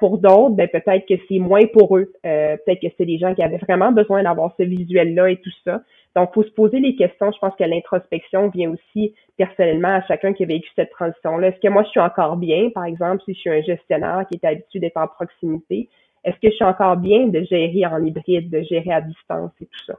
[0.00, 2.12] Pour d'autres, ben peut-être que c'est moins pour eux.
[2.24, 5.50] Euh, peut-être que c'est des gens qui avaient vraiment besoin d'avoir ce visuel-là et tout
[5.64, 5.82] ça.
[6.18, 7.30] Donc, faut se poser les questions.
[7.30, 11.46] Je pense que l'introspection vient aussi personnellement à chacun qui a vécu cette transition-là.
[11.46, 14.34] Est-ce que moi, je suis encore bien, par exemple, si je suis un gestionnaire qui
[14.34, 15.88] est habitué d'être en proximité?
[16.24, 19.66] Est-ce que je suis encore bien de gérer en hybride, de gérer à distance et
[19.66, 19.94] tout ça?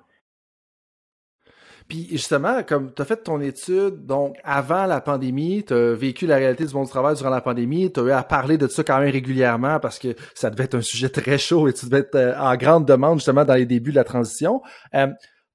[1.88, 6.28] Puis justement, comme tu as fait ton étude, donc avant la pandémie, tu as vécu
[6.28, 8.68] la réalité du monde du travail durant la pandémie, tu as eu à parler de
[8.68, 11.86] ça quand même régulièrement parce que ça devait être un sujet très chaud et tu
[11.86, 14.62] devais être euh, en grande demande justement dans les débuts de la transition.
[14.94, 15.08] Euh,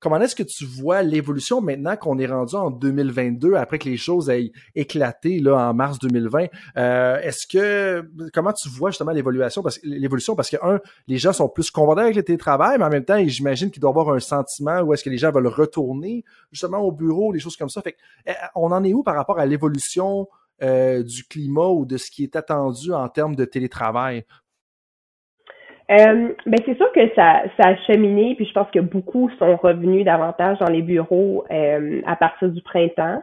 [0.05, 3.97] comment est-ce que tu vois l'évolution maintenant qu'on est rendu en 2022, après que les
[3.97, 6.49] choses aient éclaté là, en mars 2020?
[6.77, 9.63] Euh, est-ce que, comment tu vois justement l'évolution?
[9.63, 10.79] Parce, l'évolution, parce que, un,
[11.09, 13.93] les gens sont plus convaincus avec le télétravail, mais en même temps, j'imagine qu'il doit
[13.93, 16.23] y avoir un sentiment où est-ce que les gens veulent retourner
[16.53, 17.81] justement au bureau, des choses comme ça.
[17.81, 20.29] Fait eh, on en est où par rapport à l'évolution
[20.63, 24.27] euh, du climat ou de ce qui est attendu en termes de télétravail?
[25.91, 29.57] Euh, ben c'est sûr que ça, ça a cheminé, puis je pense que beaucoup sont
[29.57, 33.23] revenus davantage dans les bureaux euh, à partir du printemps.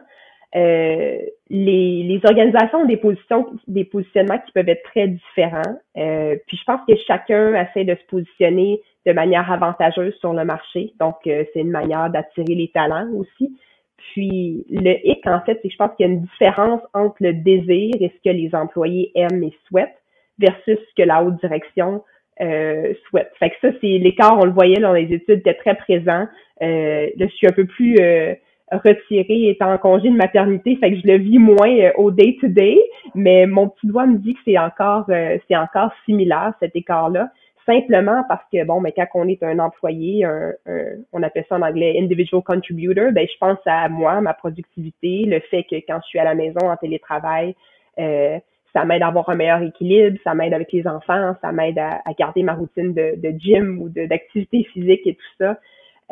[0.54, 1.18] Euh,
[1.50, 5.76] les, les organisations ont des positions, des positionnements qui peuvent être très différents.
[5.96, 10.44] Euh, puis je pense que chacun essaie de se positionner de manière avantageuse sur le
[10.44, 10.92] marché.
[11.00, 13.56] Donc, c'est une manière d'attirer les talents aussi.
[13.96, 17.16] Puis le hic, en fait, c'est que je pense qu'il y a une différence entre
[17.20, 19.98] le désir et ce que les employés aiment et souhaitent
[20.38, 22.02] versus ce que la haute direction
[22.42, 22.92] euh.
[23.38, 26.26] Fait que ça, c'est l'écart, on le voyait dans les études, était très présent.
[26.62, 28.34] Euh, là, je suis un peu plus euh,
[28.70, 32.78] retirée étant en congé de maternité, fait que je le vis moins euh, au day-to-day,
[33.14, 37.30] mais mon petit doigt me dit que c'est encore euh, c'est encore similaire, cet écart-là.
[37.64, 40.52] Simplement parce que, bon, mais quand on est un employé, un,
[41.12, 45.38] on appelle ça en anglais individual contributor, ben je pense à moi, ma productivité, le
[45.48, 47.54] fait que quand je suis à la maison en télétravail,
[48.00, 48.38] euh,
[48.74, 52.00] ça m'aide à avoir un meilleur équilibre, ça m'aide avec les enfants, ça m'aide à,
[52.18, 55.58] garder ma routine de, de gym ou d'activité physique et tout ça.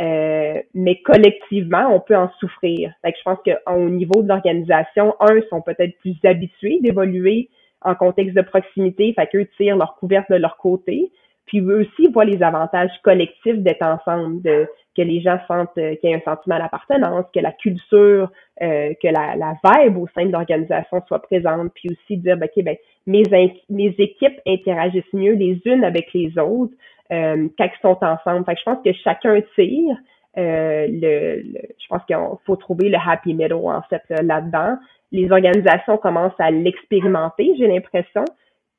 [0.00, 2.92] Euh, mais collectivement, on peut en souffrir.
[3.02, 7.50] Fait que je pense qu'au niveau de l'organisation, un, sont peut-être plus habitués d'évoluer
[7.82, 11.10] en contexte de proximité, fait qu'eux tirent leur couverte de leur côté.
[11.46, 14.68] Puis eux aussi voient les avantages collectifs d'être ensemble, de
[15.00, 18.30] que les gens sentent euh, qu'il y a un sentiment d'appartenance, que la culture,
[18.62, 22.64] euh, que la, vibe au sein de l'organisation soit présente, puis aussi dire, ben, ok,
[22.64, 26.74] ben, mes, équipes interagissent mieux les unes avec les autres
[27.12, 28.44] euh, quand ils sont ensemble.
[28.46, 29.96] Je pense que chacun tire.
[30.38, 32.16] Euh, le, je pense qu'il
[32.46, 34.76] faut trouver le happy middle en fait là-dedans.
[35.10, 38.24] Les organisations commencent à l'expérimenter, j'ai l'impression.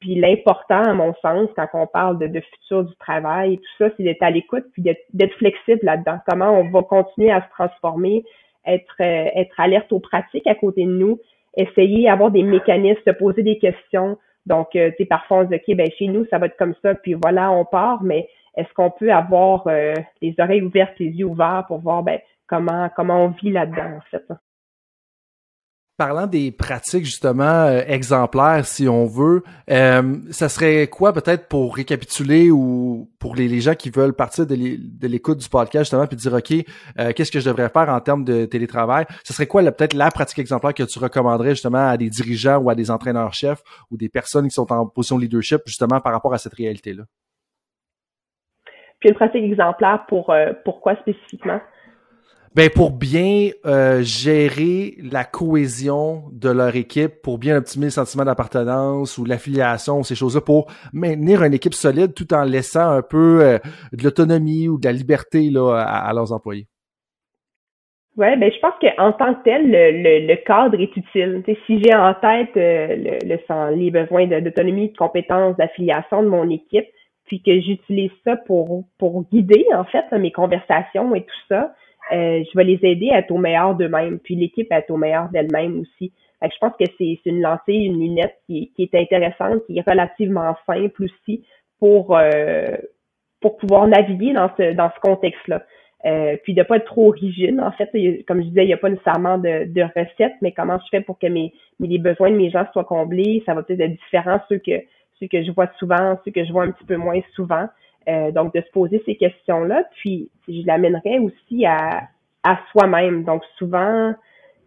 [0.01, 3.73] Puis l'important, à mon sens, quand on parle de, de futur du travail et tout
[3.77, 6.17] ça, c'est d'être à l'écoute puis d'être flexible là-dedans.
[6.27, 8.23] Comment on va continuer à se transformer,
[8.65, 11.19] être, euh, être alerte aux pratiques à côté de nous,
[11.55, 14.17] essayer d'avoir des mécanismes, se poser des questions.
[14.47, 16.57] Donc, euh, tu sais, parfois on se dit, OK, ben chez nous, ça va être
[16.57, 20.97] comme ça, puis voilà, on part, mais est-ce qu'on peut avoir euh, les oreilles ouvertes,
[20.97, 24.23] les yeux ouverts pour voir ben, comment, comment on vit là-dedans, en fait?
[25.97, 31.75] Parlant des pratiques justement euh, exemplaires, si on veut, euh, ça serait quoi peut-être pour
[31.75, 34.55] récapituler ou pour les, gens qui veulent partir de
[35.07, 36.53] l'écoute du podcast justement puis dire ok,
[36.97, 39.05] euh, qu'est-ce que je devrais faire en termes de télétravail?
[39.23, 42.69] Ça serait quoi peut-être la pratique exemplaire que tu recommanderais justement à des dirigeants ou
[42.69, 43.61] à des entraîneurs-chefs
[43.91, 47.03] ou des personnes qui sont en position de leadership justement par rapport à cette réalité-là?
[48.99, 51.59] Puis une pratique exemplaire pour pourquoi spécifiquement?
[52.53, 58.25] Ben pour bien euh, gérer la cohésion de leur équipe, pour bien optimiser le sentiment
[58.25, 63.41] d'appartenance ou l'affiliation, ces choses-là, pour maintenir une équipe solide tout en laissant un peu
[63.41, 63.57] euh,
[63.93, 66.67] de l'autonomie ou de la liberté là, à, leurs employés.
[68.17, 71.43] Ouais, ben je pense qu'en tant que tel, le, le, cadre est utile.
[71.65, 76.49] si j'ai en tête euh, le, le, les besoins d'autonomie, de, compétences, d'affiliation de mon
[76.49, 76.87] équipe,
[77.25, 81.73] puis que j'utilise ça pour pour guider en fait mes conversations et tout ça,
[82.11, 84.97] euh, je vais les aider à être au meilleur d'eux-mêmes, puis l'équipe à être au
[84.97, 86.11] meilleur d'elle-même aussi.
[86.41, 90.55] je pense que c'est une lancée, une lunette qui, qui, est intéressante, qui est relativement
[90.65, 91.45] simple aussi
[91.79, 92.75] pour euh,
[93.39, 95.63] pour pouvoir naviguer dans ce dans ce contexte-là.
[96.05, 97.59] Euh, puis de pas être trop rigide.
[97.59, 97.89] En fait,
[98.27, 101.01] comme je disais, il n'y a pas nécessairement de, de recette, mais comment je fais
[101.01, 104.39] pour que mes, les besoins de mes gens soient comblés, ça va peut-être être différent
[104.49, 104.81] ceux que
[105.19, 107.67] ceux que je vois souvent, ceux que je vois un petit peu moins souvent.
[108.09, 109.83] Euh, donc, de se poser ces questions-là.
[109.97, 112.07] Puis, je l'amènerais aussi à,
[112.43, 113.23] à soi-même.
[113.23, 114.15] Donc, souvent,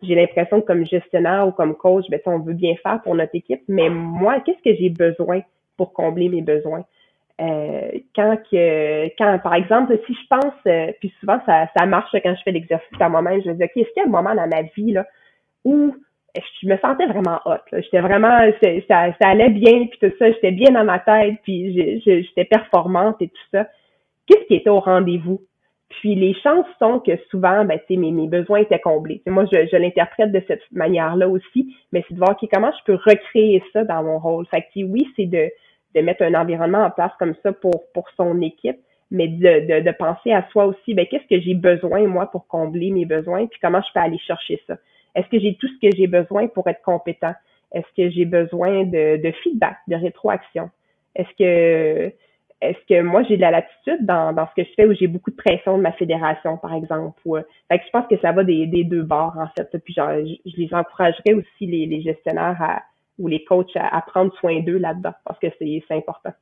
[0.02, 3.34] j'ai l'impression que comme gestionnaire ou comme coach, ben, on veut bien faire pour notre
[3.34, 5.40] équipe, mais moi, qu'est-ce que j'ai besoin
[5.76, 6.84] pour combler mes besoins?
[7.40, 12.12] Euh, quand que quand par exemple si je pense euh, puis souvent ça, ça marche
[12.12, 14.08] quand je fais l'exercice à moi-même je me dis ok est-ce qu'il y a un
[14.08, 15.04] moment dans ma vie là
[15.64, 15.96] où
[16.62, 17.58] je me sentais vraiment hot.
[17.72, 22.00] J'étais vraiment, ça, ça allait bien, puis tout ça, j'étais bien dans ma tête, puis
[22.04, 23.68] j'étais performante et tout ça.
[24.26, 25.40] Qu'est-ce qui était au rendez-vous?
[25.88, 29.22] Puis les chances sont que souvent, ben, mes, mes besoins étaient comblés.
[29.26, 32.98] moi, je, je l'interprète de cette manière-là aussi, mais c'est de voir comment je peux
[33.04, 34.46] recréer ça dans mon rôle?
[34.46, 35.50] Fait que oui, c'est de,
[35.94, 38.78] de mettre un environnement en place comme ça pour, pour son équipe,
[39.10, 42.48] mais de, de, de penser à soi aussi, ben, qu'est-ce que j'ai besoin, moi, pour
[42.48, 44.76] combler mes besoins, puis comment je peux aller chercher ça?
[45.14, 47.34] Est-ce que j'ai tout ce que j'ai besoin pour être compétent?
[47.72, 50.70] Est-ce que j'ai besoin de, feedback, de rétroaction?
[51.14, 52.12] Est-ce que
[52.60, 55.06] est-ce que moi j'ai de la latitude dans, dans ce que je fais où j'ai
[55.06, 57.20] beaucoup de pression de ma fédération, par exemple.
[57.26, 59.76] Ou, fait que je pense que ça va des, deux bords, en fait.
[59.84, 62.80] Puis je, les encouragerais aussi, les, gestionnaires
[63.18, 66.32] ou les coachs à prendre soin d'eux là-dedans, parce que c'est important.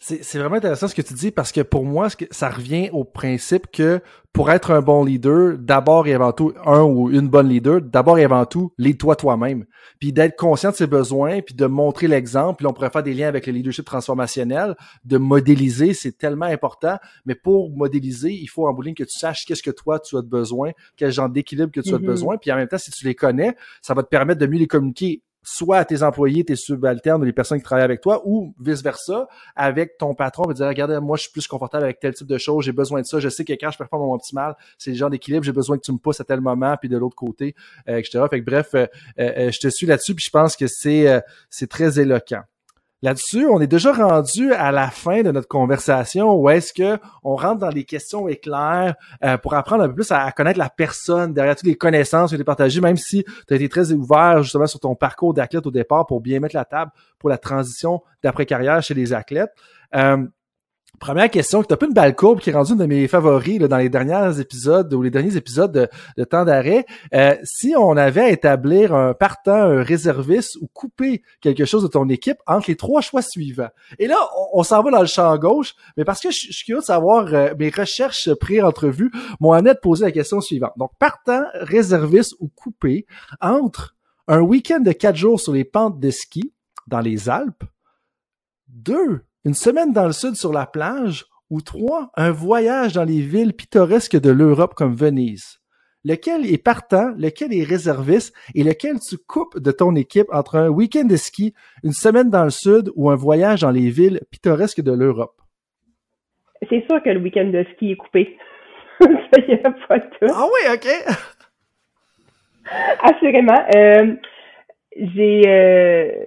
[0.00, 3.66] C'est vraiment intéressant ce que tu dis parce que pour moi, ça revient au principe
[3.72, 4.00] que
[4.32, 8.16] pour être un bon leader, d'abord et avant tout, un ou une bonne leader, d'abord
[8.16, 9.64] et avant tout, lead-toi toi-même.
[9.98, 12.58] Puis d'être conscient de ses besoins, puis de montrer l'exemple.
[12.58, 16.98] Puis on pourrait faire des liens avec le leadership transformationnel, de modéliser, c'est tellement important.
[17.26, 20.22] Mais pour modéliser, il faut en bout que tu saches qu'est-ce que toi tu as
[20.22, 22.04] besoin, quel genre d'équilibre que tu as mm-hmm.
[22.04, 22.36] besoin.
[22.36, 24.68] Puis en même temps, si tu les connais, ça va te permettre de mieux les
[24.68, 29.28] communiquer soit à tes employés, tes subalternes les personnes qui travaillent avec toi, ou vice-versa,
[29.56, 32.38] avec ton patron, va dire, regardez, moi, je suis plus confortable avec tel type de
[32.38, 34.96] choses, j'ai besoin de ça, je sais que quand je performe mon optimal, c'est le
[34.96, 37.54] genre d'équilibre, j'ai besoin que tu me pousses à tel moment, puis de l'autre côté,
[37.88, 38.24] euh, etc.
[38.30, 38.86] Fait que bref, euh,
[39.18, 42.42] euh, je te suis là-dessus, puis je pense que c'est c'est très éloquent.
[43.00, 47.36] Là-dessus, on est déjà rendu à la fin de notre conversation où est-ce que on
[47.36, 51.32] rentre dans les questions éclairs euh, pour apprendre un peu plus à, connaître la personne
[51.32, 54.42] derrière toutes les connaissances que tu as partagées, même si tu as été très ouvert
[54.42, 58.02] justement sur ton parcours d'athlète au départ pour bien mettre la table pour la transition
[58.24, 59.52] d'après-carrière chez les athlètes.
[59.94, 60.26] Euh,
[60.98, 63.60] Première question, tu as peu une balle courbe qui est rendue une de mes favoris
[63.60, 66.86] dans les derniers épisodes ou les derniers épisodes de, temps d'arrêt.
[67.14, 71.88] Euh, si on avait à établir un partant, un réserviste ou couper quelque chose de
[71.88, 73.68] ton équipe entre les trois choix suivants.
[74.00, 74.16] Et là,
[74.52, 77.32] on, s'en va dans le champ gauche, mais parce que je, suis curieux de savoir
[77.32, 80.72] euh, mes recherches pré-entrevues m'ont amené à la question suivante.
[80.76, 83.06] Donc, partant, réserviste ou coupé
[83.40, 83.94] entre
[84.26, 86.52] un week-end de quatre jours sur les pentes de ski
[86.88, 87.64] dans les Alpes,
[88.66, 93.22] deux une semaine dans le sud sur la plage, ou trois, un voyage dans les
[93.22, 95.58] villes pittoresques de l'Europe comme Venise.
[96.04, 100.68] Lequel est partant, lequel est réserviste et lequel tu coupes de ton équipe entre un
[100.68, 104.82] week-end de ski, une semaine dans le sud ou un voyage dans les villes pittoresques
[104.82, 105.40] de l'Europe?
[106.68, 108.36] C'est sûr que le week-end de ski est coupé.
[109.00, 110.26] Ça y a pas tout.
[110.28, 110.88] Ah oui, ok.
[113.00, 113.64] Assurément.
[113.74, 114.14] Euh,
[114.94, 116.24] j'ai euh,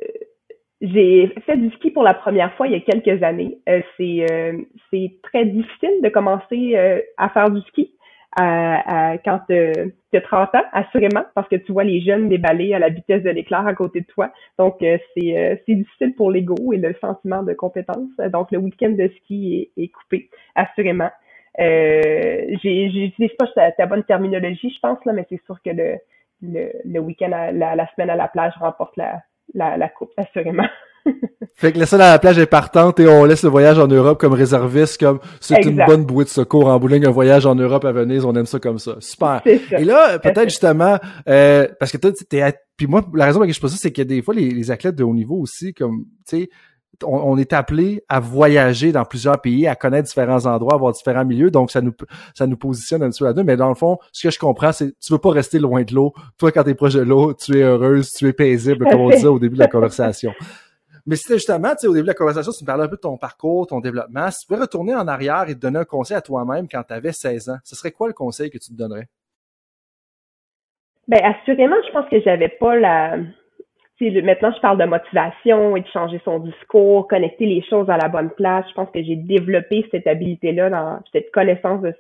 [0.82, 3.60] j'ai fait du ski pour la première fois il y a quelques années.
[3.70, 4.58] Euh, c'est euh,
[4.90, 7.94] c'est très difficile de commencer euh, à faire du ski
[8.38, 12.88] quand tu as 30 ans, assurément, parce que tu vois les jeunes déballer à la
[12.88, 14.32] vitesse de l'éclair à côté de toi.
[14.58, 18.10] Donc, c'est c'est difficile pour l'ego et le sentiment de compétence.
[18.32, 21.10] Donc, le week-end de ski est, coupé, assurément.
[21.60, 25.98] Euh, J'utilise pas ta, bonne terminologie, je pense, là, mais c'est sûr que le,
[26.86, 29.20] le, week-end, la semaine à la plage remporte la,
[29.54, 30.68] la, la coupe, assurément.
[31.56, 33.88] fait que la seule à la plage est partante et on laisse le voyage en
[33.88, 37.56] Europe comme réserviste, comme c'est une bonne bouée de secours en Boulogne, un voyage en
[37.56, 38.98] Europe à Venise, on aime ça comme ça.
[39.00, 39.42] Super.
[39.46, 40.98] Et là, peut-être justement,
[41.28, 43.92] euh, parce que toi, t'es, puis moi, la raison pour laquelle je pose ça, c'est
[43.92, 46.50] que des fois, les, les athlètes de haut niveau aussi, comme, tu sais,
[47.04, 51.52] on, est appelé à voyager dans plusieurs pays, à connaître différents endroits, avoir différents milieux.
[51.52, 51.94] Donc, ça nous,
[52.34, 53.44] ça nous positionne un petit peu là-dedans.
[53.44, 55.94] Mais dans le fond, ce que je comprends, c'est tu veux pas rester loin de
[55.94, 56.14] l'eau.
[56.38, 59.10] Toi, quand tu es proche de l'eau, tu es heureuse, tu es paisible, comme on
[59.10, 60.34] disait au début de la conversation.
[61.06, 62.96] Mais c'était justement, tu sais, au début de la conversation, tu me parlais un peu
[62.96, 64.30] de ton parcours, ton développement.
[64.30, 66.94] Si tu pouvais retourner en arrière et te donner un conseil à toi-même quand tu
[66.94, 69.08] avais 16 ans, ce serait quoi le conseil que tu te donnerais?
[71.08, 73.18] Ben, assurément, je pense que j'avais pas la,
[74.10, 78.10] maintenant, je parle de motivation et de changer son discours, connecter les choses à la
[78.10, 78.66] bonne place.
[78.70, 81.94] Je pense que j'ai développé cette habilité-là, cette connaissance de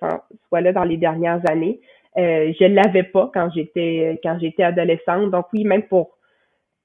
[0.49, 1.79] soi-là dans les dernières années.
[2.17, 5.31] Euh, je l'avais pas quand j'étais quand j'étais adolescente.
[5.31, 6.17] Donc oui, même pour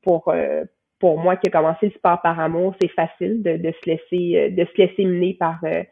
[0.02, 0.64] pour euh,
[0.98, 4.50] pour moi qui ai commencé le sport par amour, c'est facile de, se laisser euh,
[4.50, 5.82] de se laisser mener par euh,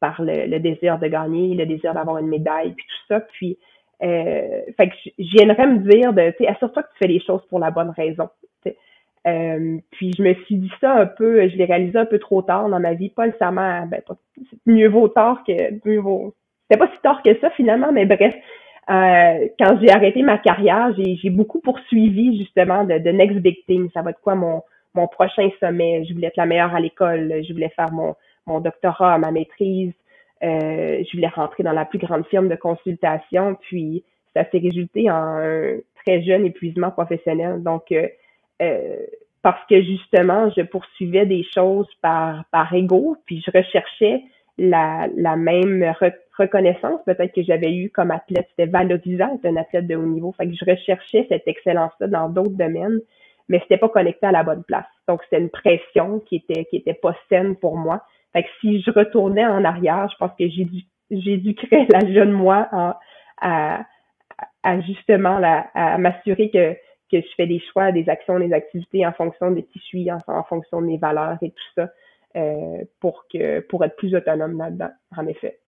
[0.00, 3.20] par le, désir de gagner, le désir d'avoir une médaille, puis tout ça.
[3.20, 3.56] Puis
[4.02, 7.70] euh, fait que j'aimerais me dire de, assure-toi que tu fais les choses pour la
[7.70, 8.28] bonne raison.
[9.26, 12.42] Euh, puis je me suis dit ça un peu, je l'ai réalisé un peu trop
[12.42, 14.16] tard dans ma vie, pas nécessairement, ben, pas,
[14.66, 15.52] mieux vaut tard que
[15.88, 16.34] mieux vaut.
[16.68, 18.34] C'était pas si tard que ça finalement, mais bref,
[18.90, 23.88] euh, quand j'ai arrêté ma carrière, j'ai beaucoup poursuivi justement de, de next big thing.
[23.94, 24.62] Ça va être quoi mon
[24.94, 26.04] mon prochain sommet?
[26.04, 28.16] Je voulais être la meilleure à l'école, je voulais faire mon
[28.46, 29.92] mon doctorat, ma maîtrise,
[30.42, 33.56] euh, je voulais rentrer dans la plus grande firme de consultation.
[33.60, 34.04] Puis
[34.34, 37.62] ça s'est résulté en un très jeune épuisement professionnel.
[37.62, 38.08] Donc euh,
[38.62, 39.06] euh,
[39.42, 44.22] parce que justement, je poursuivais des choses par, par ego, puis je recherchais
[44.58, 45.92] la, même
[46.38, 48.46] reconnaissance peut-être que j'avais eu comme athlète.
[48.50, 50.32] C'était valorisant d'être un athlète de haut niveau.
[50.32, 53.00] Fait que je recherchais cette excellence-là dans d'autres domaines,
[53.48, 54.86] mais c'était pas connecté à la bonne place.
[55.08, 58.02] Donc, c'était une pression qui était, pas saine pour moi.
[58.32, 62.68] Fait que si je retournais en arrière, je pense que créer la jeune moi
[63.40, 63.84] à,
[64.86, 65.40] justement
[65.74, 66.76] à m'assurer que
[67.12, 70.42] que je fais des choix, des actions, des activités en fonction de qui je en,
[70.44, 71.92] fonction de mes valeurs et tout ça.
[73.00, 75.61] pour que pour être plus autonome là-dedans, en effet.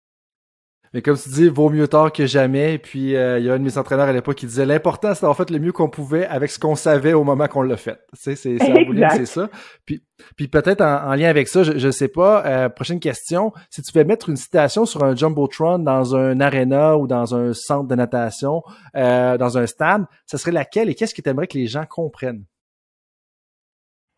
[0.94, 2.78] Mais comme tu dis, vaut mieux tard que jamais.
[2.78, 5.22] Puis euh, il y a un de mes entraîneurs à l'époque qui disait l'important c'est
[5.22, 7.98] d'avoir fait le mieux qu'on pouvait avec ce qu'on savait au moment qu'on l'a fait.
[8.14, 9.48] Tu sais, c'est c'est ça.
[9.84, 10.04] Puis
[10.36, 12.46] puis peut-être en, lien avec ça, je, je sais pas.
[12.46, 16.96] Euh, prochaine question, si tu veux mettre une citation sur un jumbotron dans un arena
[16.96, 18.62] ou dans un centre de natation,
[18.94, 21.86] euh, dans un stade, ce serait laquelle et qu'est-ce que tu aimerais que les gens
[21.86, 22.44] comprennent?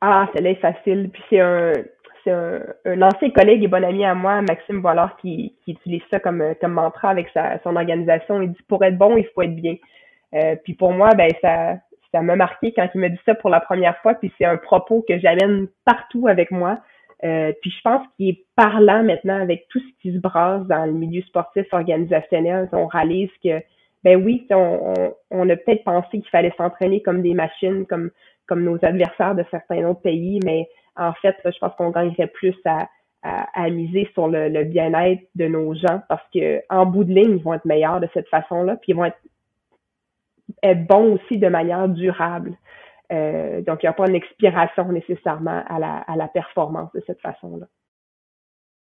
[0.02, 1.08] Ah, celle-là est facile.
[1.10, 1.72] Puis c'est un
[2.30, 6.72] un, ancien collègue et bon ami à moi, Maxime Voilard, qui, utilise ça comme, comme
[6.72, 8.42] mantra avec sa, son organisation.
[8.42, 9.76] Il dit pour être bon, il faut être bien.
[10.34, 11.76] Euh, puis pour moi, ben ça
[12.12, 14.14] ça m'a marqué quand il m'a dit ça pour la première fois.
[14.14, 16.78] Puis c'est un propos que j'amène partout avec moi.
[17.24, 20.84] Euh, puis je pense qu'il est parlant maintenant avec tout ce qui se brasse dans
[20.84, 22.68] le milieu sportif organisationnel.
[22.72, 23.60] On réalise que
[24.04, 28.10] ben oui, on, on, on a peut-être pensé qu'il fallait s'entraîner comme des machines, comme
[28.46, 32.56] comme nos adversaires de certains autres pays, mais en fait, je pense qu'on gagnerait plus
[32.64, 32.88] à,
[33.22, 37.42] à, miser sur le, bien-être de nos gens parce que en bout de ligne, ils
[37.42, 39.18] vont être meilleurs de cette façon-là, puis ils vont être,
[40.62, 42.52] être bons aussi de manière durable.
[43.12, 47.02] Euh, donc, il n'y a pas une expiration nécessairement à la, à la performance de
[47.06, 47.66] cette façon-là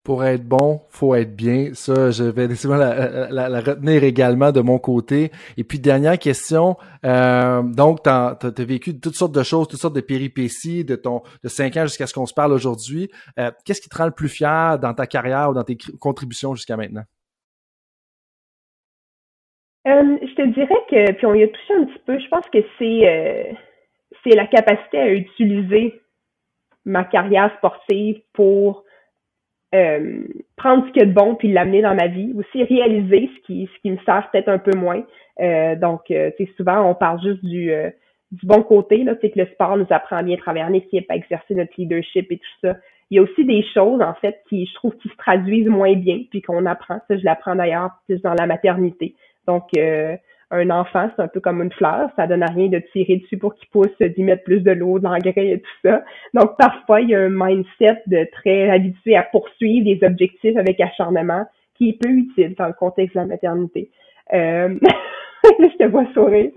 [0.05, 1.75] pour être bon, faut être bien.
[1.75, 5.31] Ça, je vais la, retenir également de mon côté.
[5.57, 6.77] Et puis, dernière question.
[7.05, 11.23] Euh, donc, tu as, vécu toutes sortes de choses, toutes sortes de péripéties de ton
[11.43, 13.11] de 5 ans jusqu'à ce qu'on se parle aujourd'hui.
[13.39, 16.55] Euh, qu'est-ce qui te rend le plus fier dans ta carrière ou dans tes contributions
[16.55, 17.05] jusqu'à maintenant?
[19.87, 22.45] Euh, je te dirais que, puis on y a touché un petit peu, je pense
[22.53, 23.57] que c'est
[24.23, 26.01] c'est la capacité à utiliser
[26.85, 28.85] ma carrière sportive pour
[29.75, 30.25] euh,
[30.57, 33.47] prendre ce qu'il y a de bon puis l'amener dans ma vie, aussi réaliser ce
[33.47, 35.03] qui ce qui me sert peut-être un peu moins.
[35.41, 37.91] Euh, donc, euh, souvent on parle juste du euh,
[38.33, 41.11] du bon côté là, c'est que le sport nous apprend à bien travailler en équipe,
[41.11, 42.77] à exercer notre leadership et tout ça.
[43.11, 45.95] Il y a aussi des choses en fait qui je trouve qui se traduisent moins
[45.95, 47.01] bien puis qu'on apprend.
[47.09, 49.15] Ça, je l'apprends d'ailleurs plus dans la maternité.
[49.47, 50.17] Donc euh,
[50.53, 53.39] un enfant, c'est un peu comme une fleur, ça donne à rien de tirer dessus
[53.39, 56.05] pour qu'il pousse, d'y mettre plus de l'eau, de l'engrais et tout ça.
[56.35, 60.81] Donc parfois, il y a un mindset de très habitué à poursuivre des objectifs avec
[60.81, 61.47] acharnement
[61.77, 63.91] qui est peu utile dans le contexte de la maternité.
[64.35, 64.77] Euh...
[65.59, 66.51] je te vois sourire.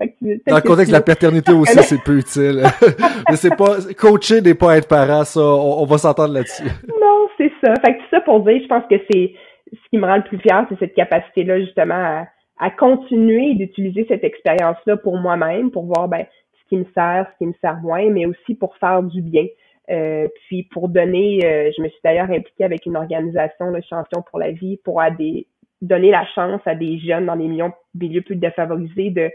[0.46, 2.62] Dans le contexte de la paternité aussi, c'est peu utile.
[3.30, 5.40] Mais c'est pas coacher n'est pas être parent, ça.
[5.40, 6.68] On, va s'entendre là-dessus.
[6.88, 7.74] Non, c'est ça.
[7.84, 9.32] Fait que tout ça pour dire, je pense que c'est
[9.72, 12.26] ce qui me rend le plus fier, c'est cette capacité-là justement à,
[12.58, 17.38] à continuer d'utiliser cette expérience-là pour moi-même, pour voir ben, ce qui me sert, ce
[17.38, 19.46] qui me sert moins, mais aussi pour faire du bien.
[19.90, 24.22] Euh, puis pour donner, euh, je me suis d'ailleurs impliquée avec une organisation, le Champion
[24.22, 25.46] pour la vie, pour des,
[25.80, 29.30] donner la chance à des jeunes dans des milieux, milieux plus défavorisés de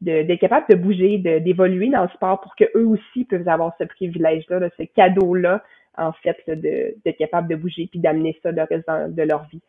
[0.00, 4.70] d'être capables de bouger, d'évoluer dans le sport pour qu'eux aussi peuvent avoir ce privilège-là,
[4.78, 5.62] ce cadeau-là,
[5.98, 9.60] en fait, d'être capables de bouger puis d'amener ça le reste de leur vie.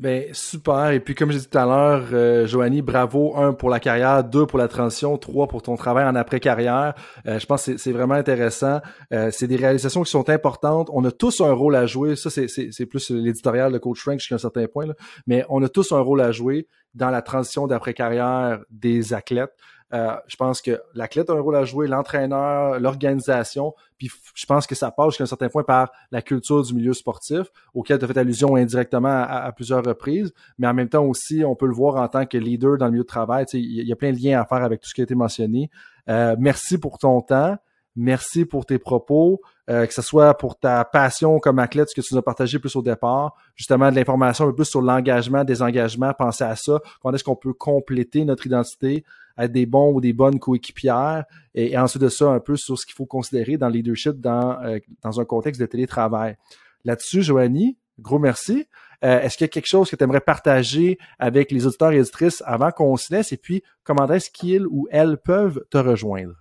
[0.00, 0.90] Ben super.
[0.90, 4.24] Et puis comme j'ai dit tout à l'heure, euh, Joanie, bravo un pour la carrière,
[4.24, 6.94] deux pour la transition, trois pour ton travail en après carrière.
[7.26, 8.80] Euh, je pense que c'est vraiment intéressant.
[9.12, 10.90] Euh, c'est des réalisations qui sont importantes.
[10.92, 12.16] On a tous un rôle à jouer.
[12.16, 14.86] Ça c'est plus l'éditorial de Coach Frank jusqu'à un certain point.
[14.86, 14.94] Là.
[15.28, 19.52] Mais on a tous un rôle à jouer dans la transition d'après carrière des athlètes.
[19.92, 24.66] Euh, je pense que l'athlète a un rôle à jouer, l'entraîneur, l'organisation, puis je pense
[24.66, 28.04] que ça passe jusqu'à un certain point par la culture du milieu sportif, auquel tu
[28.04, 31.74] as fait allusion indirectement à, plusieurs reprises, mais en même temps aussi, on peut le
[31.74, 34.18] voir en tant que leader dans le milieu de travail, il y a plein de
[34.18, 35.70] liens à faire avec tout ce qui a été mentionné.
[36.08, 37.56] Euh, merci pour ton temps.
[37.96, 39.40] Merci pour tes propos,
[39.70, 42.58] euh, que ce soit pour ta passion comme athlète, ce que tu nous as partagé
[42.58, 46.56] plus au départ, justement de l'information un peu plus sur l'engagement, des engagements, penser à
[46.56, 49.04] ça, comment est-ce qu'on peut compléter notre identité,
[49.38, 51.24] être des bons ou des bonnes coéquipières,
[51.54, 54.62] et, ensuite de ça, un peu sur ce qu'il faut considérer dans le leadership dans,
[54.62, 56.36] euh, dans un contexte de télétravail.
[56.84, 58.66] Là-dessus, Joanie, gros merci.
[59.04, 62.00] Euh, est-ce qu'il y a quelque chose que tu aimerais partager avec les auditeurs et
[62.00, 63.32] auditrices avant qu'on se laisse?
[63.32, 66.34] Et puis, comment est-ce qu'ils ou elles peuvent te rejoindre?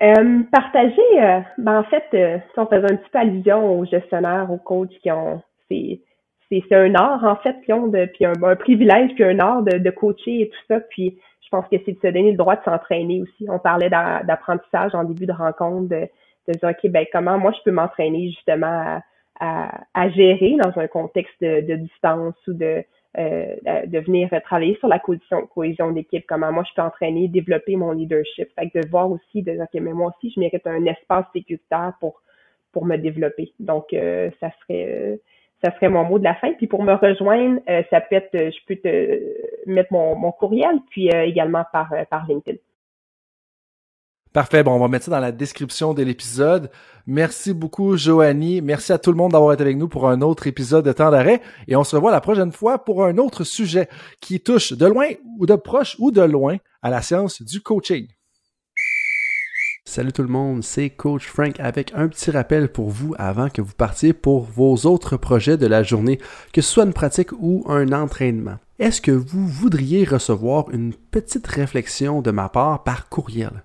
[0.00, 4.50] Euh, partager, ben en fait, euh, si on faisait un petit peu allusion aux gestionnaires,
[4.50, 5.40] aux coachs qui ont,
[5.70, 6.00] c'est,
[6.50, 9.62] c'est, un art en fait, qui ont de, puis un, un, privilège, puis un art
[9.62, 10.80] de, de coacher et tout ça.
[10.80, 11.18] Puis
[11.52, 13.46] pense que c'est de se donner le droit de s'entraîner aussi.
[13.48, 16.08] On parlait d'apprentissage en début de rencontre, de,
[16.48, 19.00] de dire ok, ben comment moi je peux m'entraîner justement
[19.40, 22.84] à, gérer dans un contexte de, distance ou de
[23.18, 23.56] euh,
[23.86, 27.92] de venir travailler sur la cohésion, cohésion d'équipe, comment moi je peux entraîner, développer mon
[27.92, 28.48] leadership.
[28.58, 31.26] Fait que de voir aussi, de dire, OK, mais moi aussi, je mérite un espace
[31.34, 32.22] sécuritaire pour,
[32.72, 33.52] pour me développer.
[33.60, 35.16] Donc, euh, ça serait euh,
[35.62, 36.52] ça serait mon mot de la fin.
[36.52, 37.60] Puis pour me rejoindre,
[37.90, 42.58] ça peut être, je peux te mettre mon, courriel, puis également par, par LinkedIn.
[44.32, 44.62] Parfait.
[44.62, 46.70] Bon, on va mettre ça dans la description de l'épisode.
[47.06, 48.62] Merci beaucoup, Joanie.
[48.62, 51.10] Merci à tout le monde d'avoir été avec nous pour un autre épisode de Temps
[51.10, 51.42] d'arrêt.
[51.68, 53.90] Et on se revoit la prochaine fois pour un autre sujet
[54.22, 55.08] qui touche de loin
[55.38, 58.08] ou de proche ou de loin à la science du coaching.
[59.84, 63.60] Salut tout le monde, c'est Coach Frank avec un petit rappel pour vous avant que
[63.60, 66.18] vous partiez pour vos autres projets de la journée,
[66.52, 68.58] que ce soit une pratique ou un entraînement.
[68.78, 73.64] Est-ce que vous voudriez recevoir une petite réflexion de ma part par courriel?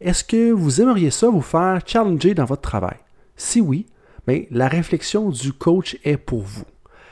[0.00, 2.98] Est-ce que vous aimeriez ça vous faire challenger dans votre travail?
[3.34, 3.86] Si oui,
[4.28, 6.64] bien, la réflexion du coach est pour vous.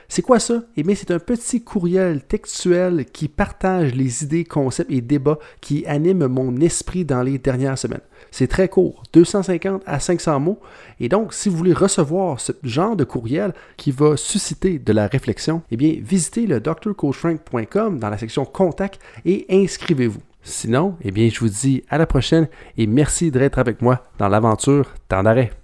[0.09, 0.63] C'est quoi ça?
[0.77, 5.85] Eh bien, c'est un petit courriel textuel qui partage les idées, concepts et débats qui
[5.87, 8.01] animent mon esprit dans les dernières semaines.
[8.31, 10.61] C'est très court, 250 à 500 mots.
[11.01, 15.07] Et donc, si vous voulez recevoir ce genre de courriel qui va susciter de la
[15.07, 20.21] réflexion, eh bien, visitez le drcoachfrank.com dans la section Contact et inscrivez-vous.
[20.43, 24.29] Sinon, eh bien, je vous dis à la prochaine et merci d'être avec moi dans
[24.29, 25.64] l'aventure Temps d'arrêt.